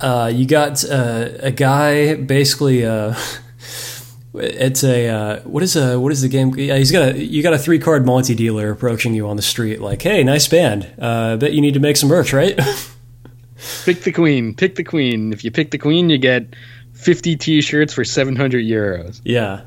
Uh, 0.00 0.30
you 0.32 0.46
got 0.46 0.84
uh, 0.84 1.28
a 1.40 1.50
guy 1.50 2.14
basically. 2.14 2.84
Uh, 2.84 3.14
it's 4.34 4.84
a 4.84 5.08
uh, 5.08 5.40
what 5.40 5.62
is 5.62 5.76
a 5.76 5.98
what 5.98 6.12
is 6.12 6.22
the 6.22 6.28
game? 6.28 6.54
Yeah, 6.56 6.76
he's 6.76 6.92
got 6.92 7.14
a 7.14 7.24
you 7.24 7.42
got 7.42 7.54
a 7.54 7.58
three 7.58 7.78
card 7.78 8.06
Monty 8.06 8.34
dealer 8.34 8.70
approaching 8.70 9.14
you 9.14 9.28
on 9.28 9.36
the 9.36 9.42
street, 9.42 9.80
like, 9.80 10.02
"Hey, 10.02 10.22
nice 10.22 10.46
band. 10.46 10.88
Uh, 10.98 11.36
bet 11.36 11.52
you 11.52 11.60
need 11.60 11.74
to 11.74 11.80
make 11.80 11.96
some 11.96 12.08
merch, 12.08 12.32
right?" 12.32 12.56
pick 13.84 14.02
the 14.02 14.12
queen. 14.12 14.54
Pick 14.54 14.76
the 14.76 14.84
queen. 14.84 15.32
If 15.32 15.44
you 15.44 15.50
pick 15.50 15.72
the 15.72 15.78
queen, 15.78 16.10
you 16.10 16.18
get 16.18 16.54
fifty 16.92 17.36
T-shirts 17.36 17.92
for 17.92 18.04
seven 18.04 18.36
hundred 18.36 18.64
euros. 18.64 19.20
Yeah. 19.24 19.62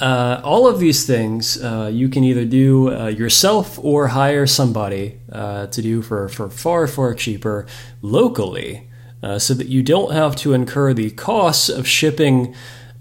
Uh, 0.00 0.40
all 0.42 0.66
of 0.66 0.80
these 0.80 1.06
things 1.06 1.62
uh, 1.62 1.88
you 1.92 2.08
can 2.08 2.24
either 2.24 2.44
do 2.44 2.92
uh, 2.92 3.06
yourself 3.06 3.78
or 3.78 4.08
hire 4.08 4.44
somebody 4.44 5.20
uh, 5.30 5.68
to 5.68 5.80
do 5.80 6.02
for, 6.02 6.28
for 6.28 6.50
far, 6.50 6.88
far 6.88 7.14
cheaper 7.14 7.64
locally 8.02 8.88
uh, 9.24 9.38
so 9.38 9.54
that 9.54 9.68
you 9.68 9.82
don't 9.82 10.12
have 10.12 10.36
to 10.36 10.52
incur 10.52 10.92
the 10.92 11.10
costs 11.12 11.70
of 11.70 11.88
shipping 11.88 12.54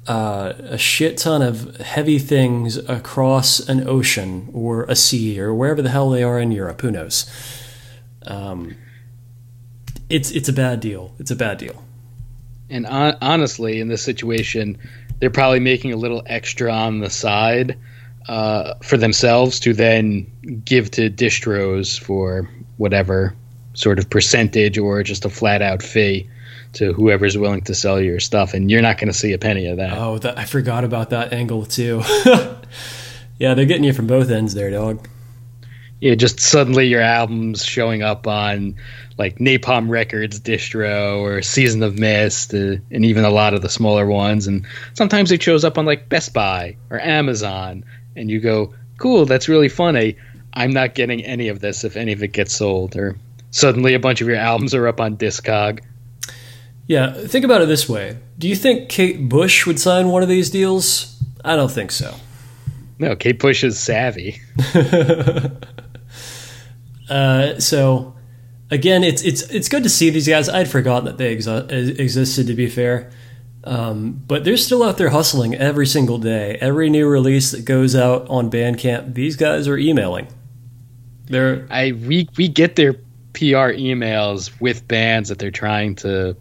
uh, 0.07 0.53
a 0.59 0.77
shit 0.77 1.17
ton 1.17 1.41
of 1.41 1.75
heavy 1.77 2.17
things 2.17 2.77
across 2.77 3.59
an 3.67 3.85
ocean 3.85 4.49
or 4.53 4.83
a 4.85 4.95
sea 4.95 5.37
or 5.39 5.53
wherever 5.53 5.81
the 5.81 5.89
hell 5.89 6.09
they 6.09 6.23
are 6.23 6.39
in 6.39 6.49
Europe. 6.49 6.79
Who 6.79 6.91
knows? 6.91 7.29
Um, 8.25 8.77
it's 10.09 10.31
it's 10.31 10.47
a 10.47 10.53
bad 10.53 10.79
deal. 10.79 11.13
It's 11.19 11.31
a 11.31 11.35
bad 11.35 11.57
deal. 11.57 11.83
And 12.69 12.85
on, 12.85 13.17
honestly, 13.21 13.81
in 13.81 13.89
this 13.89 14.01
situation, 14.01 14.77
they're 15.19 15.29
probably 15.29 15.59
making 15.59 15.91
a 15.91 15.97
little 15.97 16.23
extra 16.25 16.71
on 16.71 16.99
the 16.99 17.09
side 17.09 17.77
uh, 18.29 18.75
for 18.81 18.95
themselves 18.95 19.59
to 19.61 19.73
then 19.73 20.31
give 20.63 20.89
to 20.91 21.09
distros 21.09 21.99
for 21.99 22.49
whatever 22.77 23.35
sort 23.73 23.99
of 23.99 24.09
percentage 24.09 24.77
or 24.77 25.03
just 25.03 25.25
a 25.25 25.29
flat 25.29 25.61
out 25.61 25.81
fee 25.83 26.29
to 26.73 26.93
whoever's 26.93 27.37
willing 27.37 27.61
to 27.61 27.75
sell 27.75 28.01
your 28.01 28.19
stuff, 28.19 28.53
and 28.53 28.69
you're 28.69 28.81
not 28.81 28.97
going 28.97 29.11
to 29.11 29.17
see 29.17 29.33
a 29.33 29.37
penny 29.37 29.67
of 29.67 29.77
that. 29.77 29.97
Oh, 29.97 30.17
that, 30.19 30.37
I 30.37 30.45
forgot 30.45 30.83
about 30.83 31.11
that 31.11 31.31
angle 31.33 31.65
too. 31.65 32.01
yeah, 33.37 33.53
they're 33.53 33.65
getting 33.65 33.83
you 33.83 33.93
from 33.93 34.07
both 34.07 34.29
ends 34.29 34.53
there, 34.53 34.71
dog. 34.71 35.07
Yeah, 35.99 36.15
just 36.15 36.39
suddenly 36.39 36.87
your 36.87 37.01
album's 37.01 37.63
showing 37.63 38.01
up 38.01 38.27
on 38.27 38.75
like 39.17 39.37
Napalm 39.37 39.89
Records 39.89 40.39
distro 40.39 41.21
or 41.21 41.41
Season 41.41 41.83
of 41.83 41.97
Mist, 41.97 42.53
uh, 42.53 42.75
and 42.91 43.05
even 43.05 43.23
a 43.23 43.29
lot 43.29 43.53
of 43.53 43.61
the 43.61 43.69
smaller 43.69 44.05
ones. 44.05 44.47
And 44.47 44.65
sometimes 44.95 45.31
it 45.31 45.41
shows 45.41 45.63
up 45.63 45.77
on 45.77 45.85
like 45.85 46.09
Best 46.09 46.33
Buy 46.33 46.75
or 46.89 46.99
Amazon, 46.99 47.85
and 48.15 48.29
you 48.29 48.39
go, 48.39 48.73
"Cool, 48.97 49.25
that's 49.25 49.47
really 49.47 49.69
funny." 49.69 50.17
I'm 50.53 50.71
not 50.71 50.93
getting 50.93 51.23
any 51.23 51.47
of 51.47 51.59
this 51.59 51.83
if 51.83 51.95
any 51.95 52.11
of 52.11 52.21
it 52.21 52.31
gets 52.31 52.53
sold. 52.53 52.95
Or 52.95 53.15
suddenly 53.53 53.93
a 53.93 53.99
bunch 53.99 54.19
of 54.19 54.27
your 54.27 54.35
albums 54.35 54.73
are 54.73 54.87
up 54.87 54.99
on 54.99 55.15
Discog. 55.15 55.79
Yeah, 56.87 57.13
think 57.13 57.45
about 57.45 57.61
it 57.61 57.67
this 57.67 57.87
way. 57.87 58.17
Do 58.37 58.49
you 58.49 58.55
think 58.55 58.89
Kate 58.89 59.29
Bush 59.29 59.65
would 59.65 59.79
sign 59.79 60.09
one 60.09 60.21
of 60.21 60.27
these 60.27 60.49
deals? 60.49 61.23
I 61.45 61.55
don't 61.55 61.71
think 61.71 61.91
so. 61.91 62.15
No, 62.99 63.15
Kate 63.15 63.39
Bush 63.39 63.63
is 63.63 63.79
savvy. 63.79 64.41
uh, 67.09 67.59
so, 67.59 68.15
again, 68.69 69.03
it's 69.03 69.21
it's 69.23 69.43
it's 69.43 69.69
good 69.69 69.83
to 69.83 69.89
see 69.89 70.09
these 70.09 70.27
guys. 70.27 70.49
I'd 70.49 70.69
forgotten 70.69 71.05
that 71.05 71.17
they 71.17 71.35
exi- 71.35 71.99
existed. 71.99 72.47
To 72.47 72.53
be 72.53 72.67
fair, 72.67 73.11
um, 73.63 74.21
but 74.27 74.43
they're 74.43 74.57
still 74.57 74.83
out 74.83 74.97
there 74.97 75.09
hustling 75.09 75.55
every 75.55 75.87
single 75.87 76.17
day. 76.17 76.57
Every 76.59 76.89
new 76.89 77.07
release 77.07 77.51
that 77.51 77.65
goes 77.65 77.95
out 77.95 78.27
on 78.29 78.51
Bandcamp, 78.51 79.13
these 79.13 79.35
guys 79.35 79.67
are 79.67 79.77
emailing. 79.77 80.27
They're 81.25 81.67
I 81.69 81.93
we 81.93 82.27
we 82.37 82.47
get 82.47 82.75
their 82.75 82.95
PR 83.33 83.73
emails 83.73 84.51
with 84.61 84.87
bands 84.87 85.29
that 85.29 85.39
they're 85.39 85.51
trying 85.51 85.95
to 85.95 86.35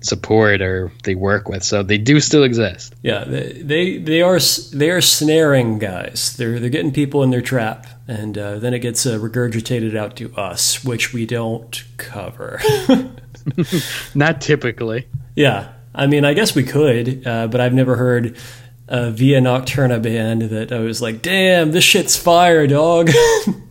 support 0.00 0.60
or 0.60 0.92
they 1.04 1.14
work 1.14 1.48
with. 1.48 1.62
So 1.62 1.82
they 1.82 1.98
do 1.98 2.20
still 2.20 2.44
exist. 2.44 2.94
Yeah, 3.02 3.24
they 3.24 3.52
they, 3.52 3.98
they 3.98 4.22
are 4.22 4.38
they 4.72 4.90
are 4.90 5.00
snaring 5.00 5.78
guys. 5.78 6.36
They're 6.36 6.58
they're 6.58 6.70
getting 6.70 6.92
people 6.92 7.22
in 7.22 7.30
their 7.30 7.42
trap, 7.42 7.86
and 8.06 8.36
uh, 8.36 8.58
then 8.58 8.74
it 8.74 8.80
gets 8.80 9.04
uh, 9.06 9.18
regurgitated 9.18 9.96
out 9.96 10.16
to 10.16 10.34
us, 10.34 10.84
which 10.84 11.12
we 11.12 11.26
don't 11.26 11.84
cover. 11.96 12.60
Not 14.14 14.40
typically. 14.40 15.06
Yeah, 15.34 15.72
I 15.94 16.06
mean, 16.06 16.24
I 16.24 16.34
guess 16.34 16.54
we 16.54 16.64
could, 16.64 17.26
uh, 17.26 17.46
but 17.48 17.60
I've 17.60 17.74
never 17.74 17.96
heard 17.96 18.36
a 18.88 19.10
Via 19.10 19.40
Nocturna 19.40 20.00
band 20.00 20.42
that 20.42 20.72
I 20.72 20.80
was 20.80 21.02
like, 21.02 21.22
"Damn, 21.22 21.72
this 21.72 21.84
shit's 21.84 22.16
fire, 22.16 22.66
dog." 22.66 23.10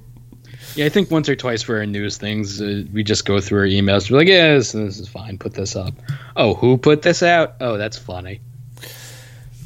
Yeah, 0.76 0.86
I 0.86 0.90
think 0.90 1.10
once 1.10 1.30
or 1.30 1.36
twice 1.38 1.62
for 1.62 1.78
our 1.78 1.86
news 1.86 2.18
things, 2.18 2.62
uh, 2.62 2.84
we 2.92 3.02
just 3.04 3.26
go 3.26 3.40
through 3.40 3.60
our 3.60 3.66
emails. 3.66 4.12
We're 4.12 4.18
like, 4.18 4.28
yeah, 4.28 4.56
this, 4.56 4.74
this, 4.74 5.00
is 5.00 5.08
fine. 5.08 5.38
Put 5.38 5.54
this 5.54 5.76
up. 5.76 5.94
Oh, 6.36 6.54
who 6.54 6.78
put 6.78 7.02
this 7.02 7.24
out? 7.24 7.56
Oh, 7.62 7.78
that's 7.78 7.98
funny. 7.98 8.42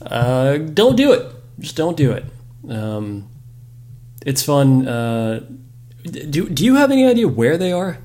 Uh, 0.03 0.57
don't 0.57 0.95
do 0.95 1.13
it. 1.13 1.25
Just 1.57 1.75
don't 1.75 1.97
do 1.97 2.11
it. 2.11 2.25
Um, 2.69 3.27
it's 4.23 4.43
fun. 4.43 4.87
Uh, 4.87 5.41
do 6.03 6.47
Do 6.47 6.63
you 6.63 6.75
have 6.75 6.91
any 6.91 7.05
idea 7.05 7.27
where 7.27 7.57
they 7.57 7.71
are? 7.71 7.97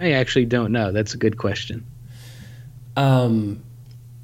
I 0.00 0.12
actually 0.12 0.46
don't 0.46 0.72
know. 0.72 0.92
That's 0.92 1.14
a 1.14 1.18
good 1.18 1.36
question. 1.36 1.86
Um, 2.96 3.62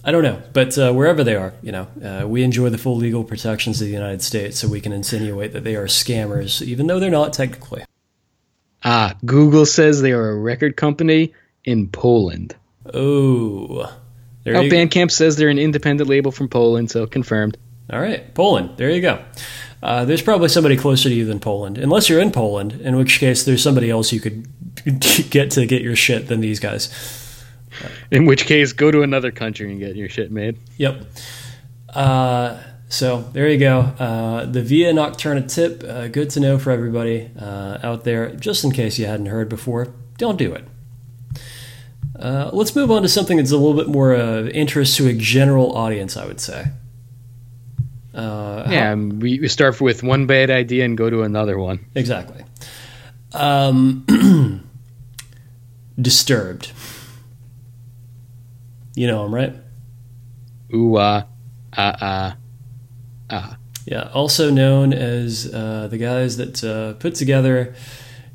I 0.05 0.11
don't 0.11 0.25
know, 0.25 0.43
but 0.53 0.77
uh, 0.77 0.93
wherever 0.93 1.23
they 1.23 1.37
are, 1.37 1.55
you 1.63 1.71
know, 1.71 1.87
uh, 2.05 2.27
we 2.27 2.43
enjoy 2.43 2.71
the 2.71 2.79
full 2.79 2.97
legal 2.97 3.23
protections 3.23 3.81
of 3.81 3.87
the 3.87 3.93
United 3.93 4.21
States, 4.21 4.59
so 4.59 4.67
we 4.67 4.81
can 4.81 4.93
insinuate 4.93 5.53
that 5.53 5.63
they 5.63 5.77
are 5.77 5.87
scammers, 5.87 6.61
even 6.61 6.89
though 6.89 6.99
they're 6.99 7.11
not 7.11 7.33
technically. 7.33 7.85
Ah, 8.85 9.15
Google 9.25 9.65
says 9.65 10.03
they 10.03 10.11
are 10.11 10.31
a 10.31 10.37
record 10.37 10.77
company 10.77 11.33
in 11.65 11.89
Poland. 11.89 12.57
Oh, 12.93 13.95
there 14.43 14.57
oh, 14.57 14.63
Bandcamp 14.63 15.13
says 15.13 15.37
they're 15.37 15.49
an 15.49 15.59
independent 15.59 16.11
label 16.11 16.33
from 16.33 16.49
Poland, 16.49 16.91
so 16.91 17.07
confirmed. 17.07 17.57
All 17.93 18.01
right, 18.01 18.35
Poland. 18.35 18.77
There 18.77 18.91
you 18.91 19.01
go. 19.01 19.23
Uh, 19.83 20.05
there's 20.05 20.23
probably 20.23 20.49
somebody 20.49 20.77
closer 20.77 21.09
to 21.09 21.15
you 21.15 21.25
than 21.25 21.39
Poland, 21.39 21.79
unless 21.79 22.09
you're 22.09 22.21
in 22.21 22.33
Poland, 22.33 22.73
in 22.81 22.97
which 22.97 23.21
case 23.21 23.45
there's 23.45 23.63
somebody 23.63 23.91
else 23.91 24.13
you 24.13 24.21
could 24.21 24.49
get 25.31 25.53
to 25.53 25.67
get 25.67 25.83
your 25.83 25.95
shit 25.95 26.27
than 26.27 26.41
these 26.41 26.59
guys. 26.59 26.89
In 28.11 28.27
which 28.27 28.47
case, 28.47 28.73
go 28.73 28.91
to 28.91 29.03
another 29.03 29.31
country 29.31 29.71
and 29.71 29.79
get 29.79 29.97
your 29.97 30.09
shit 30.09 30.31
made. 30.31 30.59
Yep. 30.77 31.05
Uh, 31.89 32.59
so 32.89 33.23
there 33.33 33.49
you 33.49 33.59
go. 33.59 33.81
Uh, 33.81 34.45
the 34.45 34.63
Via 34.63 34.93
Nocturna 34.93 35.53
tip, 35.53 35.83
uh, 35.83 36.09
good 36.09 36.31
to 36.31 36.41
know 36.41 36.59
for 36.59 36.71
everybody 36.71 37.31
uh, 37.41 37.79
out 37.83 38.05
there, 38.05 38.35
just 38.35 38.65
in 38.65 38.71
case 38.71 38.99
you 38.99 39.07
hadn't 39.07 39.27
heard 39.27 39.49
before. 39.49 39.95
Don't 40.19 40.37
do 40.37 40.53
it. 40.53 40.65
Uh, 42.19 42.51
let's 42.53 42.77
move 42.77 42.91
on 42.91 43.03
to 43.03 43.09
something 43.09 43.39
that's 43.39 43.51
a 43.51 43.57
little 43.57 43.77
bit 43.77 43.89
more 43.89 44.13
of 44.13 44.49
interest 44.51 44.97
to 44.99 45.09
a 45.09 45.13
general 45.15 45.75
audience, 45.77 46.17
I 46.17 46.27
would 46.27 46.41
say. 46.41 46.67
Uh, 48.15 48.69
yeah, 48.71 48.95
we, 48.95 49.41
we 49.41 49.49
start 49.49 49.81
with 49.81 50.03
one 50.03 50.27
bad 50.27 50.51
idea 50.51 50.85
and 50.85 50.97
go 50.97 51.09
to 51.09 51.23
another 51.23 51.59
one. 51.59 51.85
Exactly. 51.95 52.45
Um, 53.33 54.69
disturbed. 56.01 56.73
You 58.95 59.07
know 59.07 59.25
him, 59.25 59.35
right? 59.35 59.55
Ooh, 60.75 60.97
ah, 60.99 61.25
ah, 61.77 61.97
ah, 62.01 62.37
ah. 63.31 63.57
Yeah, 63.87 64.11
also 64.15 64.51
known 64.51 64.93
as 64.93 65.53
uh, 65.53 65.89
the 65.91 65.99
guys 65.99 66.37
that 66.37 66.63
uh, 66.63 66.95
put 66.95 67.15
together 67.15 67.75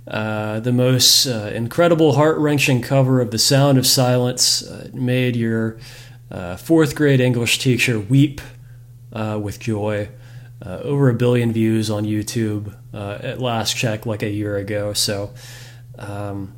uh, 0.08 0.60
the 0.60 0.72
most 0.72 1.26
uh, 1.26 1.52
incredible, 1.54 2.14
heart 2.14 2.38
wrenching 2.38 2.82
cover 2.82 3.22
of 3.22 3.32
The 3.32 3.38
Sound 3.38 3.78
of 3.78 3.88
Silence. 3.88 4.64
Uh, 4.64 4.90
made 4.94 5.36
your 5.36 5.78
uh, 6.32 6.58
fourth 6.58 6.96
grade 6.96 7.22
English 7.22 7.60
teacher 7.60 8.00
weep 8.00 8.42
with 9.12 9.60
joy. 9.60 10.10
over 10.64 11.10
a 11.10 11.14
billion 11.14 11.52
views 11.54 11.90
on 11.90 12.04
YouTube 12.04 12.76
at 12.94 13.40
last 13.40 13.76
check, 13.76 14.06
like 14.06 14.22
a 14.22 14.30
year 14.30 14.58
ago. 14.58 14.94
So, 14.94 15.34
um, 15.98 16.54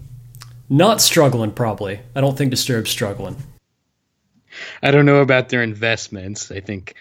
not 0.68 1.02
struggling, 1.02 1.52
probably. 1.52 2.00
I 2.16 2.22
don't 2.22 2.38
think 2.38 2.52
Disturbed's 2.52 2.92
struggling. 2.92 3.36
I 4.82 4.92
don't 4.92 5.06
know 5.06 5.22
about 5.22 5.50
their 5.50 5.64
investments. 5.64 6.52
I 6.52 6.60
think 6.60 6.96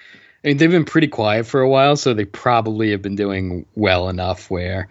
I 0.44 0.48
mean 0.48 0.56
they've 0.58 0.70
been 0.70 0.84
pretty 0.84 1.08
quiet 1.08 1.46
for 1.46 1.60
a 1.60 1.68
while, 1.68 1.96
so 1.96 2.14
they 2.14 2.24
probably 2.24 2.90
have 2.90 3.02
been 3.02 3.16
doing 3.16 3.66
well 3.74 4.08
enough 4.08 4.50
where 4.50 4.88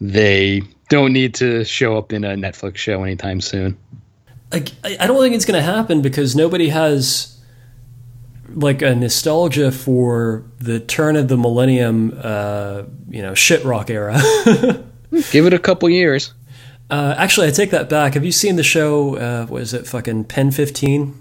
they 0.00 0.62
don't 0.88 1.12
need 1.12 1.34
to 1.36 1.64
show 1.64 1.96
up 1.96 2.12
in 2.12 2.24
a 2.24 2.30
Netflix 2.30 2.76
show 2.76 3.02
anytime 3.02 3.40
soon. 3.40 3.78
I, 4.52 4.64
I 4.98 5.06
don't 5.06 5.20
think 5.20 5.34
it's 5.34 5.44
going 5.44 5.58
to 5.58 5.64
happen 5.64 6.02
because 6.02 6.34
nobody 6.34 6.70
has 6.70 7.38
like 8.54 8.82
a 8.82 8.94
nostalgia 8.94 9.70
for 9.70 10.44
the 10.58 10.80
turn 10.80 11.16
of 11.16 11.28
the 11.28 11.36
millennium, 11.36 12.18
uh, 12.20 12.82
you 13.08 13.22
know, 13.22 13.34
shit 13.34 13.64
rock 13.64 13.90
era. 13.90 14.20
Give 15.30 15.46
it 15.46 15.52
a 15.52 15.58
couple 15.58 15.88
years. 15.88 16.34
Uh, 16.90 17.14
actually, 17.16 17.46
I 17.46 17.50
take 17.50 17.70
that 17.70 17.88
back. 17.88 18.14
Have 18.14 18.24
you 18.24 18.32
seen 18.32 18.56
the 18.56 18.64
show? 18.64 19.16
Uh, 19.16 19.46
what 19.46 19.62
is 19.62 19.72
it? 19.72 19.86
Fucking 19.86 20.24
Pen 20.24 20.50
Fifteen. 20.50 21.14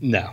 No. 0.00 0.30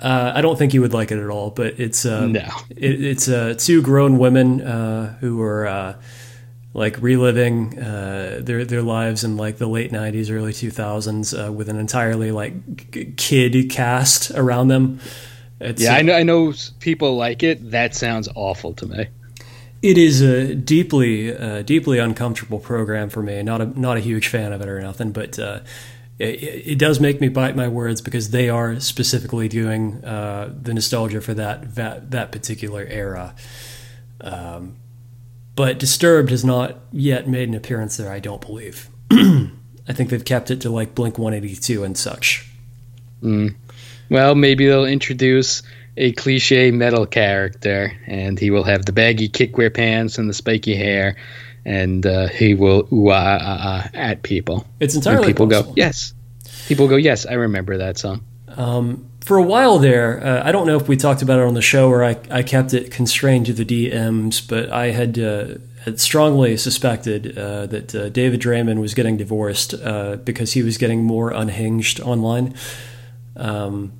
Uh, 0.00 0.32
I 0.34 0.40
don't 0.40 0.58
think 0.58 0.74
you 0.74 0.80
would 0.80 0.92
like 0.92 1.12
it 1.12 1.18
at 1.18 1.28
all, 1.30 1.50
but 1.50 1.78
it's 1.78 2.04
uh, 2.04 2.26
No. 2.26 2.48
it, 2.70 3.04
it's 3.04 3.28
uh, 3.28 3.54
two 3.56 3.82
grown 3.82 4.18
women 4.18 4.60
uh, 4.60 5.16
who 5.20 5.40
are 5.42 5.66
uh, 5.66 5.94
like 6.74 7.00
reliving 7.00 7.78
uh, 7.78 8.40
their 8.42 8.64
their 8.64 8.82
lives 8.82 9.22
in 9.22 9.36
like 9.36 9.58
the 9.58 9.68
late 9.68 9.92
'90s, 9.92 10.30
early 10.30 10.52
2000s, 10.52 11.46
uh, 11.48 11.52
with 11.52 11.68
an 11.68 11.78
entirely 11.78 12.32
like 12.32 13.16
kid 13.16 13.70
cast 13.70 14.30
around 14.32 14.68
them. 14.68 14.98
It's, 15.60 15.80
Yeah, 15.80 15.94
I 15.94 16.02
know. 16.02 16.14
I 16.14 16.24
know 16.24 16.52
people 16.80 17.16
like 17.16 17.44
it. 17.44 17.70
That 17.70 17.94
sounds 17.94 18.28
awful 18.34 18.72
to 18.74 18.86
me. 18.86 19.06
It 19.82 19.98
is 19.98 20.20
a 20.20 20.54
deeply, 20.54 21.36
uh, 21.36 21.62
deeply 21.62 21.98
uncomfortable 21.98 22.58
program 22.60 23.08
for 23.08 23.22
me. 23.22 23.42
Not 23.42 23.60
a 23.60 23.78
not 23.78 23.96
a 23.96 24.00
huge 24.00 24.26
fan 24.28 24.52
of 24.52 24.60
it 24.60 24.68
or 24.68 24.80
nothing, 24.80 25.12
but 25.12 25.38
uh, 25.38 25.60
it, 26.18 26.24
it 26.24 26.78
does 26.78 27.00
make 27.00 27.20
me 27.20 27.28
bite 27.28 27.56
my 27.56 27.68
words 27.68 28.00
because 28.00 28.30
they 28.30 28.48
are 28.48 28.78
specifically 28.80 29.48
doing 29.48 30.04
uh, 30.04 30.52
the 30.54 30.74
nostalgia 30.74 31.20
for 31.20 31.34
that 31.34 31.74
that, 31.74 32.10
that 32.10 32.32
particular 32.32 32.84
era. 32.84 33.34
Um, 34.20 34.76
but 35.54 35.78
Disturbed 35.78 36.30
has 36.30 36.44
not 36.44 36.78
yet 36.92 37.28
made 37.28 37.48
an 37.48 37.54
appearance 37.54 37.96
there. 37.96 38.10
I 38.10 38.20
don't 38.20 38.40
believe. 38.40 38.88
I 39.10 39.92
think 39.92 40.10
they've 40.10 40.24
kept 40.24 40.50
it 40.50 40.60
to 40.62 40.70
like 40.70 40.94
Blink 40.94 41.18
One 41.18 41.34
Eighty 41.34 41.56
Two 41.56 41.84
and 41.84 41.96
such. 41.96 42.48
Well, 44.08 44.34
maybe 44.34 44.66
they'll 44.66 44.84
introduce 44.84 45.62
a 45.96 46.12
cliche 46.12 46.70
metal 46.70 47.06
character, 47.06 47.92
and 48.06 48.38
he 48.38 48.50
will 48.50 48.64
have 48.64 48.84
the 48.86 48.92
baggy 48.92 49.28
kickwear 49.28 49.72
pants 49.74 50.18
and 50.18 50.28
the 50.28 50.34
spiky 50.34 50.74
hair, 50.74 51.16
and 51.64 52.04
uh, 52.06 52.28
he 52.28 52.54
will 52.54 52.88
ooh 52.92 53.10
ah, 53.10 53.38
ah, 53.40 53.58
ah 53.62 53.90
at 53.94 54.22
people. 54.22 54.66
It's 54.80 54.94
And 54.94 55.04
entirely 55.04 55.28
people 55.28 55.48
possible. 55.48 55.72
go, 55.72 55.76
yes. 55.76 56.14
People 56.66 56.88
go, 56.88 56.96
yes. 56.96 57.26
I 57.26 57.34
remember 57.34 57.78
that 57.78 57.98
song. 57.98 58.24
Um, 58.48 59.08
for 59.20 59.36
a 59.36 59.42
while 59.42 59.78
there, 59.78 60.24
uh, 60.24 60.42
I 60.44 60.52
don't 60.52 60.66
know 60.66 60.76
if 60.76 60.88
we 60.88 60.96
talked 60.96 61.22
about 61.22 61.38
it 61.38 61.46
on 61.46 61.54
the 61.54 61.62
show 61.62 61.88
or 61.88 62.04
I, 62.04 62.16
I 62.30 62.42
kept 62.42 62.74
it 62.74 62.90
constrained 62.90 63.46
to 63.46 63.52
the 63.52 63.64
DMs, 63.64 64.46
but 64.46 64.70
I 64.70 64.90
had, 64.90 65.18
uh, 65.18 65.54
had 65.84 66.00
strongly 66.00 66.56
suspected 66.56 67.38
uh, 67.38 67.66
that 67.66 67.94
uh, 67.94 68.08
David 68.08 68.40
Draiman 68.40 68.80
was 68.80 68.94
getting 68.94 69.16
divorced 69.16 69.74
uh, 69.74 70.16
because 70.16 70.52
he 70.52 70.62
was 70.62 70.76
getting 70.78 71.04
more 71.04 71.30
unhinged 71.30 72.00
online. 72.00 72.54
Um, 73.36 73.92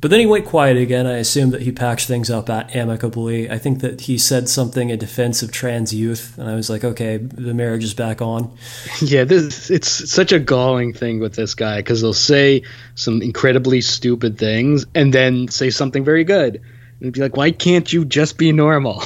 but 0.00 0.10
then 0.10 0.20
he 0.20 0.26
went 0.26 0.44
quiet 0.44 0.76
again. 0.76 1.06
I 1.06 1.16
assume 1.16 1.50
that 1.50 1.62
he 1.62 1.72
patched 1.72 2.06
things 2.06 2.30
up 2.30 2.48
amicably. 2.48 3.50
I 3.50 3.58
think 3.58 3.80
that 3.80 4.02
he 4.02 4.16
said 4.16 4.48
something 4.48 4.90
in 4.90 4.98
defense 4.98 5.42
of 5.42 5.50
trans 5.50 5.92
youth, 5.92 6.38
and 6.38 6.48
I 6.48 6.54
was 6.54 6.70
like, 6.70 6.84
okay, 6.84 7.16
the 7.16 7.52
marriage 7.52 7.82
is 7.82 7.94
back 7.94 8.22
on. 8.22 8.56
Yeah, 9.00 9.24
this 9.24 9.70
it's 9.70 10.10
such 10.10 10.32
a 10.32 10.38
galling 10.38 10.92
thing 10.92 11.20
with 11.20 11.34
this 11.34 11.54
guy 11.54 11.78
because 11.78 12.00
they'll 12.02 12.12
say 12.12 12.62
some 12.94 13.22
incredibly 13.22 13.80
stupid 13.80 14.38
things 14.38 14.86
and 14.94 15.12
then 15.12 15.48
say 15.48 15.70
something 15.70 16.04
very 16.04 16.24
good, 16.24 16.60
and 17.00 17.12
be 17.12 17.20
like, 17.20 17.36
"Why 17.36 17.50
can't 17.50 17.90
you 17.92 18.04
just 18.04 18.38
be 18.38 18.52
normal?" 18.52 19.02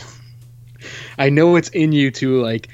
I 1.18 1.30
know 1.30 1.56
it's 1.56 1.68
in 1.68 1.92
you 1.92 2.10
to 2.12 2.42
like 2.42 2.68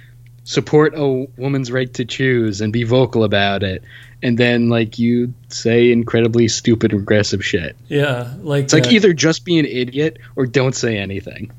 support 0.45 0.95
a 0.97 1.27
woman's 1.37 1.71
right 1.71 1.93
to 1.95 2.05
choose 2.05 2.61
and 2.61 2.73
be 2.73 2.85
vocal 2.85 3.25
about 3.25 3.63
it, 3.63 3.83
and 4.23 4.37
then 4.39 4.69
like 4.69 4.99
you 4.99 5.35
say 5.49 5.93
incredibly 5.93 6.49
stupid, 6.49 6.93
regressive 6.93 7.45
shit. 7.45 7.77
Yeah, 7.89 8.35
like 8.41 8.65
It's 8.65 8.73
like 8.73 8.87
uh, 8.87 8.91
either 8.91 9.13
just 9.13 9.45
be 9.45 9.59
an 9.59 9.67
idiot 9.67 10.19
or 10.37 10.47
don't 10.47 10.75
say 10.75 10.99
anything. 10.99 11.53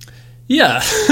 Yeah. 0.47 0.82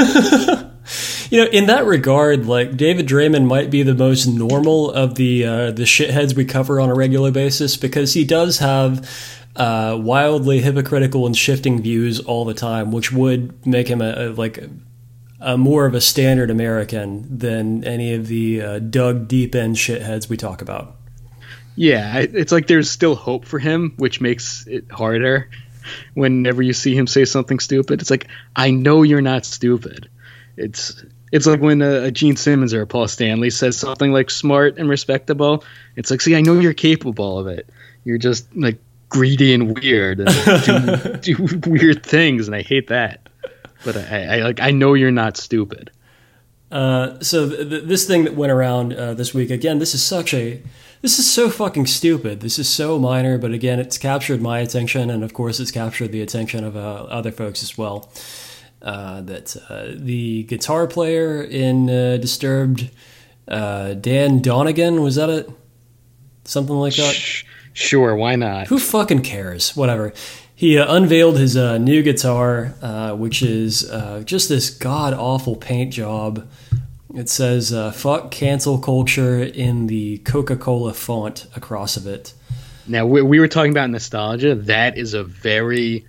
you 1.29 1.43
know, 1.43 1.49
in 1.51 1.67
that 1.67 1.85
regard, 1.85 2.47
like 2.47 2.75
David 2.75 3.07
Draiman 3.07 3.45
might 3.45 3.69
be 3.69 3.83
the 3.83 3.93
most 3.93 4.25
normal 4.25 4.91
of 4.91 5.15
the 5.15 5.45
uh, 5.45 5.71
the 5.71 5.83
shitheads 5.83 6.35
we 6.35 6.43
cover 6.43 6.79
on 6.79 6.89
a 6.89 6.95
regular 6.95 7.31
basis 7.31 7.77
because 7.77 8.13
he 8.13 8.25
does 8.25 8.57
have 8.57 9.09
uh, 9.55 9.97
wildly 9.99 10.61
hypocritical 10.61 11.25
and 11.25 11.37
shifting 11.37 11.81
views 11.81 12.19
all 12.19 12.45
the 12.45 12.53
time, 12.53 12.91
which 12.91 13.11
would 13.11 13.65
make 13.65 13.87
him 13.87 14.01
a, 14.01 14.27
a 14.27 14.33
like 14.33 14.59
a 15.39 15.57
more 15.57 15.85
of 15.85 15.93
a 15.93 16.01
standard 16.01 16.49
American 16.49 17.37
than 17.37 17.83
any 17.83 18.13
of 18.13 18.27
the 18.27 18.61
uh, 18.61 18.79
dug 18.79 19.27
deep 19.27 19.53
end 19.53 19.75
shitheads 19.75 20.29
we 20.29 20.35
talk 20.35 20.61
about. 20.61 20.96
Yeah, 21.77 22.17
it's 22.17 22.51
like 22.51 22.65
there's 22.65 22.89
still 22.89 23.15
hope 23.15 23.45
for 23.45 23.59
him, 23.59 23.93
which 23.97 24.19
makes 24.19 24.65
it 24.65 24.91
harder 24.91 25.47
whenever 26.15 26.63
you 26.63 26.73
see 26.73 26.95
him 26.95 27.05
say 27.05 27.23
something 27.23 27.59
stupid. 27.59 28.01
It's 28.01 28.09
like 28.09 28.27
I 28.55 28.71
know 28.71 29.03
you're 29.03 29.21
not 29.21 29.45
stupid. 29.45 30.09
It's 30.57 31.05
it's 31.31 31.45
like 31.45 31.61
when 31.61 31.83
a, 31.83 32.05
a 32.05 32.11
Gene 32.11 32.35
Simmons 32.35 32.73
or 32.73 32.81
a 32.81 32.87
Paul 32.87 33.07
Stanley 33.07 33.51
says 33.51 33.77
something 33.77 34.11
like 34.11 34.31
smart 34.31 34.79
and 34.79 34.89
respectable. 34.89 35.63
It's 35.95 36.09
like, 36.09 36.21
see, 36.21 36.35
I 36.35 36.41
know 36.41 36.59
you're 36.59 36.73
capable 36.73 37.37
of 37.37 37.45
it. 37.45 37.69
You're 38.03 38.17
just 38.17 38.47
like 38.55 38.79
greedy 39.09 39.53
and 39.53 39.79
weird 39.79 40.19
and 40.19 41.21
do, 41.21 41.35
do 41.37 41.59
weird 41.69 42.03
things, 42.03 42.47
and 42.47 42.55
I 42.55 42.63
hate 42.63 42.87
that. 42.87 43.29
But 43.85 43.97
I, 43.97 44.23
I 44.23 44.37
like 44.39 44.61
I 44.61 44.71
know 44.71 44.95
you're 44.95 45.11
not 45.11 45.37
stupid. 45.37 45.91
Uh, 46.71 47.19
so 47.21 47.47
th- 47.47 47.69
th- 47.69 47.83
this 47.83 48.07
thing 48.07 48.23
that 48.23 48.33
went 48.33 48.51
around 48.51 48.93
uh, 48.93 49.13
this 49.13 49.31
week 49.31 49.51
again, 49.51 49.77
this 49.77 49.93
is 49.93 50.03
such 50.03 50.33
a 50.33 50.61
this 51.01 51.19
is 51.19 51.29
so 51.29 51.49
fucking 51.49 51.87
stupid. 51.87 52.41
This 52.41 52.59
is 52.59 52.69
so 52.69 52.99
minor, 52.99 53.37
but 53.37 53.51
again, 53.51 53.79
it's 53.79 53.97
captured 53.97 54.41
my 54.41 54.59
attention, 54.59 55.09
and 55.09 55.23
of 55.23 55.33
course, 55.33 55.59
it's 55.59 55.71
captured 55.71 56.11
the 56.11 56.21
attention 56.21 56.63
of 56.63 56.75
uh, 56.75 56.79
other 57.09 57.31
folks 57.31 57.63
as 57.63 57.77
well. 57.77 58.11
Uh, 58.81 59.21
that 59.21 59.55
uh, 59.69 59.87
the 59.95 60.43
guitar 60.43 60.85
player 60.87 61.41
in 61.41 61.89
uh, 61.89 62.17
Disturbed, 62.17 62.91
uh, 63.47 63.93
Dan 63.95 64.39
Donegan, 64.41 65.01
was 65.01 65.15
that 65.15 65.29
it? 65.29 65.49
Something 66.43 66.75
like 66.75 66.95
that. 66.95 67.15
Sure, 67.73 68.15
why 68.15 68.35
not? 68.35 68.67
Who 68.67 68.79
fucking 68.79 69.21
cares? 69.21 69.75
Whatever. 69.75 70.13
He 70.55 70.79
uh, 70.79 70.91
unveiled 70.91 71.37
his 71.37 71.55
uh, 71.55 71.77
new 71.77 72.01
guitar, 72.01 72.73
uh, 72.81 73.13
which 73.13 73.43
is 73.43 73.87
uh, 73.91 74.23
just 74.25 74.49
this 74.49 74.71
god 74.71 75.13
awful 75.13 75.55
paint 75.55 75.93
job. 75.93 76.47
It 77.15 77.29
says 77.29 77.71
uh, 77.73 77.91
"fuck 77.91 78.31
cancel 78.31 78.79
culture" 78.79 79.41
in 79.41 79.87
the 79.87 80.17
Coca-Cola 80.19 80.93
font 80.93 81.47
across 81.55 81.97
of 81.97 82.05
it. 82.07 82.33
Now 82.87 83.05
we, 83.05 83.21
we 83.21 83.39
were 83.39 83.47
talking 83.47 83.71
about 83.71 83.89
nostalgia. 83.89 84.55
That 84.55 84.97
is 84.97 85.13
a 85.13 85.23
very 85.23 86.05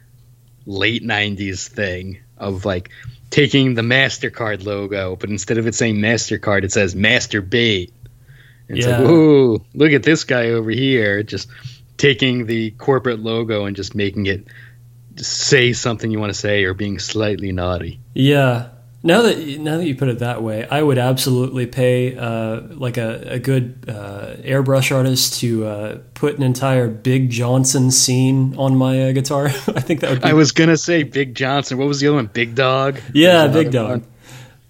late 0.66 1.03
'90s 1.05 1.68
thing 1.68 2.18
of 2.36 2.64
like 2.64 2.90
taking 3.30 3.74
the 3.74 3.82
Mastercard 3.82 4.64
logo, 4.64 5.16
but 5.16 5.30
instead 5.30 5.59
of 5.59 5.66
it 5.66 5.74
saying 5.74 5.96
Mastercard, 5.96 6.64
it 6.64 6.72
says 6.72 6.94
Masturbate. 6.94 7.90
And 8.68 8.78
It's 8.78 8.86
Yeah. 8.86 8.99
like, 8.99 9.09
ooh, 9.11 9.64
look 9.74 9.92
at 9.92 10.03
this 10.03 10.24
guy 10.24 10.49
over 10.51 10.70
here, 10.70 11.22
just 11.22 11.49
taking 11.96 12.46
the 12.46 12.70
corporate 12.72 13.20
logo 13.20 13.66
and 13.66 13.76
just 13.76 13.94
making 13.94 14.26
it 14.26 14.46
say 15.16 15.72
something 15.72 16.11
you 16.11 16.18
want 16.20 16.32
to 16.32 16.38
say 16.38 16.64
or 16.64 16.74
being 16.74 16.99
slightly 16.99 17.51
naughty. 17.53 17.99
Yeah. 18.14 18.68
Now 19.03 19.22
that 19.22 19.38
now 19.61 19.76
that 19.76 19.86
you 19.86 19.94
put 19.94 20.09
it 20.09 20.18
that 20.18 20.42
way, 20.42 20.66
I 20.68 20.82
would 20.82 20.99
absolutely 20.99 21.66
pay 21.66 22.16
uh, 22.16 22.62
like 22.70 22.96
a, 22.96 23.34
a 23.34 23.38
good 23.38 23.84
uh, 23.86 24.34
airbrush 24.40 24.94
artist 24.94 25.38
to 25.40 25.66
uh, 25.66 25.99
put 26.14 26.36
an 26.36 26.42
entire 26.42 26.88
Big 26.88 27.30
Johnson 27.30 27.92
scene 27.92 28.57
on 28.57 28.74
my 28.76 29.09
uh, 29.09 29.12
guitar. 29.12 29.46
I 29.46 29.80
think 29.80 30.01
that 30.01 30.11
would 30.11 30.22
be 30.22 30.28
I 30.28 30.32
was 30.32 30.51
gonna 30.51 30.76
say 30.76 31.05
Big 31.05 31.36
Johnson. 31.36 31.78
What 31.78 31.86
was 31.86 32.01
the 32.01 32.09
other 32.09 32.16
one? 32.16 32.26
Big 32.26 32.57
Dog. 32.57 33.01
yeah, 33.14 33.46
Big 33.46 33.70
Dog. 33.70 33.90
one. 33.90 34.05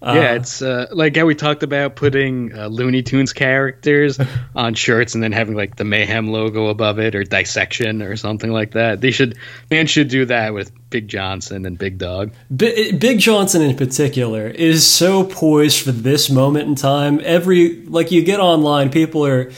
Yeah, 0.01 0.33
it's 0.35 0.61
uh, 0.61 0.87
like 0.91 1.15
how 1.17 1.25
we 1.25 1.35
talked 1.35 1.61
about 1.61 1.95
putting 1.95 2.57
uh, 2.57 2.67
Looney 2.67 3.03
Tunes 3.03 3.33
characters 3.33 4.19
on 4.55 4.73
shirts 4.73 5.13
and 5.13 5.21
then 5.21 5.33
having 5.33 5.55
like 5.55 5.75
the 5.75 5.83
Mayhem 5.83 6.29
logo 6.29 6.67
above 6.67 6.99
it 6.99 7.15
or 7.15 7.23
dissection 7.23 8.01
or 8.01 8.15
something 8.15 8.51
like 8.51 8.71
that. 8.71 9.01
They 9.01 9.11
should, 9.11 9.37
man, 9.69 9.87
should 9.87 10.07
do 10.07 10.25
that 10.25 10.53
with 10.53 10.71
Big 10.89 11.09
Johnson 11.09 11.65
and 11.65 11.77
Big 11.77 11.97
Dog. 11.97 12.31
Bi- 12.49 12.91
Big 12.97 13.19
Johnson 13.19 13.61
in 13.61 13.75
particular 13.75 14.47
is 14.47 14.87
so 14.87 15.25
poised 15.25 15.83
for 15.83 15.91
this 15.91 16.29
moment 16.29 16.69
in 16.69 16.75
time. 16.75 17.19
Every 17.23 17.83
like 17.85 18.11
you 18.11 18.23
get 18.23 18.39
online, 18.39 18.91
people 18.91 19.25
are 19.25 19.51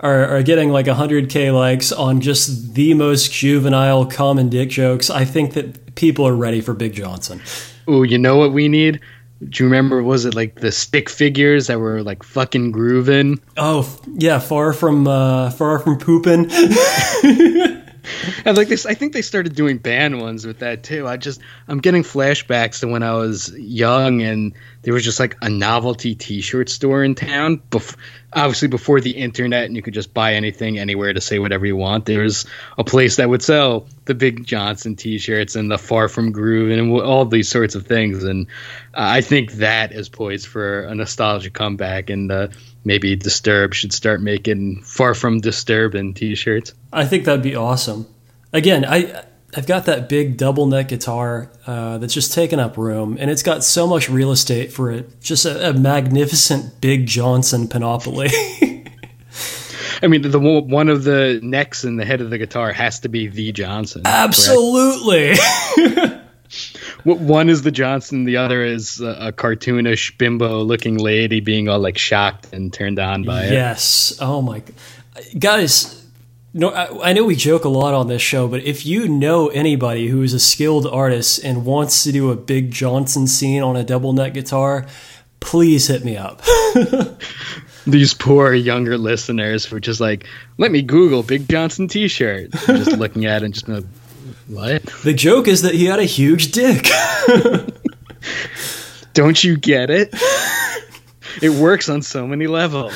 are, 0.00 0.26
are 0.26 0.42
getting 0.42 0.68
like 0.68 0.86
100k 0.86 1.54
likes 1.54 1.90
on 1.90 2.20
just 2.20 2.74
the 2.74 2.92
most 2.92 3.32
juvenile 3.32 4.04
common 4.04 4.50
dick 4.50 4.68
jokes. 4.68 5.08
I 5.08 5.24
think 5.24 5.54
that 5.54 5.94
people 5.94 6.28
are 6.28 6.36
ready 6.36 6.60
for 6.60 6.74
Big 6.74 6.92
Johnson. 6.92 7.40
Ooh, 7.88 8.02
you 8.02 8.18
know 8.18 8.36
what 8.36 8.52
we 8.52 8.68
need? 8.68 9.00
Do 9.40 9.62
you 9.62 9.68
remember? 9.68 10.02
Was 10.02 10.24
it 10.24 10.34
like 10.34 10.60
the 10.60 10.72
stick 10.72 11.10
figures 11.10 11.66
that 11.66 11.78
were 11.78 12.02
like 12.02 12.22
fucking 12.22 12.72
grooving? 12.72 13.40
Oh 13.56 13.98
yeah, 14.14 14.38
far 14.38 14.72
from 14.72 15.06
uh, 15.06 15.50
far 15.50 15.78
from 15.78 15.98
pooping. 15.98 16.50
and 18.44 18.56
like 18.56 18.68
this, 18.68 18.86
I 18.86 18.94
think 18.94 19.12
they 19.12 19.22
started 19.22 19.54
doing 19.54 19.78
band 19.78 20.20
ones 20.20 20.46
with 20.46 20.60
that 20.60 20.82
too. 20.82 21.06
I 21.06 21.18
just 21.18 21.40
I'm 21.68 21.78
getting 21.78 22.02
flashbacks 22.02 22.80
to 22.80 22.88
when 22.88 23.02
I 23.02 23.12
was 23.12 23.52
young 23.58 24.22
and 24.22 24.54
there 24.86 24.94
was 24.94 25.02
just 25.02 25.18
like 25.18 25.36
a 25.42 25.48
novelty 25.48 26.14
T-shirt 26.14 26.68
store 26.68 27.02
in 27.02 27.16
town. 27.16 27.60
Bef- 27.72 27.96
obviously 28.32 28.68
before 28.68 29.00
the 29.00 29.10
internet 29.10 29.64
and 29.64 29.74
you 29.74 29.82
could 29.82 29.94
just 29.94 30.14
buy 30.14 30.34
anything 30.34 30.78
anywhere 30.78 31.12
to 31.12 31.20
say 31.20 31.40
whatever 31.40 31.66
you 31.66 31.74
want. 31.74 32.04
There 32.04 32.22
was 32.22 32.46
a 32.78 32.84
place 32.84 33.16
that 33.16 33.28
would 33.28 33.42
sell 33.42 33.88
the 34.04 34.14
Big 34.14 34.46
Johnson 34.46 34.94
T-shirts 34.94 35.56
and 35.56 35.68
the 35.68 35.76
Far 35.76 36.08
From 36.08 36.30
Groove 36.30 36.70
and 36.70 36.92
all 37.00 37.24
these 37.24 37.48
sorts 37.48 37.74
of 37.74 37.88
things. 37.88 38.22
And 38.22 38.46
uh, 38.94 39.02
I 39.02 39.22
think 39.22 39.54
that 39.54 39.90
is 39.90 40.08
poised 40.08 40.46
for 40.46 40.82
a 40.82 40.94
nostalgia 40.94 41.50
comeback 41.50 42.08
and. 42.08 42.30
Uh, 42.30 42.48
maybe 42.84 43.16
Disturb 43.16 43.74
should 43.74 43.92
start 43.92 44.22
making 44.22 44.82
Far 44.82 45.12
From 45.14 45.40
Disturbing 45.40 46.14
T-shirts. 46.14 46.72
I 46.92 47.04
think 47.04 47.24
that'd 47.24 47.42
be 47.42 47.56
awesome. 47.56 48.06
Again, 48.52 48.84
I 48.84 49.24
I've 49.56 49.66
got 49.66 49.86
that 49.86 50.10
big 50.10 50.36
double 50.36 50.66
neck 50.66 50.88
guitar 50.88 51.50
uh, 51.66 51.96
that's 51.96 52.12
just 52.12 52.34
taking 52.34 52.60
up 52.60 52.76
room, 52.76 53.16
and 53.18 53.30
it's 53.30 53.42
got 53.42 53.64
so 53.64 53.86
much 53.86 54.10
real 54.10 54.30
estate 54.30 54.70
for 54.70 54.90
it. 54.90 55.22
Just 55.22 55.46
a, 55.46 55.70
a 55.70 55.72
magnificent 55.72 56.78
Big 56.82 57.06
Johnson 57.06 57.66
panoply. 57.66 58.28
I 60.02 60.08
mean, 60.08 60.20
the 60.30 60.38
one 60.38 60.90
of 60.90 61.04
the 61.04 61.40
necks 61.42 61.84
and 61.84 61.98
the 61.98 62.04
head 62.04 62.20
of 62.20 62.28
the 62.28 62.36
guitar 62.36 62.70
has 62.70 63.00
to 63.00 63.08
be 63.08 63.28
the 63.28 63.50
Johnson. 63.52 64.02
Absolutely. 64.04 65.36
one 67.04 67.48
is 67.48 67.62
the 67.62 67.70
Johnson, 67.70 68.24
the 68.24 68.36
other 68.36 68.62
is 68.62 69.00
a, 69.00 69.28
a 69.28 69.32
cartoonish 69.32 70.18
bimbo-looking 70.18 70.98
lady 70.98 71.40
being 71.40 71.70
all 71.70 71.78
like 71.78 71.96
shocked 71.96 72.52
and 72.52 72.74
turned 72.74 72.98
on 72.98 73.22
by 73.22 73.44
yes. 73.44 73.50
it. 73.50 73.54
Yes. 73.54 74.18
Oh 74.20 74.42
my, 74.42 74.62
guys. 75.38 76.05
No, 76.56 76.70
I, 76.70 77.10
I, 77.10 77.12
know 77.12 77.24
we 77.24 77.36
joke 77.36 77.66
a 77.66 77.68
lot 77.68 77.92
on 77.92 78.08
this 78.08 78.22
show, 78.22 78.48
but 78.48 78.64
if 78.64 78.86
you 78.86 79.08
know 79.08 79.48
anybody 79.48 80.08
who 80.08 80.22
is 80.22 80.32
a 80.32 80.40
skilled 80.40 80.86
artist 80.86 81.44
and 81.44 81.66
wants 81.66 82.02
to 82.04 82.12
do 82.12 82.30
a 82.30 82.34
big 82.34 82.70
Johnson 82.70 83.26
scene 83.26 83.62
on 83.62 83.76
a 83.76 83.84
double 83.84 84.14
neck 84.14 84.32
guitar, 84.32 84.86
please 85.38 85.86
hit 85.88 86.02
me 86.02 86.16
up. 86.16 86.40
These 87.86 88.14
poor 88.14 88.54
younger 88.54 88.96
listeners 88.96 89.70
were 89.70 89.80
just 89.80 90.00
like, 90.00 90.24
"Let 90.56 90.72
me 90.72 90.80
Google 90.80 91.22
Big 91.22 91.46
Johnson 91.46 91.88
T-shirt," 91.88 92.52
just 92.52 92.92
looking 92.98 93.26
at 93.26 93.42
it 93.42 93.44
and 93.44 93.52
just 93.52 93.68
like, 93.68 93.84
what? 94.48 94.82
The 95.04 95.12
joke 95.12 95.48
is 95.48 95.60
that 95.60 95.74
he 95.74 95.84
had 95.84 95.98
a 95.98 96.04
huge 96.04 96.52
dick. 96.52 96.86
Don't 99.12 99.44
you 99.44 99.58
get 99.58 99.90
it? 99.90 100.14
It 101.42 101.50
works 101.50 101.90
on 101.90 102.00
so 102.00 102.26
many 102.26 102.46
levels. 102.46 102.94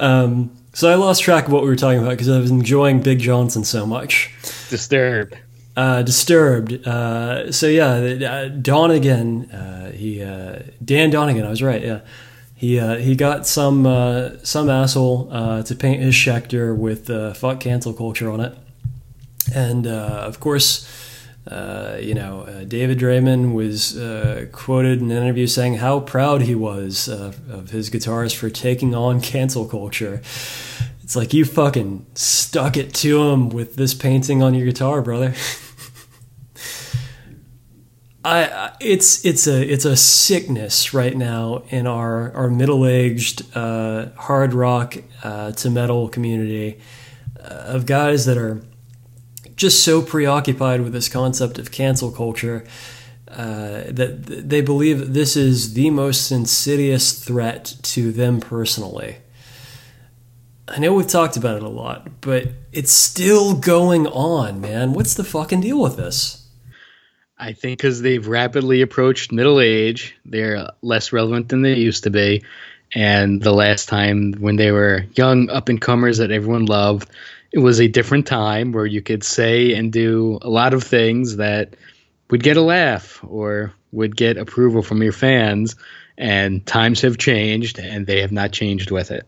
Um, 0.00 0.56
so 0.76 0.90
I 0.90 0.94
lost 0.96 1.22
track 1.22 1.46
of 1.46 1.52
what 1.52 1.62
we 1.62 1.70
were 1.70 1.76
talking 1.76 2.00
about 2.00 2.10
because 2.10 2.28
I 2.28 2.38
was 2.38 2.50
enjoying 2.50 3.00
Big 3.00 3.18
Johnson 3.18 3.64
so 3.64 3.86
much. 3.86 4.30
Disturbed. 4.68 5.38
Uh, 5.74 6.02
disturbed. 6.02 6.86
Uh, 6.86 7.50
so 7.50 7.66
yeah, 7.66 7.86
uh, 7.86 8.48
Donegan. 8.48 9.50
Uh, 9.50 9.90
he 9.92 10.22
uh, 10.22 10.58
Dan 10.84 11.08
Donegan. 11.08 11.46
I 11.46 11.48
was 11.48 11.62
right. 11.62 11.82
Yeah, 11.82 12.00
he 12.54 12.78
uh, 12.78 12.96
he 12.96 13.14
got 13.14 13.46
some 13.46 13.84
some 14.42 14.68
asshole 14.68 15.62
to 15.62 15.74
paint 15.74 16.02
his 16.02 16.14
Schecter 16.14 16.76
with 16.76 17.08
"fuck 17.38 17.60
cancel 17.60 17.94
culture" 17.94 18.30
on 18.30 18.40
it. 18.40 18.54
And 19.54 19.86
uh, 19.86 20.24
of 20.26 20.40
course, 20.40 20.86
uh, 21.50 21.98
you 22.00 22.14
know, 22.14 22.40
uh, 22.40 22.64
David 22.64 22.98
Draiman 22.98 23.54
was 23.54 23.96
uh, 23.96 24.46
quoted 24.50 25.00
in 25.00 25.12
an 25.12 25.16
interview 25.22 25.46
saying 25.46 25.76
how 25.76 26.00
proud 26.00 26.42
he 26.42 26.56
was 26.56 27.08
uh, 27.08 27.32
of 27.48 27.70
his 27.70 27.88
guitars 27.88 28.32
for 28.32 28.50
taking 28.50 28.96
on 28.96 29.20
cancel 29.20 29.64
culture. 29.66 30.20
It's 31.02 31.14
like 31.14 31.32
you 31.32 31.44
fucking 31.44 32.04
stuck 32.14 32.76
it 32.76 32.92
to 32.94 33.28
him 33.28 33.48
with 33.50 33.76
this 33.76 33.94
painting 33.94 34.42
on 34.42 34.54
your 34.54 34.66
guitar, 34.66 35.02
brother. 35.02 35.34
I, 38.24 38.72
it's 38.80 39.24
it's 39.24 39.46
a 39.46 39.62
it's 39.62 39.84
a 39.84 39.96
sickness 39.96 40.92
right 40.92 41.16
now 41.16 41.62
in 41.68 41.86
our 41.86 42.32
our 42.32 42.50
middle 42.50 42.84
aged 42.84 43.44
uh, 43.56 44.06
hard 44.16 44.52
rock 44.52 44.96
to 45.22 45.70
metal 45.70 46.08
community 46.08 46.80
of 47.36 47.86
guys 47.86 48.26
that 48.26 48.36
are 48.36 48.62
just 49.56 49.82
so 49.82 50.02
preoccupied 50.02 50.82
with 50.82 50.92
this 50.92 51.08
concept 51.08 51.58
of 51.58 51.72
cancel 51.72 52.10
culture 52.10 52.64
uh, 53.28 53.82
that 53.88 54.48
they 54.48 54.60
believe 54.60 55.12
this 55.12 55.36
is 55.36 55.74
the 55.74 55.90
most 55.90 56.30
insidious 56.30 57.24
threat 57.24 57.74
to 57.82 58.12
them 58.12 58.40
personally. 58.40 59.16
I 60.68 60.78
know 60.78 60.94
we've 60.94 61.06
talked 61.06 61.36
about 61.36 61.56
it 61.56 61.62
a 61.62 61.68
lot, 61.68 62.08
but 62.20 62.48
it's 62.72 62.92
still 62.92 63.54
going 63.54 64.06
on, 64.06 64.60
man. 64.60 64.92
What's 64.92 65.14
the 65.14 65.24
fucking 65.24 65.60
deal 65.60 65.80
with 65.80 65.96
this? 65.96 66.48
I 67.38 67.52
think 67.52 67.78
because 67.78 68.02
they've 68.02 68.26
rapidly 68.26 68.80
approached 68.80 69.30
middle 69.30 69.60
age, 69.60 70.16
they're 70.24 70.68
less 70.82 71.12
relevant 71.12 71.48
than 71.48 71.62
they 71.62 71.74
used 71.74 72.04
to 72.04 72.10
be. 72.10 72.42
And 72.94 73.42
the 73.42 73.52
last 73.52 73.88
time 73.88 74.32
when 74.38 74.56
they 74.56 74.70
were 74.70 75.04
young 75.14 75.50
up 75.50 75.68
and 75.68 75.80
comers 75.80 76.18
that 76.18 76.30
everyone 76.30 76.64
loved, 76.64 77.10
it 77.56 77.60
was 77.60 77.80
a 77.80 77.88
different 77.88 78.26
time 78.26 78.72
where 78.72 78.84
you 78.84 79.00
could 79.00 79.24
say 79.24 79.72
and 79.72 79.90
do 79.90 80.38
a 80.42 80.50
lot 80.50 80.74
of 80.74 80.84
things 80.84 81.36
that 81.36 81.74
would 82.28 82.42
get 82.42 82.58
a 82.58 82.60
laugh 82.60 83.18
or 83.26 83.72
would 83.92 84.14
get 84.14 84.36
approval 84.36 84.82
from 84.82 85.02
your 85.02 85.12
fans. 85.12 85.74
And 86.18 86.64
times 86.66 87.00
have 87.00 87.16
changed, 87.16 87.78
and 87.78 88.06
they 88.06 88.20
have 88.20 88.32
not 88.32 88.52
changed 88.52 88.90
with 88.90 89.10
it. 89.10 89.26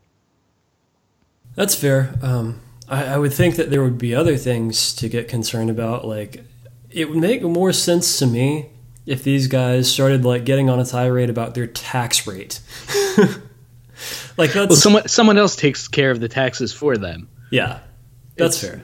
That's 1.55 1.75
fair. 1.75 2.15
Um, 2.23 2.61
I, 2.87 3.05
I 3.05 3.19
would 3.19 3.33
think 3.33 3.57
that 3.57 3.71
there 3.71 3.83
would 3.83 3.99
be 3.99 4.15
other 4.15 4.37
things 4.37 4.95
to 4.97 5.09
get 5.09 5.29
concerned 5.29 5.71
about. 5.71 6.07
Like, 6.07 6.45
it 6.91 7.09
would 7.09 7.19
make 7.19 7.43
more 7.43 7.73
sense 7.73 8.19
to 8.19 8.27
me 8.27 8.71
if 9.07 9.23
these 9.23 9.49
guys 9.49 9.91
started 9.91 10.25
like 10.25 10.45
getting 10.45 10.69
on 10.69 10.81
a 10.81 10.85
tirade 10.85 11.31
about 11.31 11.55
their 11.55 11.67
tax 11.67 12.27
rate. 12.27 12.61
like 14.37 14.53
that's 14.53 14.69
well, 14.69 14.77
someone 14.77 15.09
someone 15.09 15.39
else 15.39 15.57
takes 15.57 15.89
care 15.89 16.11
of 16.11 16.21
the 16.21 16.29
taxes 16.29 16.73
for 16.73 16.97
them. 16.97 17.29
Yeah, 17.51 17.81
that's 18.39 18.61
fair. 18.61 18.83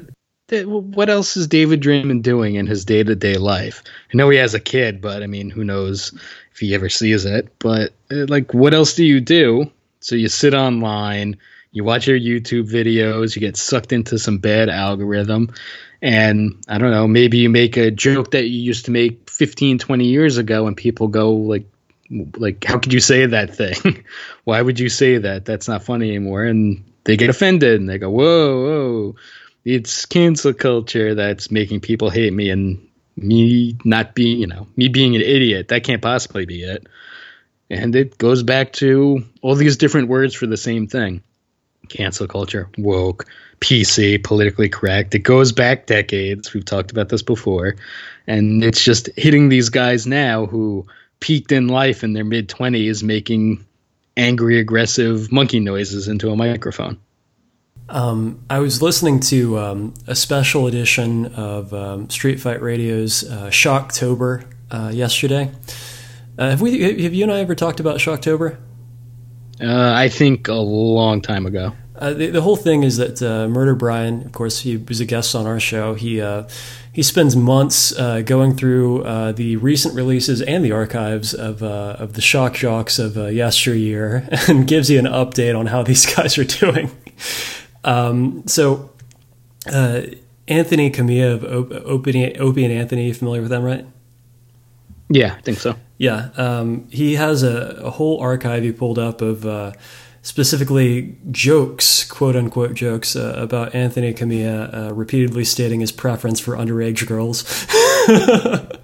what 0.66 1.08
else 1.08 1.36
is 1.36 1.46
David 1.46 1.80
Draiman 1.80 2.22
doing 2.22 2.56
in 2.56 2.66
his 2.66 2.84
day 2.84 3.02
to 3.02 3.14
day 3.14 3.36
life? 3.36 3.82
I 4.12 4.16
know 4.16 4.28
he 4.28 4.38
has 4.38 4.54
a 4.54 4.60
kid, 4.60 5.00
but 5.00 5.22
I 5.22 5.26
mean, 5.26 5.50
who 5.50 5.64
knows 5.64 6.12
if 6.52 6.58
he 6.58 6.74
ever 6.74 6.88
sees 6.88 7.24
it? 7.24 7.48
But 7.58 7.92
uh, 8.10 8.26
like, 8.28 8.52
what 8.52 8.74
else 8.74 8.94
do 8.94 9.04
you 9.04 9.20
do? 9.20 9.70
So 10.00 10.16
you 10.16 10.28
sit 10.28 10.52
online, 10.52 11.38
you 11.72 11.84
watch 11.84 12.06
your 12.06 12.18
YouTube 12.18 12.70
videos, 12.70 13.34
you 13.34 13.40
get 13.40 13.56
sucked 13.56 13.92
into 13.92 14.18
some 14.18 14.38
bad 14.38 14.68
algorithm, 14.68 15.54
and 16.02 16.62
I 16.68 16.76
don't 16.76 16.90
know, 16.90 17.08
maybe 17.08 17.38
you 17.38 17.48
make 17.48 17.78
a 17.78 17.90
joke 17.90 18.32
that 18.32 18.44
you 18.44 18.60
used 18.60 18.84
to 18.84 18.90
make 18.90 19.30
15, 19.30 19.78
20 19.78 20.04
years 20.04 20.36
ago, 20.36 20.66
and 20.66 20.76
people 20.76 21.08
go 21.08 21.32
like, 21.32 21.66
like, 22.36 22.62
how 22.64 22.78
could 22.78 22.92
you 22.92 23.00
say 23.00 23.24
that 23.24 23.56
thing? 23.56 24.04
Why 24.44 24.60
would 24.60 24.78
you 24.78 24.90
say 24.90 25.16
that? 25.16 25.46
That's 25.46 25.66
not 25.66 25.82
funny 25.82 26.10
anymore. 26.10 26.44
And 26.44 26.84
they 27.04 27.16
get 27.16 27.30
offended 27.30 27.80
and 27.80 27.88
they 27.88 27.96
go, 27.96 28.10
whoa, 28.10 28.62
whoa 28.62 29.16
it's 29.64 30.06
cancel 30.06 30.52
culture 30.52 31.14
that's 31.14 31.50
making 31.50 31.80
people 31.80 32.10
hate 32.10 32.32
me 32.32 32.50
and 32.50 32.86
me 33.16 33.76
not 33.84 34.14
being, 34.14 34.40
you 34.40 34.46
know, 34.46 34.66
me 34.76 34.88
being 34.88 35.14
an 35.14 35.22
idiot. 35.22 35.68
That 35.68 35.84
can't 35.84 36.02
possibly 36.02 36.46
be 36.46 36.62
it. 36.62 36.86
And 37.70 37.96
it 37.96 38.18
goes 38.18 38.42
back 38.42 38.72
to 38.74 39.24
all 39.40 39.54
these 39.54 39.76
different 39.76 40.08
words 40.08 40.34
for 40.34 40.46
the 40.46 40.56
same 40.56 40.86
thing 40.86 41.22
cancel 41.88 42.26
culture, 42.26 42.70
woke, 42.78 43.26
PC, 43.60 44.22
politically 44.22 44.68
correct. 44.68 45.14
It 45.14 45.20
goes 45.20 45.52
back 45.52 45.86
decades. 45.86 46.54
We've 46.54 46.64
talked 46.64 46.90
about 46.90 47.08
this 47.10 47.22
before. 47.22 47.76
And 48.26 48.64
it's 48.64 48.82
just 48.82 49.10
hitting 49.16 49.48
these 49.48 49.68
guys 49.68 50.06
now 50.06 50.46
who 50.46 50.86
peaked 51.20 51.52
in 51.52 51.68
life 51.68 52.02
in 52.02 52.12
their 52.14 52.24
mid 52.24 52.48
20s 52.48 53.02
making 53.02 53.64
angry, 54.16 54.60
aggressive 54.60 55.30
monkey 55.30 55.60
noises 55.60 56.08
into 56.08 56.30
a 56.30 56.36
microphone. 56.36 56.98
Um, 57.88 58.42
I 58.48 58.60
was 58.60 58.80
listening 58.80 59.20
to 59.20 59.58
um, 59.58 59.94
a 60.06 60.14
special 60.14 60.66
edition 60.66 61.26
of 61.34 61.74
um, 61.74 62.08
Street 62.08 62.40
Fight 62.40 62.62
Radio's 62.62 63.24
uh, 63.24 63.48
Shocktober 63.48 64.44
uh, 64.70 64.90
yesterday. 64.92 65.52
Uh, 66.38 66.50
have 66.50 66.60
we? 66.60 67.02
Have 67.02 67.14
you 67.14 67.22
and 67.24 67.32
I 67.32 67.40
ever 67.40 67.54
talked 67.54 67.80
about 67.80 67.98
Shocktober? 67.98 68.56
Uh, 69.60 69.92
I 69.94 70.08
think 70.08 70.48
a 70.48 70.54
long 70.54 71.20
time 71.20 71.46
ago. 71.46 71.72
Uh, 71.96 72.12
the, 72.12 72.30
the, 72.30 72.42
whole 72.42 72.56
thing 72.56 72.82
is 72.82 72.96
that 72.96 73.22
uh, 73.22 73.46
Murder 73.46 73.76
Brian, 73.76 74.22
of 74.22 74.32
course, 74.32 74.60
he 74.60 74.76
was 74.76 74.98
a 74.98 75.04
guest 75.04 75.36
on 75.36 75.46
our 75.46 75.60
show. 75.60 75.94
He 75.94 76.22
he 76.92 77.02
spends 77.02 77.36
months 77.36 77.92
going 77.92 78.56
through 78.56 79.04
the 79.34 79.56
recent 79.56 79.94
releases 79.94 80.40
and 80.40 80.64
the 80.64 80.72
archives 80.72 81.34
of 81.34 81.62
of 81.62 82.14
the 82.14 82.22
shock 82.22 82.54
jocks 82.54 82.98
of 82.98 83.16
yesteryear, 83.16 84.26
and 84.48 84.66
gives 84.66 84.90
you 84.90 84.98
an 84.98 85.04
update 85.04 85.56
on 85.56 85.66
how 85.66 85.82
these 85.82 86.06
guys 86.16 86.38
are 86.38 86.44
doing. 86.44 86.90
Um, 87.84 88.46
so, 88.46 88.90
uh, 89.72 90.02
Anthony 90.48 90.90
Cumia 90.90 91.34
of 91.34 91.44
Opie, 91.44 92.36
Opie 92.38 92.64
and 92.64 92.72
Anthony, 92.72 93.12
familiar 93.12 93.40
with 93.40 93.50
them, 93.50 93.62
right? 93.62 93.86
Yeah, 95.08 95.34
I 95.38 95.40
think 95.42 95.58
so. 95.58 95.76
Yeah, 95.98 96.30
um, 96.36 96.88
he 96.90 97.14
has 97.14 97.42
a, 97.42 97.80
a, 97.82 97.90
whole 97.90 98.20
archive 98.20 98.62
he 98.62 98.72
pulled 98.72 98.98
up 98.98 99.22
of 99.22 99.46
uh, 99.46 99.72
specifically 100.22 101.16
jokes, 101.30 102.04
quote 102.04 102.36
unquote 102.36 102.74
jokes, 102.74 103.14
uh, 103.14 103.34
about 103.36 103.74
Anthony 103.74 104.12
Cumia 104.12 104.74
uh, 104.74 104.94
repeatedly 104.94 105.44
stating 105.44 105.80
his 105.80 105.92
preference 105.92 106.40
for 106.40 106.56
underage 106.56 107.06
girls. 107.06 107.44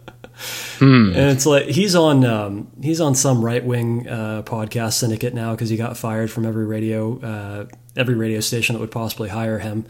And 0.80 1.16
it's 1.16 1.44
like 1.44 1.66
he's 1.66 1.94
on 1.94 2.24
um, 2.24 2.70
he's 2.80 3.00
on 3.00 3.14
some 3.14 3.44
right 3.44 3.62
wing 3.62 4.08
uh, 4.08 4.42
podcast 4.46 4.94
syndicate 4.94 5.34
now 5.34 5.50
because 5.52 5.68
he 5.68 5.76
got 5.76 5.96
fired 5.96 6.30
from 6.30 6.46
every 6.46 6.64
radio 6.64 7.20
uh, 7.20 7.66
every 8.00 8.14
radio 8.14 8.40
station 8.40 8.74
that 8.74 8.80
would 8.80 8.90
possibly 8.90 9.28
hire 9.28 9.58
him. 9.58 9.84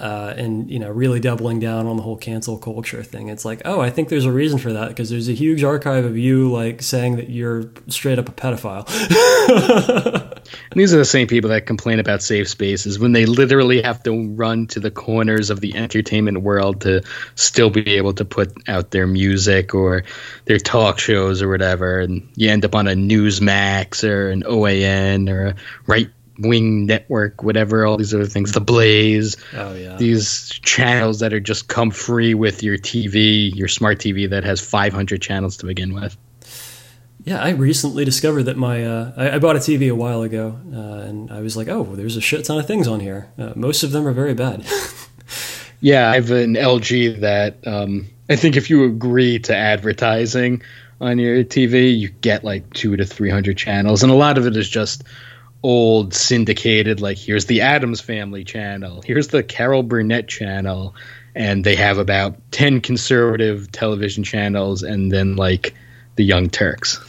Uh, 0.00 0.34
and 0.36 0.68
you 0.68 0.80
know, 0.80 0.90
really 0.90 1.20
doubling 1.20 1.60
down 1.60 1.86
on 1.86 1.96
the 1.96 2.02
whole 2.02 2.16
cancel 2.16 2.58
culture 2.58 3.04
thing. 3.04 3.28
It's 3.28 3.44
like, 3.44 3.62
oh, 3.64 3.80
I 3.80 3.90
think 3.90 4.08
there's 4.08 4.24
a 4.24 4.32
reason 4.32 4.58
for 4.58 4.72
that 4.72 4.88
because 4.88 5.08
there's 5.08 5.28
a 5.28 5.32
huge 5.32 5.62
archive 5.62 6.04
of 6.04 6.18
you 6.18 6.50
like 6.50 6.82
saying 6.82 7.16
that 7.16 7.30
you're 7.30 7.70
straight 7.86 8.18
up 8.18 8.28
a 8.28 8.32
pedophile. 8.32 8.84
These 10.74 10.92
are 10.92 10.98
the 10.98 11.04
same 11.04 11.28
people 11.28 11.50
that 11.50 11.66
complain 11.66 12.00
about 12.00 12.24
safe 12.24 12.48
spaces 12.48 12.98
when 12.98 13.12
they 13.12 13.24
literally 13.24 13.82
have 13.82 14.02
to 14.02 14.34
run 14.34 14.66
to 14.68 14.80
the 14.80 14.90
corners 14.90 15.50
of 15.50 15.60
the 15.60 15.76
entertainment 15.76 16.42
world 16.42 16.80
to 16.82 17.02
still 17.36 17.70
be 17.70 17.96
able 17.96 18.14
to 18.14 18.24
put 18.24 18.52
out 18.68 18.90
their 18.90 19.06
music 19.06 19.74
or 19.74 20.02
their 20.46 20.58
talk 20.58 20.98
shows 20.98 21.40
or 21.40 21.48
whatever. 21.48 22.00
And 22.00 22.28
you 22.34 22.50
end 22.50 22.64
up 22.64 22.74
on 22.74 22.88
a 22.88 22.94
Newsmax 22.94 24.02
or 24.02 24.30
an 24.30 24.42
OAN 24.42 25.30
or 25.30 25.46
a 25.46 25.54
right 25.86 26.10
wing 26.38 26.86
network, 26.86 27.42
whatever, 27.42 27.86
all 27.86 27.96
these 27.96 28.14
other 28.14 28.26
things, 28.26 28.52
the 28.52 28.60
Blaze. 28.60 29.36
oh 29.54 29.74
yeah, 29.74 29.96
These 29.96 30.50
channels 30.62 31.20
that 31.20 31.32
are 31.32 31.40
just 31.40 31.68
come 31.68 31.90
free 31.90 32.34
with 32.34 32.62
your 32.62 32.76
TV, 32.76 33.54
your 33.54 33.68
smart 33.68 33.98
TV 33.98 34.28
that 34.30 34.44
has 34.44 34.60
500 34.60 35.22
channels 35.22 35.56
to 35.58 35.66
begin 35.66 35.94
with. 35.94 36.16
Yeah, 37.24 37.42
I 37.42 37.50
recently 37.50 38.04
discovered 38.04 38.42
that 38.44 38.56
my 38.58 38.84
uh, 38.84 39.12
I, 39.16 39.30
I 39.36 39.38
bought 39.38 39.56
a 39.56 39.60
TV 39.60 39.90
a 39.90 39.94
while 39.94 40.22
ago, 40.22 40.58
uh, 40.72 41.08
and 41.08 41.30
I 41.30 41.40
was 41.40 41.56
like, 41.56 41.68
oh, 41.68 41.84
there's 41.96 42.16
a 42.16 42.20
shit 42.20 42.44
ton 42.44 42.58
of 42.58 42.66
things 42.66 42.86
on 42.86 43.00
here. 43.00 43.30
Uh, 43.38 43.52
most 43.54 43.82
of 43.82 43.92
them 43.92 44.06
are 44.06 44.12
very 44.12 44.34
bad. 44.34 44.66
Yeah, 45.80 46.10
I 46.10 46.14
have 46.14 46.30
an 46.30 46.54
LG 46.54 47.20
that 47.20 47.58
um, 47.66 48.06
I 48.30 48.36
think 48.36 48.56
if 48.56 48.70
you 48.70 48.84
agree 48.84 49.38
to 49.40 49.54
advertising 49.54 50.62
on 50.98 51.18
your 51.18 51.44
TV, 51.44 51.98
you 51.98 52.08
get 52.08 52.42
like 52.42 52.72
two 52.72 52.96
to 52.96 53.04
three 53.04 53.28
hundred 53.28 53.58
channels, 53.58 54.02
and 54.02 54.10
a 54.10 54.14
lot 54.14 54.38
of 54.38 54.46
it 54.46 54.56
is 54.56 54.66
just 54.66 55.04
old 55.64 56.14
syndicated. 56.14 57.00
Like 57.00 57.16
here's 57.18 57.46
the 57.46 57.62
Addams 57.62 58.00
Family 58.00 58.44
channel, 58.44 59.02
here's 59.04 59.28
the 59.28 59.42
Carol 59.42 59.82
Burnett 59.82 60.28
channel, 60.28 60.94
and 61.34 61.64
they 61.64 61.74
have 61.74 61.98
about 61.98 62.36
ten 62.52 62.80
conservative 62.80 63.72
television 63.72 64.22
channels, 64.22 64.82
and 64.84 65.10
then 65.10 65.34
like 65.36 65.74
the 66.16 66.24
Young 66.24 66.48
Turks. 66.50 67.00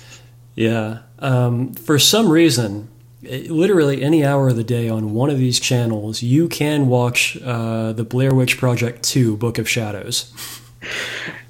yeah, 0.55 0.99
um, 1.19 1.73
for 1.73 1.99
some 1.99 2.29
reason, 2.29 2.87
it- 3.21 3.51
literally 3.51 4.01
any 4.01 4.23
hour 4.25 4.49
of 4.49 4.55
the 4.55 4.63
day 4.63 4.87
on 4.89 5.13
one 5.13 5.29
of 5.29 5.37
these 5.37 5.59
channels, 5.59 6.23
you 6.23 6.47
can 6.47 6.87
watch 6.87 7.37
uh, 7.43 7.91
the 7.93 8.03
Blair 8.03 8.33
Witch 8.33 8.57
Project 8.57 9.03
Two: 9.03 9.35
Book 9.37 9.57
of 9.59 9.67
Shadows. 9.69 10.31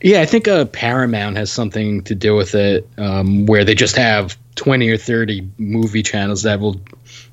Yeah, 0.01 0.21
I 0.21 0.25
think 0.25 0.47
uh, 0.47 0.65
Paramount 0.65 1.35
has 1.37 1.51
something 1.51 2.03
to 2.03 2.15
do 2.15 2.35
with 2.35 2.55
it, 2.55 2.87
um, 2.97 3.45
where 3.47 3.63
they 3.65 3.75
just 3.75 3.95
have 3.97 4.37
twenty 4.55 4.89
or 4.89 4.97
thirty 4.97 5.49
movie 5.57 6.03
channels 6.03 6.43
that 6.43 6.59
will 6.59 6.81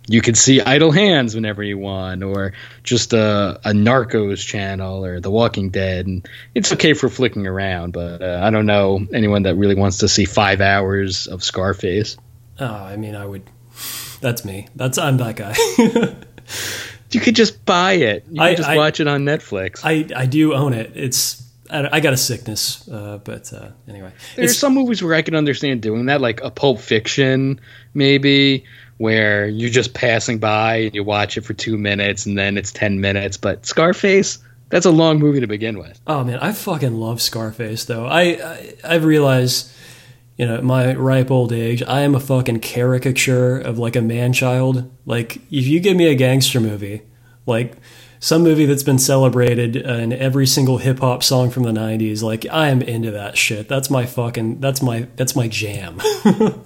you 0.09 0.21
can 0.21 0.35
see 0.35 0.61
Idle 0.61 0.91
Hands 0.91 1.33
whenever 1.35 1.63
you 1.63 1.79
want, 1.79 2.23
or 2.25 2.53
just 2.83 3.13
a, 3.13 3.61
a 3.65 3.71
Narcos 3.71 4.45
channel 4.45 5.05
or 5.05 5.21
The 5.21 5.31
Walking 5.31 5.71
Dead, 5.71 6.07
and 6.07 6.29
it's 6.55 6.73
okay 6.73 6.93
for 6.95 7.09
flicking 7.09 7.47
around. 7.47 7.93
But 7.93 8.21
uh, 8.21 8.41
I 8.43 8.51
don't 8.51 8.67
know 8.67 9.07
anyone 9.15 9.45
that 9.45 9.55
really 9.55 9.77
wants 9.77 9.99
to 9.99 10.09
see 10.09 10.25
five 10.25 10.61
hours 10.61 11.29
of 11.29 11.45
Scarface. 11.45 12.17
Oh, 12.59 12.67
I 12.67 12.97
mean, 12.97 13.15
I 13.15 13.25
would. 13.25 13.43
That's 14.21 14.45
me. 14.45 14.69
That's 14.77 14.99
I'm 14.99 15.17
that 15.19 15.37
guy. 15.37 15.55
You 17.13 17.21
could 17.21 17.37
just 17.37 17.67
buy 17.67 17.93
it. 17.93 18.25
You 18.31 18.37
could 18.37 18.41
I- 18.41 18.55
just 18.55 18.69
I- 18.71 18.77
watch 18.77 18.99
it 18.99 19.07
on 19.07 19.25
Netflix. 19.27 19.81
I 19.85 20.07
I 20.19 20.25
do 20.25 20.55
own 20.55 20.73
it. 20.73 20.93
It's 20.95 21.43
I, 21.73 21.97
I 21.97 22.01
got 22.01 22.13
a 22.13 22.17
sickness, 22.17 22.87
uh, 22.89 23.19
but 23.25 23.53
uh, 23.53 23.71
anyway, 23.89 24.13
There's 24.37 24.59
some 24.59 24.75
movies 24.75 25.03
where 25.03 25.15
I 25.15 25.23
can 25.23 25.35
understand 25.35 25.81
doing 25.83 26.07
that, 26.07 26.21
like 26.21 26.41
a 26.43 26.51
Pulp 26.51 26.79
Fiction, 26.81 27.61
maybe, 27.95 28.65
where 28.99 29.49
you're 29.49 29.71
just 29.71 29.95
passing 29.95 30.39
by 30.39 30.77
and 30.77 30.95
you 30.95 31.03
watch 31.03 31.37
it 31.37 31.41
for 31.41 31.55
two 31.55 31.79
minutes 31.79 32.27
and 32.27 32.39
then 32.39 32.57
it's 32.59 32.71
10 32.73 33.01
minutes. 33.01 33.37
But 33.37 33.67
Scarface, 33.67 34.39
that's 34.69 34.87
a 34.87 34.91
long 34.91 35.19
movie 35.19 35.41
to 35.41 35.47
begin 35.47 35.79
with. 35.79 36.01
Oh 36.07 36.25
man, 36.25 36.39
I 36.39 36.53
fucking 36.53 36.95
love 36.95 37.21
Scarface 37.21 37.85
though. 37.87 38.07
I, 38.07 38.23
I 38.23 38.75
I've 38.85 39.05
realized, 39.05 39.71
you 40.37 40.47
know, 40.47 40.55
at 40.57 40.65
my 40.65 40.95
ripe 40.95 41.31
old 41.31 41.53
age, 41.53 41.83
I 41.83 42.03
am 42.03 42.15
a 42.15 42.21
fucking 42.21 42.61
caricature 42.61 43.59
of 43.59 43.79
like 43.79 43.97
a 43.97 44.03
man 44.03 44.33
child. 44.33 44.91
Like 45.05 45.37
if 45.51 45.67
you 45.67 45.81
give 45.81 45.97
me 45.97 46.07
a 46.07 46.15
gangster 46.15 46.61
movie, 46.61 47.03
like 47.47 47.75
some 48.23 48.45
movie 48.45 48.67
that's 48.67 48.85
been 48.85 49.01
celebrated 49.01 49.75
in 49.75 50.13
every 50.13 50.47
single 50.47 50.79
hip 50.79 51.01
hop 51.01 51.25
song 51.25 51.51
from 51.51 51.65
the 51.65 51.73
'90s, 51.73 52.23
like 52.23 52.47
I 52.51 52.69
am 52.69 52.81
into 52.81 53.11
that 53.11 53.37
shit. 53.37 53.69
That's 53.69 53.91
my 53.91 54.07
fucking 54.07 54.61
that's 54.61 54.81
my 54.81 55.09
that's 55.17 55.35
my 55.35 55.49
jam. 55.49 56.01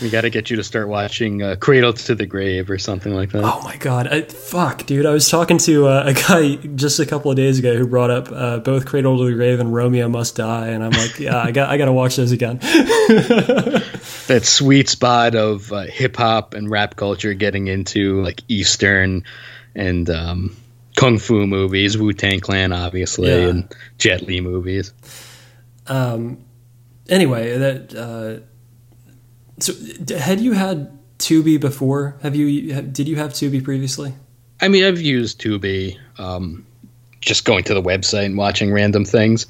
We 0.00 0.10
got 0.10 0.20
to 0.20 0.30
get 0.30 0.48
you 0.48 0.56
to 0.56 0.62
start 0.62 0.88
watching 0.88 1.42
uh, 1.42 1.56
Cradle 1.56 1.92
to 1.92 2.14
the 2.14 2.24
Grave 2.24 2.70
or 2.70 2.78
something 2.78 3.12
like 3.12 3.32
that. 3.32 3.42
Oh 3.42 3.60
my 3.64 3.76
god, 3.78 4.06
I, 4.06 4.22
fuck, 4.22 4.86
dude! 4.86 5.04
I 5.04 5.10
was 5.10 5.28
talking 5.28 5.58
to 5.58 5.88
uh, 5.88 6.04
a 6.06 6.14
guy 6.14 6.54
just 6.54 7.00
a 7.00 7.06
couple 7.06 7.32
of 7.32 7.36
days 7.36 7.58
ago 7.58 7.76
who 7.76 7.84
brought 7.84 8.10
up 8.10 8.28
uh, 8.30 8.58
both 8.58 8.86
Cradle 8.86 9.18
to 9.18 9.24
the 9.24 9.34
Grave 9.34 9.58
and 9.58 9.74
Romeo 9.74 10.08
Must 10.08 10.36
Die, 10.36 10.68
and 10.68 10.84
I'm 10.84 10.92
like, 10.92 11.18
yeah, 11.18 11.36
I 11.36 11.50
got, 11.50 11.68
I 11.68 11.78
got 11.78 11.86
to 11.86 11.92
watch 11.92 12.16
those 12.16 12.32
again. 12.32 12.60
That 14.28 14.44
sweet 14.44 14.90
spot 14.90 15.34
of 15.34 15.72
uh, 15.72 15.84
hip 15.84 16.16
hop 16.16 16.52
and 16.52 16.70
rap 16.70 16.96
culture 16.96 17.32
getting 17.32 17.66
into 17.66 18.22
like 18.22 18.42
Eastern 18.46 19.24
and 19.74 20.10
um, 20.10 20.54
kung 20.98 21.18
fu 21.18 21.46
movies, 21.46 21.96
Wu 21.96 22.12
Tang 22.12 22.40
Clan, 22.40 22.72
obviously, 22.72 23.28
Yeah. 23.30 23.48
and 23.48 23.74
Jet 23.98 24.26
Li 24.26 24.40
movies. 24.40 24.92
Um. 25.86 26.38
Anyway, 27.08 27.56
that 27.56 27.94
uh, 27.94 28.40
so 29.58 29.72
d- 30.04 30.14
had 30.14 30.40
you 30.40 30.52
had 30.52 30.90
Tubi 31.18 31.58
before? 31.58 32.16
Have 32.22 32.36
you 32.36 32.82
did 32.82 33.08
you 33.08 33.16
have 33.16 33.32
Tubi 33.32 33.62
previously? 33.62 34.12
I 34.60 34.68
mean, 34.68 34.84
I've 34.84 35.00
used 35.00 35.40
Tubi, 35.40 35.96
um, 36.18 36.66
just 37.20 37.44
going 37.44 37.64
to 37.64 37.74
the 37.74 37.82
website 37.82 38.26
and 38.26 38.36
watching 38.36 38.72
random 38.72 39.04
things. 39.04 39.46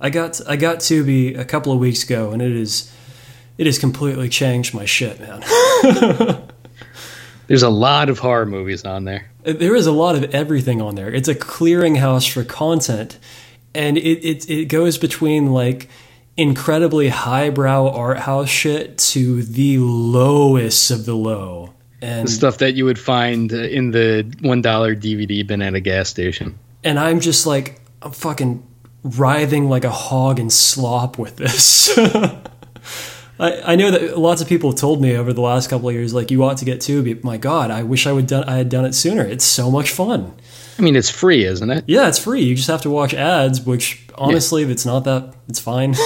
I 0.00 0.10
got 0.10 0.40
I 0.48 0.56
got 0.56 0.78
Tubi 0.78 1.36
a 1.38 1.44
couple 1.44 1.72
of 1.72 1.78
weeks 1.78 2.04
ago, 2.04 2.30
and 2.32 2.40
it 2.40 2.52
is 2.56 2.90
it 3.58 3.66
has 3.66 3.78
completely 3.78 4.28
changed 4.28 4.72
my 4.74 4.84
shit, 4.86 5.18
man. 5.20 5.42
There's 7.46 7.62
a 7.62 7.68
lot 7.70 8.08
of 8.08 8.18
horror 8.18 8.46
movies 8.46 8.84
on 8.84 9.04
there. 9.04 9.30
there 9.44 9.74
is 9.76 9.86
a 9.86 9.92
lot 9.92 10.16
of 10.16 10.34
everything 10.34 10.82
on 10.82 10.94
there. 10.96 11.12
It's 11.12 11.28
a 11.28 11.34
clearinghouse 11.34 12.30
for 12.30 12.42
content, 12.44 13.18
and 13.74 13.96
it 13.96 14.24
it, 14.24 14.50
it 14.50 14.64
goes 14.66 14.98
between 14.98 15.52
like 15.52 15.88
incredibly 16.36 17.08
highbrow 17.08 17.88
art 17.90 18.18
house 18.18 18.48
shit 18.50 18.98
to 18.98 19.42
the 19.42 19.78
lowest 19.78 20.90
of 20.90 21.04
the 21.06 21.14
low. 21.14 21.72
And 22.02 22.28
The 22.28 22.32
stuff 22.32 22.58
that 22.58 22.74
you 22.74 22.84
would 22.84 22.98
find 22.98 23.50
uh, 23.52 23.56
in 23.56 23.90
the 23.92 24.30
one 24.42 24.60
dollar 24.60 24.94
DVD 24.94 25.46
bin 25.46 25.62
at 25.62 25.74
a 25.74 25.80
gas 25.80 26.08
station. 26.08 26.58
and 26.84 26.98
I'm 26.98 27.20
just 27.20 27.46
like 27.46 27.80
I'm 28.02 28.12
fucking 28.12 28.62
writhing 29.02 29.68
like 29.70 29.84
a 29.84 29.90
hog 29.90 30.38
in 30.40 30.50
slop 30.50 31.16
with 31.18 31.36
this. 31.36 31.96
I, 33.38 33.72
I 33.72 33.76
know 33.76 33.90
that 33.90 34.18
lots 34.18 34.40
of 34.40 34.48
people 34.48 34.70
have 34.70 34.78
told 34.78 35.02
me 35.02 35.16
over 35.16 35.32
the 35.32 35.42
last 35.42 35.68
couple 35.68 35.88
of 35.88 35.94
years, 35.94 36.14
like 36.14 36.30
you 36.30 36.42
ought 36.44 36.58
to 36.58 36.64
get 36.64 36.80
Tubi. 36.80 37.22
My 37.22 37.36
God, 37.36 37.70
I 37.70 37.82
wish 37.82 38.06
I 38.06 38.12
would 38.12 38.26
done 38.26 38.44
I 38.44 38.56
had 38.56 38.68
done 38.68 38.84
it 38.84 38.94
sooner. 38.94 39.22
It's 39.22 39.44
so 39.44 39.70
much 39.70 39.90
fun. 39.90 40.34
I 40.78 40.82
mean, 40.82 40.96
it's 40.96 41.10
free, 41.10 41.44
isn't 41.44 41.70
it? 41.70 41.84
Yeah, 41.86 42.08
it's 42.08 42.18
free. 42.18 42.42
You 42.42 42.54
just 42.54 42.68
have 42.68 42.82
to 42.82 42.90
watch 42.90 43.14
ads, 43.14 43.60
which 43.60 44.06
honestly, 44.14 44.62
if 44.62 44.68
it's 44.68 44.84
not 44.84 45.04
that, 45.04 45.34
it's 45.48 45.60
fine. 45.60 45.94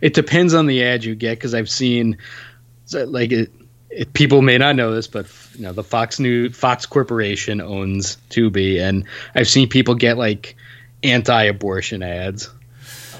It 0.00 0.14
depends 0.14 0.54
on 0.54 0.66
the 0.66 0.84
ad 0.84 1.04
you 1.04 1.14
get 1.14 1.38
because 1.38 1.54
I've 1.54 1.70
seen, 1.70 2.18
like, 2.92 3.32
it, 3.32 3.52
it, 3.90 4.12
people 4.12 4.42
may 4.42 4.58
not 4.58 4.76
know 4.76 4.94
this, 4.94 5.06
but 5.06 5.26
you 5.54 5.62
know, 5.62 5.72
the 5.72 5.82
Fox 5.84 6.20
New 6.20 6.50
Fox 6.50 6.86
Corporation 6.86 7.60
owns 7.60 8.18
Tubi, 8.30 8.80
and 8.80 9.04
I've 9.34 9.48
seen 9.48 9.68
people 9.68 9.94
get 9.94 10.18
like 10.18 10.56
anti-abortion 11.02 12.02
ads 12.02 12.50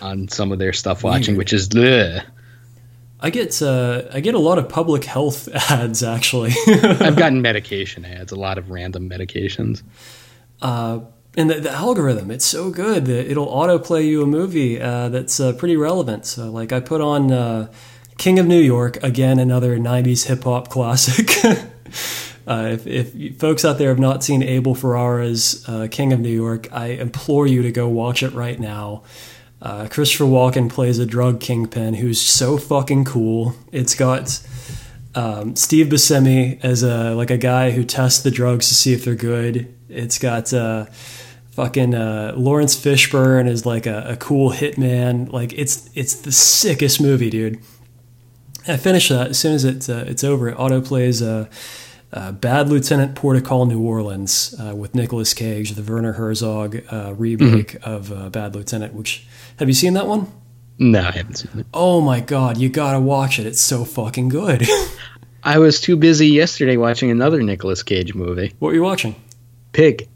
on 0.02 0.28
some 0.28 0.52
of 0.52 0.58
their 0.58 0.72
stuff 0.72 1.02
watching, 1.02 1.36
which 1.36 1.52
is 1.52 1.68
ugh. 1.74 2.22
I 3.18 3.30
get 3.30 3.62
uh, 3.62 4.02
I 4.12 4.20
get 4.20 4.34
a 4.34 4.38
lot 4.38 4.58
of 4.58 4.68
public 4.68 5.04
health 5.04 5.48
ads 5.70 6.02
actually. 6.02 6.52
I've 6.66 7.16
gotten 7.16 7.42
medication 7.42 8.04
ads, 8.04 8.32
a 8.32 8.36
lot 8.36 8.58
of 8.58 8.70
random 8.70 9.08
medications. 9.08 9.82
uh, 10.62 11.00
and 11.36 11.50
the, 11.50 11.60
the 11.60 11.70
algorithm, 11.70 12.30
it's 12.30 12.46
so 12.46 12.70
good 12.70 13.04
that 13.06 13.30
it'll 13.30 13.48
autoplay 13.48 14.06
you 14.06 14.22
a 14.22 14.26
movie 14.26 14.80
uh, 14.80 15.10
that's 15.10 15.38
uh, 15.38 15.52
pretty 15.52 15.76
relevant. 15.76 16.24
So, 16.24 16.50
like, 16.50 16.72
I 16.72 16.80
put 16.80 17.02
on 17.02 17.30
uh, 17.30 17.70
King 18.16 18.38
of 18.38 18.46
New 18.46 18.60
York 18.60 19.02
again, 19.02 19.38
another 19.38 19.76
'90s 19.78 20.26
hip 20.26 20.44
hop 20.44 20.68
classic. 20.68 21.30
uh, 22.46 22.70
if, 22.72 22.86
if 22.86 23.38
folks 23.38 23.66
out 23.66 23.76
there 23.76 23.90
have 23.90 23.98
not 23.98 24.24
seen 24.24 24.42
Abel 24.42 24.74
Ferrara's 24.74 25.62
uh, 25.68 25.88
King 25.90 26.14
of 26.14 26.20
New 26.20 26.30
York, 26.30 26.72
I 26.72 26.86
implore 26.86 27.46
you 27.46 27.60
to 27.62 27.70
go 27.70 27.86
watch 27.86 28.22
it 28.22 28.32
right 28.32 28.58
now. 28.58 29.02
Uh, 29.62 29.88
Christopher 29.90 30.24
Walken 30.24 30.70
plays 30.70 30.98
a 30.98 31.06
drug 31.06 31.40
kingpin 31.40 31.94
who's 31.94 32.20
so 32.20 32.58
fucking 32.58 33.04
cool. 33.04 33.54
It's 33.72 33.94
got 33.94 34.40
Um, 35.14 35.56
Steve 35.56 35.86
Buscemi 35.86 36.62
as 36.62 36.82
a 36.82 37.14
like 37.14 37.30
a 37.30 37.38
guy 37.38 37.70
who 37.70 37.84
tests 37.84 38.22
the 38.22 38.30
drugs 38.30 38.68
to 38.68 38.74
see 38.74 38.92
if 38.92 39.04
they're 39.06 39.14
good. 39.14 39.74
It's 39.88 40.18
got 40.18 40.52
uh, 40.52 40.84
fucking 41.52 41.94
uh, 41.94 42.34
Laurence 42.36 42.76
Fishburne 42.76 43.48
as 43.48 43.64
like 43.64 43.86
a, 43.86 44.04
a 44.10 44.16
cool 44.16 44.50
hitman. 44.52 45.32
Like 45.32 45.54
it's 45.54 45.88
it's 45.94 46.14
the 46.16 46.32
sickest 46.32 47.00
movie, 47.00 47.30
dude. 47.30 47.60
I 48.68 48.76
finished 48.76 49.08
that 49.08 49.28
as 49.28 49.38
soon 49.38 49.54
as 49.54 49.64
it 49.64 49.88
uh, 49.88 50.04
it's 50.06 50.22
over. 50.22 50.50
It 50.50 50.56
auto 50.58 50.82
plays 50.82 51.22
uh, 51.22 51.46
uh, 52.12 52.32
Bad 52.32 52.68
Lieutenant 52.68 53.14
Port 53.14 53.36
of 53.36 53.44
Call 53.44 53.66
New 53.66 53.80
Orleans 53.80 54.54
uh, 54.60 54.74
with 54.74 54.94
Nicolas 54.94 55.34
Cage, 55.34 55.72
the 55.72 55.82
Werner 55.82 56.12
Herzog 56.12 56.82
uh, 56.90 57.14
remake 57.16 57.76
of 57.82 58.12
uh, 58.12 58.28
Bad 58.30 58.54
Lieutenant. 58.54 58.94
Which 58.94 59.26
have 59.58 59.68
you 59.68 59.74
seen 59.74 59.94
that 59.94 60.06
one? 60.06 60.32
No, 60.78 61.00
I 61.00 61.10
haven't 61.10 61.34
seen 61.36 61.60
it. 61.60 61.66
Oh 61.72 62.00
my 62.00 62.20
god, 62.20 62.58
you 62.58 62.68
gotta 62.68 63.00
watch 63.00 63.38
it. 63.38 63.46
It's 63.46 63.60
so 63.60 63.84
fucking 63.84 64.28
good. 64.28 64.66
I 65.42 65.58
was 65.58 65.80
too 65.80 65.96
busy 65.96 66.28
yesterday 66.28 66.76
watching 66.76 67.10
another 67.10 67.42
Nicolas 67.42 67.82
Cage 67.82 68.14
movie, 68.14 68.52
what 68.58 68.68
were 68.68 68.74
you 68.74 68.82
watching? 68.82 69.14
Pig. 69.72 70.08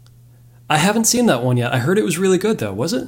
I 0.69 0.77
haven't 0.77 1.05
seen 1.05 1.25
that 1.27 1.43
one 1.43 1.57
yet. 1.57 1.73
I 1.73 1.77
heard 1.79 1.97
it 1.97 2.03
was 2.03 2.17
really 2.17 2.37
good 2.37 2.59
though. 2.59 2.73
Was 2.73 2.93
it? 2.93 3.07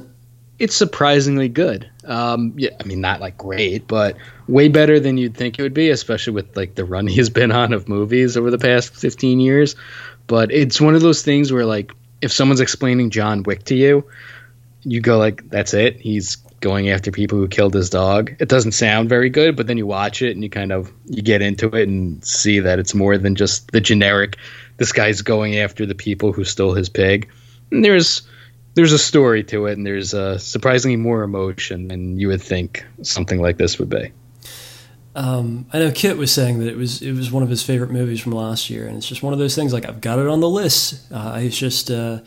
It's 0.58 0.76
surprisingly 0.76 1.48
good. 1.48 1.90
Um, 2.04 2.54
yeah, 2.56 2.70
I 2.80 2.84
mean, 2.84 3.00
not 3.00 3.20
like 3.20 3.36
great, 3.36 3.88
but 3.88 4.16
way 4.46 4.68
better 4.68 5.00
than 5.00 5.18
you'd 5.18 5.36
think 5.36 5.58
it 5.58 5.62
would 5.62 5.74
be, 5.74 5.90
especially 5.90 6.32
with 6.32 6.56
like 6.56 6.74
the 6.74 6.84
run 6.84 7.06
he's 7.08 7.30
been 7.30 7.52
on 7.52 7.72
of 7.72 7.88
movies 7.88 8.36
over 8.36 8.50
the 8.50 8.58
past 8.58 8.94
15 8.94 9.40
years. 9.40 9.76
But 10.26 10.52
it's 10.52 10.80
one 10.80 10.94
of 10.94 11.02
those 11.02 11.22
things 11.22 11.52
where 11.52 11.66
like 11.66 11.92
if 12.22 12.32
someone's 12.32 12.60
explaining 12.60 13.10
John 13.10 13.42
Wick 13.42 13.64
to 13.64 13.74
you, 13.74 14.06
you 14.82 15.00
go 15.00 15.18
like, 15.18 15.48
"That's 15.50 15.74
it. 15.74 16.00
He's 16.00 16.36
going 16.60 16.88
after 16.88 17.10
people 17.10 17.36
who 17.36 17.48
killed 17.48 17.74
his 17.74 17.90
dog." 17.90 18.34
It 18.38 18.48
doesn't 18.48 18.72
sound 18.72 19.08
very 19.08 19.28
good, 19.28 19.56
but 19.56 19.66
then 19.66 19.76
you 19.76 19.86
watch 19.86 20.22
it 20.22 20.32
and 20.32 20.42
you 20.42 20.48
kind 20.48 20.72
of 20.72 20.92
you 21.06 21.22
get 21.22 21.42
into 21.42 21.68
it 21.74 21.88
and 21.88 22.24
see 22.24 22.60
that 22.60 22.78
it's 22.78 22.94
more 22.94 23.18
than 23.18 23.34
just 23.34 23.72
the 23.72 23.80
generic. 23.80 24.36
This 24.78 24.92
guy's 24.92 25.20
going 25.20 25.58
after 25.58 25.84
the 25.84 25.94
people 25.94 26.32
who 26.32 26.44
stole 26.44 26.72
his 26.72 26.88
pig. 26.88 27.28
And 27.70 27.84
there's 27.84 28.22
there's 28.74 28.92
a 28.92 28.98
story 28.98 29.44
to 29.44 29.66
it, 29.66 29.76
and 29.76 29.86
there's 29.86 30.14
uh, 30.14 30.38
surprisingly 30.38 30.96
more 30.96 31.22
emotion 31.22 31.88
than 31.88 32.18
you 32.18 32.28
would 32.28 32.42
think 32.42 32.84
something 33.02 33.40
like 33.40 33.56
this 33.56 33.78
would 33.78 33.88
be. 33.88 34.12
Um, 35.16 35.66
I 35.72 35.78
know 35.78 35.92
Kit 35.92 36.16
was 36.16 36.32
saying 36.32 36.58
that 36.58 36.68
it 36.68 36.76
was 36.76 37.00
it 37.00 37.12
was 37.12 37.30
one 37.30 37.42
of 37.42 37.48
his 37.48 37.62
favorite 37.62 37.90
movies 37.90 38.20
from 38.20 38.32
last 38.32 38.68
year, 38.68 38.86
and 38.86 38.96
it's 38.96 39.08
just 39.08 39.22
one 39.22 39.32
of 39.32 39.38
those 39.38 39.54
things. 39.54 39.72
Like 39.72 39.86
I've 39.88 40.00
got 40.00 40.18
it 40.18 40.26
on 40.26 40.40
the 40.40 40.48
list. 40.48 41.00
Uh, 41.12 41.38
it's 41.40 41.56
just 41.56 41.90
uh, 41.90 42.20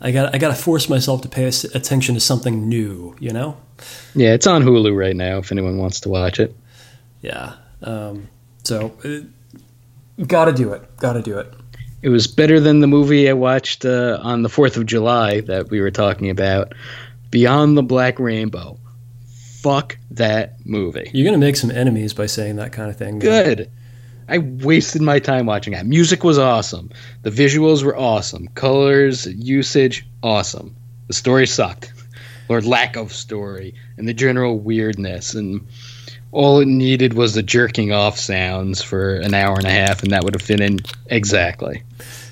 I 0.00 0.12
got 0.12 0.34
I 0.34 0.38
got 0.38 0.56
to 0.56 0.62
force 0.62 0.88
myself 0.88 1.22
to 1.22 1.28
pay 1.28 1.46
attention 1.46 2.14
to 2.14 2.20
something 2.20 2.68
new. 2.68 3.16
You 3.18 3.32
know? 3.32 3.56
Yeah, 4.14 4.34
it's 4.34 4.46
on 4.46 4.62
Hulu 4.62 4.96
right 4.96 5.16
now 5.16 5.38
if 5.38 5.50
anyone 5.50 5.78
wants 5.78 6.00
to 6.00 6.08
watch 6.08 6.38
it. 6.38 6.54
Yeah. 7.22 7.54
Um, 7.82 8.28
so 8.62 8.92
uh, 9.04 10.24
got 10.24 10.44
to 10.44 10.52
do 10.52 10.72
it. 10.72 10.96
Got 10.98 11.14
to 11.14 11.22
do 11.22 11.38
it. 11.38 11.52
It 12.00 12.10
was 12.10 12.26
better 12.26 12.60
than 12.60 12.80
the 12.80 12.86
movie 12.86 13.28
I 13.28 13.32
watched 13.32 13.84
uh, 13.84 14.18
on 14.22 14.42
the 14.42 14.48
4th 14.48 14.76
of 14.76 14.86
July 14.86 15.40
that 15.42 15.70
we 15.70 15.80
were 15.80 15.90
talking 15.90 16.30
about, 16.30 16.74
Beyond 17.30 17.76
the 17.76 17.82
Black 17.82 18.18
Rainbow. 18.18 18.78
Fuck 19.60 19.98
that 20.12 20.64
movie. 20.64 21.10
You're 21.12 21.24
gonna 21.24 21.38
make 21.38 21.56
some 21.56 21.70
enemies 21.70 22.14
by 22.14 22.26
saying 22.26 22.56
that 22.56 22.72
kind 22.72 22.88
of 22.88 22.96
thing. 22.96 23.18
Good. 23.18 23.68
I 24.28 24.38
wasted 24.38 25.02
my 25.02 25.18
time 25.18 25.46
watching 25.46 25.72
that. 25.72 25.86
Music 25.86 26.22
was 26.22 26.38
awesome. 26.38 26.90
The 27.22 27.30
visuals 27.30 27.82
were 27.82 27.96
awesome. 27.96 28.48
Colors, 28.54 29.26
usage, 29.26 30.06
awesome. 30.22 30.76
The 31.06 31.14
story 31.14 31.46
sucked. 31.46 31.92
Or 32.50 32.62
lack 32.62 32.96
of 32.96 33.12
story. 33.12 33.74
And 33.98 34.08
the 34.08 34.14
general 34.14 34.58
weirdness. 34.58 35.34
And 35.34 35.66
all 36.32 36.60
it 36.60 36.68
needed 36.68 37.14
was 37.14 37.34
the 37.34 37.42
jerking 37.42 37.92
off 37.92 38.18
sounds 38.18 38.82
for 38.82 39.16
an 39.16 39.34
hour 39.34 39.56
and 39.56 39.66
a 39.66 39.70
half, 39.70 40.02
and 40.02 40.12
that 40.12 40.24
would 40.24 40.34
have 40.34 40.42
fit 40.42 40.60
in 40.60 40.80
exactly. 41.06 41.82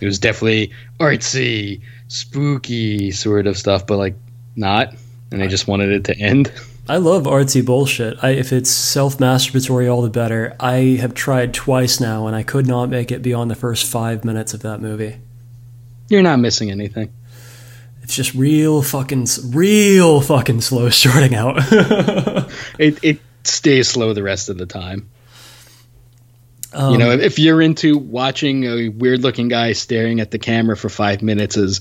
It 0.00 0.06
was 0.06 0.18
definitely 0.18 0.72
artsy, 1.00 1.80
spooky 2.08 3.10
sort 3.10 3.46
of 3.46 3.56
stuff, 3.56 3.86
but 3.86 3.96
like 3.96 4.14
not. 4.54 4.94
And 5.32 5.42
I 5.42 5.48
just 5.48 5.66
wanted 5.66 5.90
it 5.90 6.04
to 6.04 6.18
end. 6.18 6.52
I 6.88 6.98
love 6.98 7.24
artsy 7.24 7.64
bullshit. 7.64 8.22
I, 8.22 8.30
if 8.30 8.52
it's 8.52 8.70
self 8.70 9.18
masturbatory, 9.18 9.92
all 9.92 10.02
the 10.02 10.10
better. 10.10 10.54
I 10.60 10.98
have 11.00 11.14
tried 11.14 11.52
twice 11.52 11.98
now, 11.98 12.28
and 12.28 12.36
I 12.36 12.44
could 12.44 12.66
not 12.66 12.88
make 12.88 13.10
it 13.10 13.22
beyond 13.22 13.50
the 13.50 13.56
first 13.56 13.90
five 13.90 14.24
minutes 14.24 14.54
of 14.54 14.62
that 14.62 14.80
movie. 14.80 15.16
You're 16.08 16.22
not 16.22 16.38
missing 16.38 16.70
anything. 16.70 17.12
It's 18.02 18.14
just 18.14 18.34
real 18.34 18.82
fucking, 18.82 19.26
real 19.46 20.20
fucking 20.20 20.60
slow 20.60 20.90
starting 20.90 21.34
out. 21.34 21.56
It 22.78 23.02
it 23.02 23.20
stays 23.46 23.88
slow 23.88 24.12
the 24.12 24.22
rest 24.22 24.48
of 24.48 24.58
the 24.58 24.66
time. 24.66 25.10
Um, 26.72 26.92
you 26.92 26.98
know, 26.98 27.10
if, 27.12 27.20
if 27.20 27.38
you're 27.38 27.62
into 27.62 27.96
watching 27.96 28.64
a 28.64 28.88
weird 28.88 29.22
looking 29.22 29.48
guy 29.48 29.72
staring 29.72 30.20
at 30.20 30.30
the 30.30 30.38
camera 30.38 30.76
for 30.76 30.88
five 30.88 31.22
minutes 31.22 31.56
as 31.56 31.80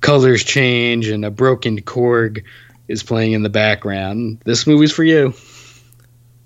colors 0.00 0.42
change 0.42 1.08
and 1.08 1.24
a 1.24 1.30
broken 1.30 1.80
Korg 1.80 2.44
is 2.88 3.02
playing 3.02 3.32
in 3.32 3.42
the 3.42 3.48
background, 3.48 4.40
this 4.44 4.66
movie's 4.66 4.92
for 4.92 5.04
you. 5.04 5.34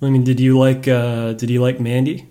I 0.03 0.11
mean, 0.11 0.25
did 0.25 0.39
you 0.39 0.59
like? 0.59 0.87
Uh, 0.87 1.33
did 1.33 1.51
you 1.51 1.61
like 1.61 1.81
Mandy? 1.81 2.29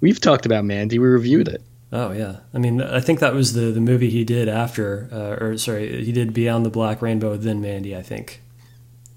We've 0.00 0.20
talked 0.20 0.46
about 0.46 0.64
Mandy. 0.64 0.98
We 0.98 1.06
reviewed 1.06 1.48
it. 1.48 1.62
Oh 1.92 2.12
yeah. 2.12 2.40
I 2.52 2.58
mean, 2.58 2.82
I 2.82 3.00
think 3.00 3.20
that 3.20 3.34
was 3.34 3.54
the 3.54 3.72
the 3.72 3.80
movie 3.80 4.10
he 4.10 4.24
did 4.24 4.48
after, 4.48 5.08
uh, 5.10 5.44
or 5.44 5.58
sorry, 5.58 6.04
he 6.04 6.12
did 6.12 6.34
Beyond 6.34 6.66
the 6.66 6.70
Black 6.70 7.00
Rainbow, 7.00 7.36
then 7.36 7.60
Mandy. 7.60 7.96
I 7.96 8.02
think. 8.02 8.42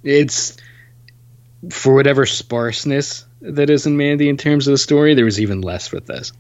It's 0.04 0.56
for 1.72 1.94
whatever 1.94 2.26
sparseness 2.26 3.26
that 3.42 3.70
is 3.70 3.86
in 3.86 3.98
Mandy 3.98 4.30
in 4.30 4.38
terms 4.38 4.68
of 4.68 4.72
the 4.74 4.78
story. 4.78 5.14
There 5.16 5.26
was 5.26 5.40
even 5.40 5.62
less 5.62 5.92
with 5.92 6.06
this. 6.08 6.32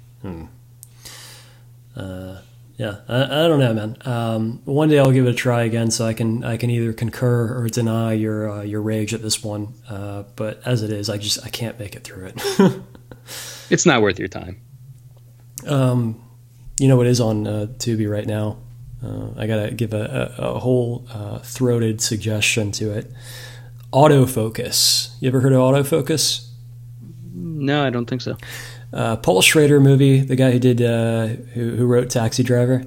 Yeah, 2.78 3.00
I, 3.10 3.24
I 3.24 3.48
don't 3.50 3.60
know, 3.60 3.74
man. 3.74 3.98
Um, 4.06 4.62
one 4.64 4.88
day 4.88 5.00
I'll 5.00 5.12
give 5.12 5.28
it 5.28 5.30
a 5.30 5.34
try 5.34 5.64
again, 5.64 5.92
so 5.92 6.06
I 6.06 6.14
can 6.14 6.46
I 6.46 6.56
can 6.56 6.70
either 6.70 6.94
concur 6.94 7.62
or 7.62 7.68
deny 7.68 8.14
your 8.14 8.50
uh, 8.50 8.62
your 8.62 8.82
rage 8.82 9.14
at 9.14 9.22
this 9.22 9.44
one. 9.44 9.74
Uh, 9.90 10.24
but 10.38 10.62
as 10.66 10.82
it 10.82 10.90
is, 10.90 11.10
I 11.10 11.18
just 11.18 11.46
I 11.46 11.50
can't 11.50 11.78
make 11.78 11.96
it 11.96 12.04
through 12.06 12.28
it. 12.36 12.74
It's 13.70 13.86
not 13.86 14.02
worth 14.02 14.18
your 14.18 14.28
time. 14.30 14.62
um, 15.68 16.20
you 16.80 16.88
know 16.88 16.98
what 16.98 17.06
is 17.06 17.20
on 17.22 17.46
uh, 17.46 17.68
Tubi 17.78 18.10
right 18.10 18.26
now? 18.26 18.58
Uh, 19.04 19.30
I 19.38 19.46
gotta 19.46 19.70
give 19.72 19.94
a, 19.94 20.34
a, 20.40 20.54
a 20.56 20.60
whole 20.60 21.06
uh, 21.14 21.38
throated 21.40 22.02
suggestion 22.02 22.72
to 22.74 22.92
it. 22.98 23.12
Autofocus. 23.92 25.16
You 25.20 25.28
ever 25.30 25.40
heard 25.40 25.54
of 25.54 25.60
autofocus? 25.60 26.48
No, 27.34 27.84
I 27.86 27.90
don't 27.90 28.06
think 28.06 28.22
so. 28.22 28.38
uh, 28.94 29.16
Paul 29.18 29.42
Schrader 29.42 29.80
movie, 29.80 30.20
the 30.20 30.36
guy 30.36 30.52
who 30.52 30.60
did 30.60 30.82
uh, 30.82 31.28
who, 31.54 31.76
who 31.76 31.86
wrote 31.86 32.10
Taxi 32.10 32.44
Driver. 32.44 32.84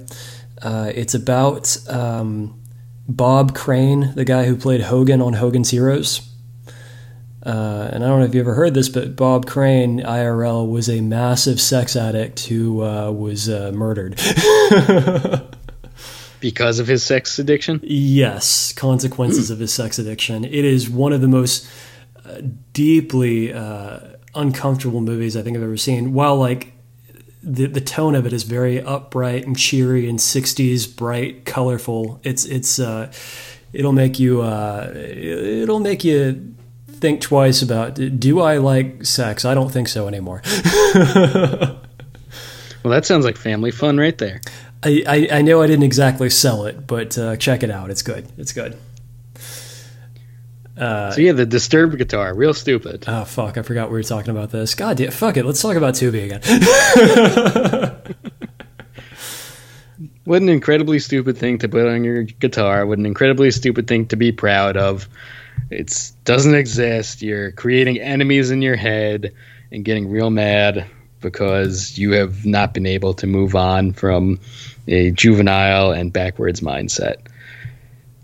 Uh, 0.61 0.91
it's 0.95 1.13
about 1.13 1.77
um, 1.89 2.59
Bob 3.07 3.53
Crane, 3.55 4.13
the 4.15 4.23
guy 4.25 4.45
who 4.45 4.55
played 4.55 4.81
Hogan 4.81 5.21
on 5.21 5.33
Hogan's 5.33 5.71
Heroes. 5.71 6.21
Uh, 7.45 7.89
and 7.91 8.05
I 8.05 8.07
don't 8.07 8.19
know 8.19 8.25
if 8.25 8.33
you 8.33 8.39
ever 8.39 8.53
heard 8.53 8.73
this, 8.73 8.87
but 8.87 9.17
Bob 9.17 9.45
Crane 9.45 9.99
IRL 9.99 10.69
was 10.69 10.89
a 10.89 11.01
massive 11.01 11.59
sex 11.59 11.97
addict 11.97 12.45
who 12.45 12.81
uh, 12.81 13.11
was 13.11 13.49
uh, 13.49 13.71
murdered. 13.73 14.17
Because 16.43 16.79
of 16.79 16.87
his 16.87 17.03
sex 17.03 17.39
addiction? 17.39 17.79
Yes, 17.83 18.73
consequences 18.73 19.49
of 19.49 19.59
his 19.59 19.73
sex 19.73 19.97
addiction. 19.97 20.43
It 20.43 20.65
is 20.65 20.89
one 20.89 21.13
of 21.13 21.21
the 21.21 21.29
most 21.29 21.65
uh, 22.25 22.41
deeply 22.73 23.53
uh, 23.53 23.99
uncomfortable 24.35 24.99
movies 24.99 25.37
I 25.37 25.41
think 25.41 25.55
I've 25.55 25.63
ever 25.63 25.77
seen. 25.77 26.11
While 26.11 26.35
like 26.35 26.73
the 27.41 27.67
the 27.67 27.79
tone 27.79 28.13
of 28.13 28.25
it 28.25 28.33
is 28.33 28.43
very 28.43 28.81
upright 28.81 29.47
and 29.47 29.57
cheery 29.57 30.09
and 30.09 30.19
'60s, 30.19 30.93
bright, 30.93 31.45
colorful. 31.45 32.19
It's 32.23 32.43
it's 32.43 32.77
uh, 32.77 33.13
it'll 33.71 33.93
make 33.93 34.19
you 34.19 34.41
uh, 34.41 34.91
it'll 34.93 35.79
make 35.79 36.03
you 36.03 36.55
think 36.89 37.21
twice 37.21 37.61
about 37.61 37.93
do 38.19 38.41
I 38.41 38.57
like 38.57 39.05
sex? 39.05 39.45
I 39.45 39.53
don't 39.53 39.71
think 39.71 39.87
so 39.87 40.09
anymore. 40.09 40.41
Well, 42.83 42.91
that 42.91 43.05
sounds 43.05 43.23
like 43.23 43.37
family 43.37 43.71
fun 43.71 43.97
right 43.97 44.17
there. 44.17 44.41
I, 44.83 45.03
I, 45.07 45.27
I 45.37 45.41
know 45.41 45.61
I 45.61 45.67
didn't 45.67 45.83
exactly 45.83 46.29
sell 46.29 46.65
it, 46.65 46.85
but 46.85 47.17
uh, 47.17 47.37
check 47.37 47.63
it 47.63 47.71
out. 47.71 47.89
It's 47.89 48.01
good. 48.01 48.27
It's 48.37 48.53
good. 48.53 48.77
so 50.77 51.15
yeah, 51.17 51.31
the 51.31 51.45
disturbed 51.45 51.97
guitar, 51.97 52.33
real 52.33 52.53
stupid. 52.53 53.05
Oh 53.07 53.25
fuck! 53.25 53.57
I 53.57 53.61
forgot 53.61 53.89
we 53.89 53.97
were 53.97 54.03
talking 54.03 54.31
about 54.31 54.51
this. 54.51 54.75
God 54.75 54.97
damn, 54.97 55.11
fuck 55.11 55.37
it. 55.37 55.45
Let's 55.45 55.61
talk 55.61 55.75
about 55.75 55.93
Tubi 55.93 56.25
again. 56.25 57.99
What 60.25 60.41
an 60.41 60.49
incredibly 60.49 60.99
stupid 60.99 61.37
thing 61.37 61.57
to 61.59 61.69
put 61.69 61.85
on 61.85 62.03
your 62.03 62.23
guitar. 62.23 62.85
What 62.85 62.97
an 62.97 63.05
incredibly 63.05 63.51
stupid 63.51 63.87
thing 63.87 64.07
to 64.07 64.15
be 64.15 64.31
proud 64.31 64.77
of. 64.77 65.09
It 65.69 66.11
doesn't 66.23 66.55
exist. 66.55 67.21
You're 67.21 67.51
creating 67.51 67.99
enemies 67.99 68.49
in 68.49 68.61
your 68.61 68.77
head 68.77 69.33
and 69.71 69.83
getting 69.83 70.09
real 70.09 70.29
mad 70.29 70.85
because 71.23 71.97
you 71.97 72.11
have 72.11 72.45
not 72.45 72.73
been 72.75 72.85
able 72.85 73.15
to 73.15 73.25
move 73.25 73.55
on 73.55 73.93
from 73.93 74.39
a 74.87 75.09
juvenile 75.11 75.91
and 75.91 76.13
backwards 76.13 76.61
mindset. 76.61 77.15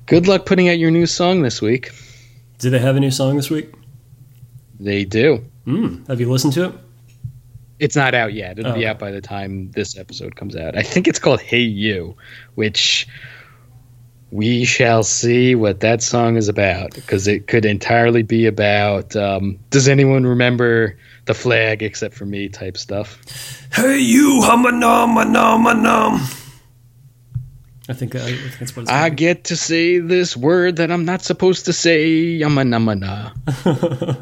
Good 0.05 0.27
luck 0.27 0.45
putting 0.45 0.69
out 0.69 0.77
your 0.77 0.91
new 0.91 1.07
song 1.07 1.41
this 1.41 1.61
week. 1.61 1.91
Do 2.59 2.69
they 2.69 2.79
have 2.79 2.95
a 2.95 2.99
new 2.99 3.09
song 3.11 3.35
this 3.37 3.49
week? 3.49 3.73
They 4.79 5.05
do. 5.05 5.43
Hmm. 5.65 6.03
Have 6.07 6.19
you 6.19 6.29
listened 6.31 6.53
to 6.53 6.65
it? 6.65 6.73
It's 7.79 7.95
not 7.95 8.13
out 8.13 8.33
yet. 8.33 8.59
It'll 8.59 8.73
Oh. 8.73 8.75
be 8.75 8.85
out 8.85 8.99
by 8.99 9.11
the 9.11 9.21
time 9.21 9.71
this 9.71 9.97
episode 9.97 10.35
comes 10.35 10.55
out. 10.55 10.77
I 10.77 10.83
think 10.83 11.07
it's 11.07 11.19
called 11.19 11.39
"Hey 11.41 11.61
You," 11.61 12.15
which 12.55 13.07
we 14.31 14.65
shall 14.65 15.01
see 15.03 15.55
what 15.55 15.79
that 15.79 16.03
song 16.03 16.35
is 16.35 16.49
about 16.49 16.93
because 16.93 17.27
it 17.27 17.47
could 17.47 17.65
entirely 17.65 18.21
be 18.21 18.45
about. 18.47 19.15
Um, 19.15 19.59
does 19.69 19.87
anyone 19.87 20.25
remember 20.25 20.97
the 21.29 21.35
flag 21.35 21.83
except 21.83 22.15
for 22.15 22.25
me? 22.25 22.49
Type 22.49 22.75
stuff. 22.75 23.21
Hey, 23.71 23.99
you, 23.99 24.41
hum 24.41 24.65
a 24.65 24.71
num 24.71 25.15
a 25.15 25.25
num 25.25 25.67
a 25.67 25.73
num. 25.75 26.13
I 27.87 27.93
think, 27.93 28.15
uh, 28.15 28.19
I 28.19 28.33
think 28.33 28.57
that's 28.59 28.75
what 28.75 28.81
it's 28.83 28.91
I 28.91 29.09
called. 29.09 29.17
get 29.17 29.43
to 29.45 29.55
say 29.55 29.99
this 29.99 30.35
word 30.35 30.77
that 30.77 30.89
I'm 30.91 31.05
not 31.05 31.21
supposed 31.21 31.65
to 31.65 31.73
say. 31.73 32.09
Yama 32.41 32.63
nama 32.65 32.95
na. 32.95 33.31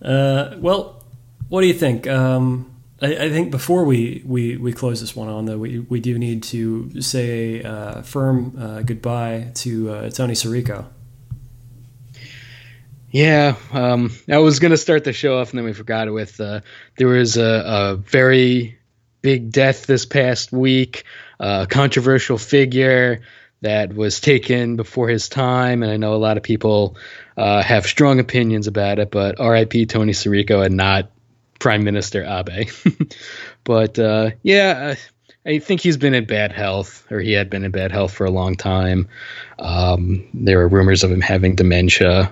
Uh, 0.00 0.54
well, 0.60 1.02
what 1.48 1.60
do 1.62 1.66
you 1.66 1.74
think? 1.74 2.06
Um, 2.06 2.70
I, 3.02 3.24
I 3.26 3.30
think 3.30 3.50
before 3.50 3.82
we, 3.84 4.22
we, 4.24 4.56
we 4.56 4.72
close 4.72 5.00
this 5.00 5.16
one 5.16 5.28
on, 5.28 5.44
though, 5.46 5.58
we, 5.58 5.80
we 5.80 5.98
do 5.98 6.16
need 6.16 6.44
to 6.54 7.02
say 7.02 7.62
a 7.62 7.68
uh, 7.68 8.02
firm 8.02 8.54
uh, 8.56 8.82
goodbye 8.82 9.50
to 9.56 9.90
uh, 9.90 10.10
Tony 10.10 10.34
Sirico. 10.34 10.86
Yeah, 13.10 13.56
um, 13.72 14.10
I 14.30 14.38
was 14.38 14.58
gonna 14.58 14.76
start 14.76 15.04
the 15.04 15.12
show 15.12 15.38
off, 15.38 15.50
and 15.50 15.58
then 15.58 15.64
we 15.64 15.72
forgot 15.72 16.08
it 16.08 16.10
with. 16.10 16.40
Uh, 16.40 16.60
there 16.98 17.08
was 17.08 17.36
a, 17.36 17.62
a 17.66 17.96
very 17.96 18.78
big 19.22 19.50
death 19.50 19.86
this 19.86 20.04
past 20.04 20.52
week, 20.52 21.04
a 21.40 21.66
controversial 21.68 22.36
figure 22.36 23.22
that 23.62 23.94
was 23.94 24.20
taken 24.20 24.76
before 24.76 25.08
his 25.08 25.28
time, 25.28 25.82
and 25.82 25.90
I 25.90 25.96
know 25.96 26.14
a 26.14 26.16
lot 26.16 26.36
of 26.36 26.42
people 26.42 26.96
uh, 27.36 27.62
have 27.62 27.86
strong 27.86 28.20
opinions 28.20 28.66
about 28.66 28.98
it. 28.98 29.10
But 29.10 29.40
R.I.P. 29.40 29.86
Tony 29.86 30.12
Sirico 30.12 30.64
and 30.64 30.76
not 30.76 31.10
Prime 31.58 31.84
Minister 31.84 32.24
Abe. 32.24 32.68
but 33.64 33.98
uh, 33.98 34.30
yeah. 34.42 34.94
I 35.46 35.60
think 35.60 35.80
he's 35.80 35.96
been 35.96 36.12
in 36.12 36.26
bad 36.26 36.52
health, 36.52 37.06
or 37.10 37.20
he 37.20 37.32
had 37.32 37.48
been 37.48 37.64
in 37.64 37.70
bad 37.70 37.90
health 37.90 38.12
for 38.12 38.26
a 38.26 38.30
long 38.30 38.54
time. 38.54 39.08
Um, 39.58 40.28
there 40.34 40.58
were 40.58 40.68
rumors 40.68 41.04
of 41.04 41.10
him 41.10 41.22
having 41.22 41.54
dementia. 41.54 42.30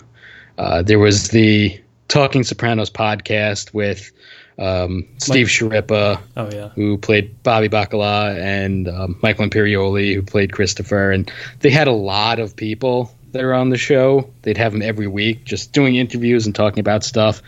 Uh, 0.58 0.82
there 0.82 0.98
was 0.98 1.28
the 1.28 1.80
Talking 2.08 2.44
Sopranos 2.44 2.90
podcast 2.90 3.74
with 3.74 4.12
um, 4.58 5.06
Steve 5.18 5.48
Schirripa, 5.48 6.20
Oh, 6.36 6.50
yeah. 6.50 6.68
who 6.70 6.96
played 6.98 7.42
Bobby 7.42 7.68
Bacala, 7.68 8.36
and 8.38 8.88
um, 8.88 9.18
Michael 9.22 9.46
Imperioli, 9.46 10.14
who 10.14 10.22
played 10.22 10.52
Christopher. 10.52 11.10
And 11.10 11.30
they 11.60 11.70
had 11.70 11.88
a 11.88 11.92
lot 11.92 12.38
of 12.38 12.56
people 12.56 13.12
that 13.32 13.42
are 13.44 13.52
on 13.54 13.68
the 13.68 13.76
show. 13.76 14.30
They'd 14.42 14.56
have 14.56 14.72
them 14.72 14.82
every 14.82 15.08
week, 15.08 15.44
just 15.44 15.72
doing 15.72 15.96
interviews 15.96 16.46
and 16.46 16.54
talking 16.54 16.80
about 16.80 17.04
stuff. 17.04 17.42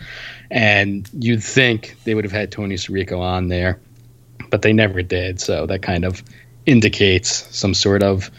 And 0.51 1.09
you'd 1.13 1.43
think 1.43 1.95
they 2.03 2.13
would 2.13 2.25
have 2.25 2.31
had 2.31 2.51
Tony 2.51 2.75
Sirico 2.75 3.19
on 3.19 3.47
there, 3.47 3.79
but 4.51 4.61
they 4.61 4.73
never 4.73 5.01
did. 5.01 5.39
So 5.41 5.65
that 5.65 5.81
kind 5.81 6.05
of 6.05 6.21
indicates 6.65 7.55
some 7.57 7.73
sort 7.73 8.03
of 8.03 8.29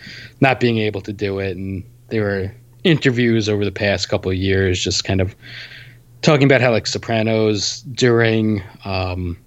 not 0.40 0.60
being 0.60 0.78
able 0.78 1.00
to 1.02 1.12
do 1.12 1.40
it. 1.40 1.56
And 1.56 1.82
they 2.08 2.20
were 2.20 2.52
interviews 2.84 3.48
over 3.48 3.64
the 3.64 3.72
past 3.72 4.08
couple 4.08 4.30
of 4.30 4.36
years, 4.36 4.82
just 4.82 5.04
kind 5.04 5.20
of 5.20 5.34
talking 6.22 6.44
about 6.44 6.60
how 6.60 6.70
like 6.70 6.86
Sopranos 6.86 7.82
during 7.82 8.62
um, 8.84 9.38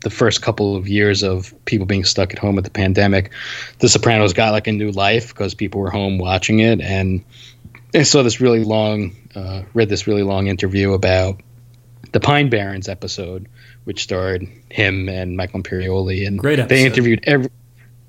the 0.00 0.10
first 0.10 0.42
couple 0.42 0.76
of 0.76 0.88
years 0.88 1.22
of 1.22 1.54
people 1.64 1.86
being 1.86 2.04
stuck 2.04 2.32
at 2.32 2.38
home 2.38 2.56
with 2.56 2.64
the 2.64 2.70
pandemic, 2.70 3.32
The 3.78 3.88
Sopranos 3.88 4.32
got 4.32 4.52
like 4.52 4.66
a 4.66 4.72
new 4.72 4.90
life 4.90 5.28
because 5.28 5.54
people 5.54 5.80
were 5.80 5.90
home 5.90 6.18
watching 6.18 6.58
it, 6.60 6.80
and 6.80 7.24
I 7.94 8.02
saw 8.02 8.22
this 8.22 8.40
really 8.40 8.64
long, 8.64 9.16
uh, 9.34 9.62
read 9.74 9.88
this 9.88 10.06
really 10.06 10.22
long 10.22 10.46
interview 10.46 10.92
about 10.92 11.40
the 12.12 12.20
Pine 12.20 12.50
Barrens 12.50 12.88
episode, 12.88 13.48
which 13.84 14.02
starred 14.02 14.46
him 14.70 15.08
and 15.08 15.36
Michael 15.36 15.62
Imperioli, 15.62 16.26
and 16.26 16.38
Great 16.38 16.68
they 16.68 16.84
interviewed 16.84 17.20
every 17.24 17.50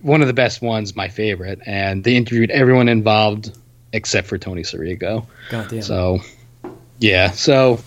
one 0.01 0.21
of 0.21 0.27
the 0.27 0.33
best 0.33 0.61
ones, 0.61 0.95
my 0.95 1.07
favorite, 1.07 1.61
and 1.65 2.03
they 2.03 2.15
interviewed 2.15 2.51
everyone 2.51 2.89
involved 2.89 3.57
except 3.93 4.27
for 4.27 4.37
Tony 4.37 4.63
damn. 5.69 5.81
So, 5.81 6.19
yeah. 6.99 7.31
So 7.31 7.79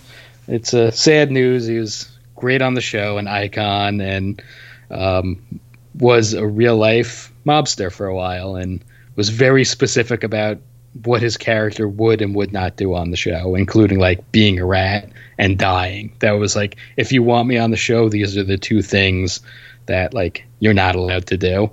it's 0.47 0.73
a 0.73 0.87
uh, 0.87 0.91
sad 0.91 1.31
news. 1.31 1.67
He 1.67 1.77
was 1.77 2.09
great 2.35 2.61
on 2.61 2.73
the 2.73 2.81
show, 2.81 3.17
an 3.17 3.27
icon, 3.27 4.01
and 4.01 4.41
um, 4.89 5.59
was 5.93 6.33
a 6.33 6.47
real 6.47 6.77
life 6.77 7.31
mobster 7.45 7.91
for 7.91 8.07
a 8.07 8.15
while, 8.15 8.55
and 8.55 8.83
was 9.15 9.29
very 9.29 9.65
specific 9.65 10.23
about 10.23 10.59
what 11.03 11.21
his 11.21 11.37
character 11.37 11.87
would 11.87 12.21
and 12.21 12.33
would 12.35 12.51
not 12.51 12.75
do 12.75 12.95
on 12.95 13.11
the 13.11 13.17
show, 13.17 13.55
including 13.55 13.99
like 13.99 14.31
being 14.31 14.59
a 14.59 14.65
rat 14.65 15.11
and 15.37 15.57
dying. 15.57 16.15
That 16.19 16.31
was 16.31 16.55
like, 16.55 16.77
if 16.95 17.11
you 17.11 17.21
want 17.21 17.47
me 17.47 17.57
on 17.57 17.71
the 17.71 17.77
show, 17.77 18.09
these 18.09 18.37
are 18.37 18.43
the 18.43 18.57
two 18.57 18.81
things 18.81 19.41
that 19.85 20.13
like 20.13 20.45
you're 20.59 20.73
not 20.73 20.95
allowed 20.95 21.27
to 21.27 21.37
do. 21.37 21.71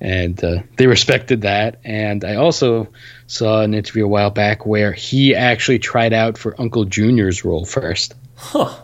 And 0.00 0.42
uh, 0.42 0.62
they 0.76 0.86
respected 0.86 1.42
that. 1.42 1.78
And 1.84 2.24
I 2.24 2.36
also 2.36 2.88
saw 3.30 3.62
an 3.62 3.74
interview 3.74 4.04
a 4.04 4.08
while 4.08 4.30
back 4.30 4.66
where 4.66 4.92
he 4.92 5.34
actually 5.36 5.78
tried 5.78 6.12
out 6.12 6.36
for 6.36 6.60
Uncle 6.60 6.84
Junior's 6.84 7.44
role 7.44 7.64
first. 7.64 8.14
Huh. 8.36 8.76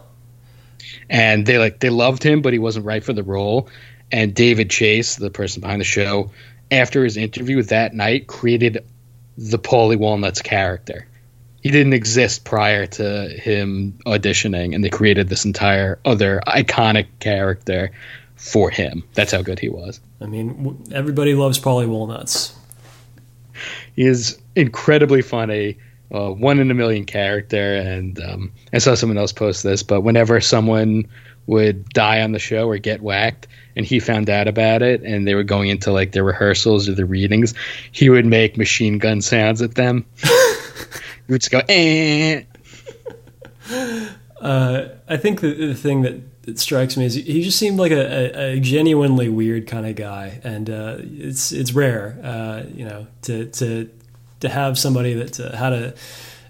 And 1.11 1.45
they 1.45 1.59
like 1.59 1.81
they 1.81 1.91
loved 1.91 2.23
him, 2.23 2.43
but 2.43 2.53
he 2.53 2.59
wasn't 2.59 2.87
right 2.87 3.03
for 3.03 3.13
the 3.13 3.25
role. 3.25 3.69
And 4.13 4.35
David 4.35 4.71
Chase, 4.71 5.17
the 5.17 5.31
person 5.31 5.61
behind 5.61 5.81
the 5.81 5.85
show, 5.85 6.31
after 6.71 7.03
his 7.03 7.17
interview 7.17 7.61
that 7.65 7.93
night, 7.93 8.29
created 8.29 8.85
the 9.37 9.59
Paulie 9.59 9.99
Walnuts 9.99 10.43
character. 10.43 11.07
He 11.61 11.71
didn't 11.73 11.95
exist 11.95 12.45
prior 12.45 12.87
to 12.87 13.29
him 13.29 13.99
auditioning, 14.07 14.77
and 14.77 14.85
they 14.85 14.91
created 14.91 15.29
this 15.29 15.45
entire 15.45 15.99
other 16.05 16.41
iconic 16.47 17.07
character 17.19 17.91
for 18.37 18.71
him. 18.71 19.03
That's 19.15 19.33
how 19.33 19.43
good 19.43 19.59
he 19.59 19.69
was. 19.69 19.99
I 20.21 20.27
mean, 20.27 20.85
everybody 20.93 21.35
loves 21.35 21.59
Paulie 21.59 21.89
Walnuts. 21.89 22.55
He 23.95 24.07
is 24.07 24.39
incredibly 24.55 25.23
funny, 25.23 25.79
uh, 26.13 26.31
one 26.31 26.59
in 26.59 26.71
a 26.71 26.75
million 26.75 27.05
character. 27.05 27.75
And 27.77 28.21
um, 28.23 28.53
I 28.73 28.79
saw 28.79 28.95
someone 28.95 29.19
else 29.19 29.33
post 29.33 29.63
this, 29.63 29.83
but 29.83 30.03
whenever 30.03 30.41
someone 30.41 31.07
would 31.47 31.89
die 31.91 32.21
on 32.23 32.33
the 32.33 32.39
show 32.39 32.69
or 32.69 32.79
get 32.79 33.03
whacked, 33.03 33.47
and 33.77 33.87
he 33.87 34.01
found 34.01 34.29
out 34.31 34.49
about 34.49 34.83
it, 34.83 35.03
and 35.03 35.27
they 35.27 35.35
were 35.35 35.45
going 35.45 35.69
into 35.69 35.93
like 35.93 36.13
their 36.13 36.25
rehearsals 36.25 36.89
or 36.89 36.95
the 36.95 37.05
readings, 37.05 37.55
he 37.93 38.09
would 38.11 38.27
make 38.27 38.57
machine 38.57 38.99
gun 38.99 39.21
sounds 39.21 39.63
at 39.63 39.75
them. 39.75 40.05
he 40.23 41.33
would 41.33 41.43
just 41.43 41.51
go, 41.51 41.61
eh. 41.69 42.43
Uh, 44.41 44.89
I 45.09 45.17
think 45.17 45.41
the, 45.41 45.53
the 45.53 45.75
thing 45.75 46.03
that, 46.03 46.36
that 46.47 46.59
strikes 46.59 46.97
me 46.97 47.05
is 47.05 47.15
he 47.15 47.43
just 47.43 47.59
seemed 47.59 47.79
like 47.79 47.93
a, 47.93 48.39
a, 48.39 48.53
a 48.55 48.61
genuinely 48.61 49.29
weird 49.29 49.67
kind 49.67 49.85
of 49.87 49.95
guy, 49.97 50.41
and 50.43 50.71
uh, 50.71 50.97
it's 51.01 51.53
it's 51.53 51.73
rare, 51.73 52.19
uh, 52.23 52.63
you 52.73 52.85
know, 52.85 53.07
to 53.23 53.47
to 53.47 53.91
to 54.41 54.49
have 54.49 54.79
somebody 54.79 55.13
that 55.15 55.39
uh, 55.39 55.55
had 55.57 55.73
a 55.73 55.95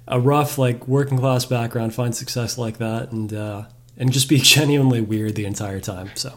a 0.06 0.20
rough 0.20 0.56
like 0.59 0.86
working 0.86 1.18
class 1.18 1.44
background 1.44 1.94
find 1.94 2.14
success 2.14 2.56
like 2.56 2.78
that, 2.78 3.10
and 3.10 3.32
uh, 3.35 3.64
and 3.97 4.12
just 4.12 4.28
be 4.28 4.39
genuinely 4.55 5.01
weird 5.01 5.35
the 5.35 5.44
entire 5.47 5.81
time. 5.81 6.10
So 6.14 6.32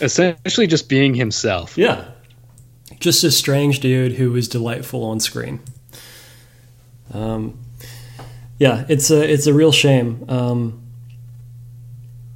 Essentially, 0.00 0.66
just 0.66 0.88
being 0.88 1.14
himself. 1.14 1.76
yeah, 1.76 2.04
just 2.98 3.24
a 3.24 3.30
strange 3.30 3.80
dude 3.80 4.12
who 4.12 4.30
was 4.32 4.48
delightful 4.48 5.04
on 5.04 5.20
screen. 5.20 5.60
Um, 7.12 7.58
yeah, 8.58 8.84
it's 8.88 9.10
a 9.10 9.30
it's 9.30 9.46
a 9.46 9.52
real 9.52 9.72
shame. 9.72 10.24
Um, 10.28 10.81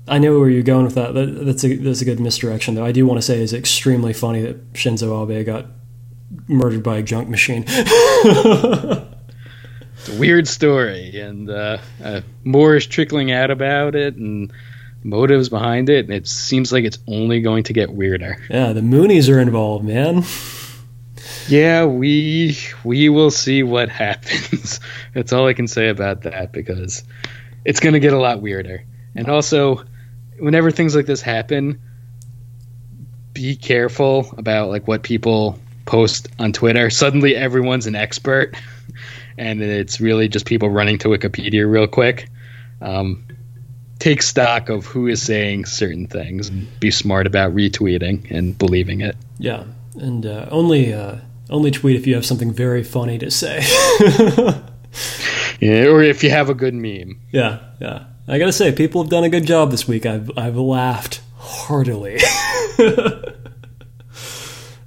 I 0.08 0.18
know 0.18 0.38
where 0.38 0.48
you're 0.48 0.62
going 0.62 0.84
with 0.84 0.94
that. 0.94 1.14
that 1.14 1.44
that's 1.44 1.64
a 1.64 1.76
that's 1.76 2.00
a 2.00 2.04
good 2.04 2.20
misdirection, 2.20 2.74
though. 2.74 2.84
I 2.84 2.92
do 2.92 3.06
want 3.06 3.18
to 3.18 3.22
say 3.22 3.40
it's 3.40 3.52
extremely 3.52 4.12
funny 4.12 4.42
that 4.42 4.72
Shinzo 4.74 5.22
Abe 5.30 5.44
got 5.44 5.66
murdered 6.46 6.82
by 6.82 6.98
a 6.98 7.02
junk 7.02 7.28
machine. 7.28 7.64
It's 9.98 10.14
a 10.14 10.20
weird 10.20 10.46
story, 10.46 11.18
and 11.18 11.50
uh, 11.50 11.78
uh, 12.04 12.20
more 12.44 12.76
is 12.76 12.86
trickling 12.86 13.32
out 13.32 13.50
about 13.50 13.94
it, 13.96 14.14
and 14.14 14.52
motives 15.02 15.48
behind 15.48 15.88
it. 15.88 16.04
And 16.04 16.14
it 16.14 16.28
seems 16.28 16.70
like 16.70 16.84
it's 16.84 16.98
only 17.08 17.40
going 17.40 17.64
to 17.64 17.72
get 17.72 17.90
weirder. 17.92 18.36
yeah, 18.50 18.72
the 18.72 18.82
Moonies 18.82 19.32
are 19.34 19.40
involved, 19.40 19.84
man. 19.84 20.22
Yeah, 21.48 21.86
we 21.86 22.56
we 22.84 23.08
will 23.08 23.30
see 23.30 23.62
what 23.62 23.88
happens. 24.04 24.78
That's 25.14 25.32
all 25.32 25.46
I 25.48 25.54
can 25.54 25.66
say 25.66 25.88
about 25.88 26.22
that 26.22 26.52
because 26.52 27.02
it's 27.64 27.80
going 27.80 27.94
to 27.94 28.00
get 28.00 28.12
a 28.12 28.18
lot 28.18 28.40
weirder. 28.42 28.84
And 29.16 29.28
also, 29.28 29.82
whenever 30.38 30.70
things 30.70 30.94
like 30.94 31.06
this 31.06 31.22
happen, 31.22 31.80
be 33.32 33.56
careful 33.56 34.32
about 34.36 34.68
like 34.68 34.88
what 34.88 35.02
people 35.02 35.58
post 35.84 36.28
on 36.38 36.52
Twitter. 36.52 36.90
Suddenly, 36.90 37.36
everyone's 37.36 37.86
an 37.86 37.94
expert, 37.94 38.54
and 39.38 39.62
it's 39.62 40.00
really 40.00 40.28
just 40.28 40.46
people 40.46 40.70
running 40.70 40.98
to 40.98 41.08
Wikipedia 41.08 41.70
real 41.70 41.86
quick. 41.86 42.28
Um, 42.80 43.24
take 43.98 44.22
stock 44.22 44.68
of 44.68 44.84
who 44.86 45.06
is 45.06 45.22
saying 45.22 45.64
certain 45.64 46.06
things 46.06 46.48
and 46.48 46.68
be 46.80 46.90
smart 46.90 47.26
about 47.26 47.54
retweeting 47.54 48.30
and 48.30 48.56
believing 48.56 49.00
it. 49.00 49.16
Yeah, 49.38 49.64
and 49.94 50.26
uh, 50.26 50.46
only 50.50 50.92
uh, 50.92 51.16
only 51.50 51.70
tweet 51.70 51.96
if 51.96 52.06
you 52.06 52.14
have 52.14 52.26
something 52.26 52.52
very 52.52 52.82
funny 52.82 53.18
to 53.18 53.30
say. 53.30 53.62
Yeah, 55.60 55.86
or 55.86 56.02
if 56.02 56.22
you 56.22 56.30
have 56.30 56.50
a 56.50 56.54
good 56.54 56.74
meme. 56.74 57.20
yeah, 57.32 57.60
yeah, 57.80 58.04
I 58.28 58.38
gotta 58.38 58.52
say, 58.52 58.72
people 58.72 59.02
have 59.02 59.10
done 59.10 59.24
a 59.24 59.28
good 59.28 59.46
job 59.46 59.70
this 59.70 59.86
week. 59.86 60.04
I've 60.04 60.30
I've 60.36 60.56
laughed 60.56 61.20
heartily. 61.36 62.18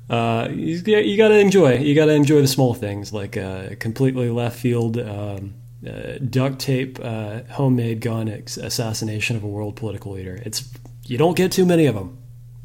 uh, 0.10 0.50
you, 0.52 0.82
you 0.84 1.18
gotta 1.18 1.40
enjoy. 1.40 1.78
You 1.78 1.96
gotta 1.96 2.14
enjoy 2.14 2.42
the 2.42 2.48
small 2.48 2.74
things, 2.74 3.14
like 3.14 3.38
uh, 3.38 3.76
completely 3.80 4.30
left 4.30 4.60
field 4.60 4.98
um, 4.98 5.54
uh, 5.88 6.18
duct 6.30 6.60
tape, 6.60 7.00
uh, 7.02 7.42
homemade 7.52 8.02
gun 8.02 8.28
assassination 8.28 9.38
of 9.38 9.44
a 9.44 9.48
world 9.48 9.78
political 9.78 10.12
leader. 10.12 10.42
It's 10.46 10.70
you 11.06 11.18
don't 11.18 11.38
get 11.38 11.52
too 11.52 11.66
many 11.66 11.86
of 11.86 11.96
them. 11.96 12.18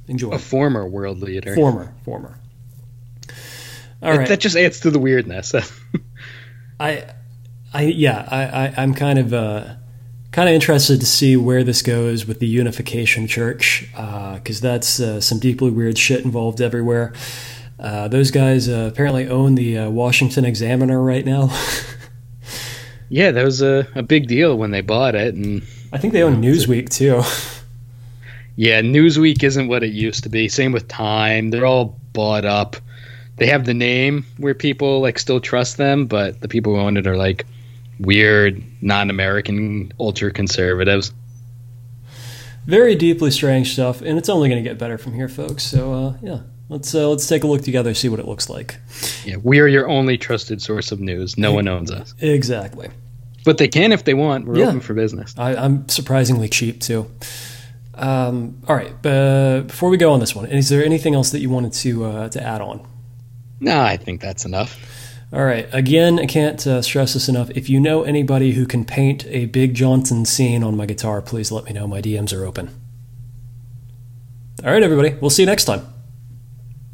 Enjoy. 0.08 0.30
A 0.30 0.38
former 0.38 0.86
world 0.86 1.20
leader. 1.20 1.54
Former, 1.54 1.94
former. 2.04 2.38
All 4.02 4.18
right. 4.18 4.28
That 4.28 4.40
just 4.40 4.56
adds 4.56 4.80
to 4.80 4.90
the 4.90 4.98
weirdness. 4.98 5.54
I, 6.80 7.04
I 7.72 7.82
yeah, 7.82 8.28
I, 8.30 8.66
I 8.66 8.74
I'm 8.76 8.92
kind 8.92 9.18
of 9.18 9.32
uh, 9.32 9.76
kind 10.34 10.48
of 10.48 10.54
interested 10.56 10.98
to 10.98 11.06
see 11.06 11.36
where 11.36 11.62
this 11.62 11.80
goes 11.80 12.26
with 12.26 12.40
the 12.40 12.46
Unification 12.48 13.28
Church, 13.28 13.86
because 13.92 14.64
uh, 14.64 14.68
that's 14.68 14.98
uh, 14.98 15.20
some 15.20 15.38
deeply 15.38 15.70
weird 15.70 15.96
shit 15.96 16.24
involved 16.24 16.60
everywhere. 16.60 17.12
Uh, 17.78 18.08
those 18.08 18.32
guys 18.32 18.68
uh, 18.68 18.90
apparently 18.92 19.28
own 19.28 19.54
the 19.54 19.78
uh, 19.78 19.90
Washington 19.90 20.44
Examiner 20.44 21.00
right 21.00 21.24
now. 21.24 21.56
yeah, 23.08 23.30
that 23.30 23.44
was 23.44 23.62
a, 23.62 23.86
a 23.94 24.02
big 24.02 24.26
deal 24.26 24.58
when 24.58 24.72
they 24.72 24.80
bought 24.80 25.14
it, 25.14 25.36
and 25.36 25.62
I 25.92 25.98
think 25.98 26.12
they 26.12 26.24
own 26.24 26.42
Newsweek 26.42 26.88
too. 26.88 27.22
yeah, 28.56 28.82
Newsweek 28.82 29.40
isn't 29.44 29.68
what 29.68 29.84
it 29.84 29.92
used 29.92 30.24
to 30.24 30.28
be. 30.28 30.48
Same 30.48 30.72
with 30.72 30.88
Time; 30.88 31.50
they're 31.50 31.64
all 31.66 31.96
bought 32.12 32.44
up. 32.44 32.74
They 33.36 33.46
have 33.46 33.66
the 33.66 33.74
name 33.74 34.26
where 34.38 34.54
people 34.54 35.00
like 35.00 35.20
still 35.20 35.38
trust 35.38 35.76
them, 35.76 36.06
but 36.06 36.40
the 36.40 36.48
people 36.48 36.74
who 36.74 36.80
own 36.80 36.96
it 36.96 37.06
are 37.06 37.16
like 37.16 37.46
weird, 37.98 38.62
non-American 38.82 39.92
ultra 39.98 40.32
conservatives. 40.32 41.12
Very 42.66 42.94
deeply 42.94 43.30
strange 43.30 43.72
stuff, 43.72 44.00
and 44.00 44.18
it's 44.18 44.28
only 44.28 44.48
going 44.48 44.62
to 44.62 44.68
get 44.68 44.78
better 44.78 44.96
from 44.96 45.12
here, 45.12 45.28
folks. 45.28 45.64
So 45.64 45.92
uh, 45.92 46.16
yeah, 46.22 46.40
let's 46.68 46.94
uh, 46.94 47.08
let's 47.08 47.26
take 47.26 47.44
a 47.44 47.46
look 47.46 47.62
together, 47.62 47.92
see 47.92 48.08
what 48.08 48.20
it 48.20 48.26
looks 48.26 48.48
like. 48.48 48.76
Yeah, 49.24 49.36
we 49.36 49.60
are 49.60 49.66
your 49.66 49.88
only 49.88 50.16
trusted 50.16 50.62
source 50.62 50.90
of 50.90 51.00
news. 51.00 51.36
No 51.36 51.52
one 51.52 51.68
owns 51.68 51.90
us. 51.90 52.14
Exactly. 52.20 52.88
But 53.44 53.58
they 53.58 53.68
can 53.68 53.92
if 53.92 54.04
they 54.04 54.14
want. 54.14 54.46
We're 54.46 54.58
yeah. 54.58 54.68
open 54.68 54.80
for 54.80 54.94
business. 54.94 55.34
I, 55.36 55.54
am 55.62 55.86
surprisingly 55.88 56.48
cheap 56.48 56.80
too. 56.80 57.10
Um, 57.96 58.62
all 58.66 58.74
right, 58.74 58.94
uh, 59.06 59.60
before 59.66 59.90
we 59.90 59.98
go 59.98 60.12
on 60.12 60.20
this 60.20 60.34
one, 60.34 60.46
is 60.46 60.70
there 60.70 60.82
anything 60.82 61.14
else 61.14 61.30
that 61.30 61.40
you 61.40 61.50
wanted 61.50 61.74
to 61.74 62.04
uh, 62.04 62.28
to 62.30 62.42
add 62.42 62.62
on? 62.62 62.86
No, 63.60 63.80
I 63.80 63.98
think 63.98 64.20
that's 64.20 64.44
enough. 64.44 64.78
All 65.34 65.44
right. 65.44 65.68
Again, 65.72 66.20
I 66.20 66.26
can't 66.26 66.64
uh, 66.64 66.80
stress 66.80 67.14
this 67.14 67.28
enough. 67.28 67.50
If 67.50 67.68
you 67.68 67.80
know 67.80 68.04
anybody 68.04 68.52
who 68.52 68.66
can 68.66 68.84
paint 68.84 69.26
a 69.26 69.46
Big 69.46 69.74
Johnson 69.74 70.24
scene 70.24 70.62
on 70.62 70.76
my 70.76 70.86
guitar, 70.86 71.20
please 71.20 71.50
let 71.50 71.64
me 71.64 71.72
know. 71.72 71.88
My 71.88 72.00
DMs 72.00 72.32
are 72.32 72.44
open. 72.44 72.68
All 74.64 74.70
right, 74.70 74.82
everybody. 74.82 75.16
We'll 75.20 75.30
see 75.30 75.42
you 75.42 75.46
next 75.46 75.64
time. 75.64 75.84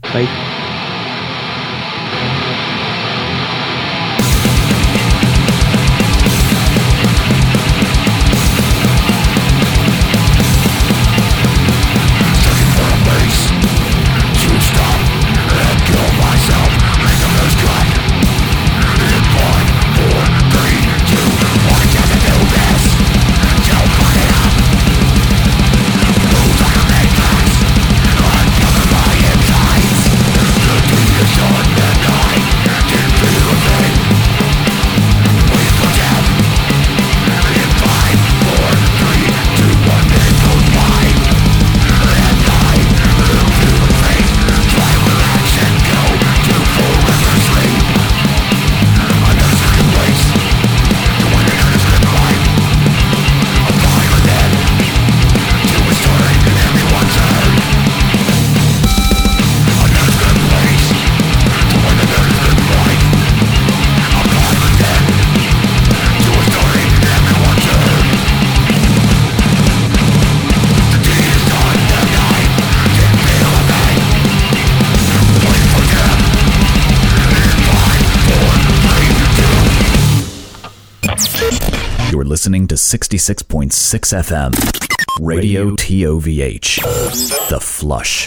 Bye. 0.01 0.69
66.6 82.91 83.71
FM, 84.19 85.25
Radio 85.25 85.71
TOVH, 85.77 87.49
The 87.49 87.61
Flush. 87.61 88.27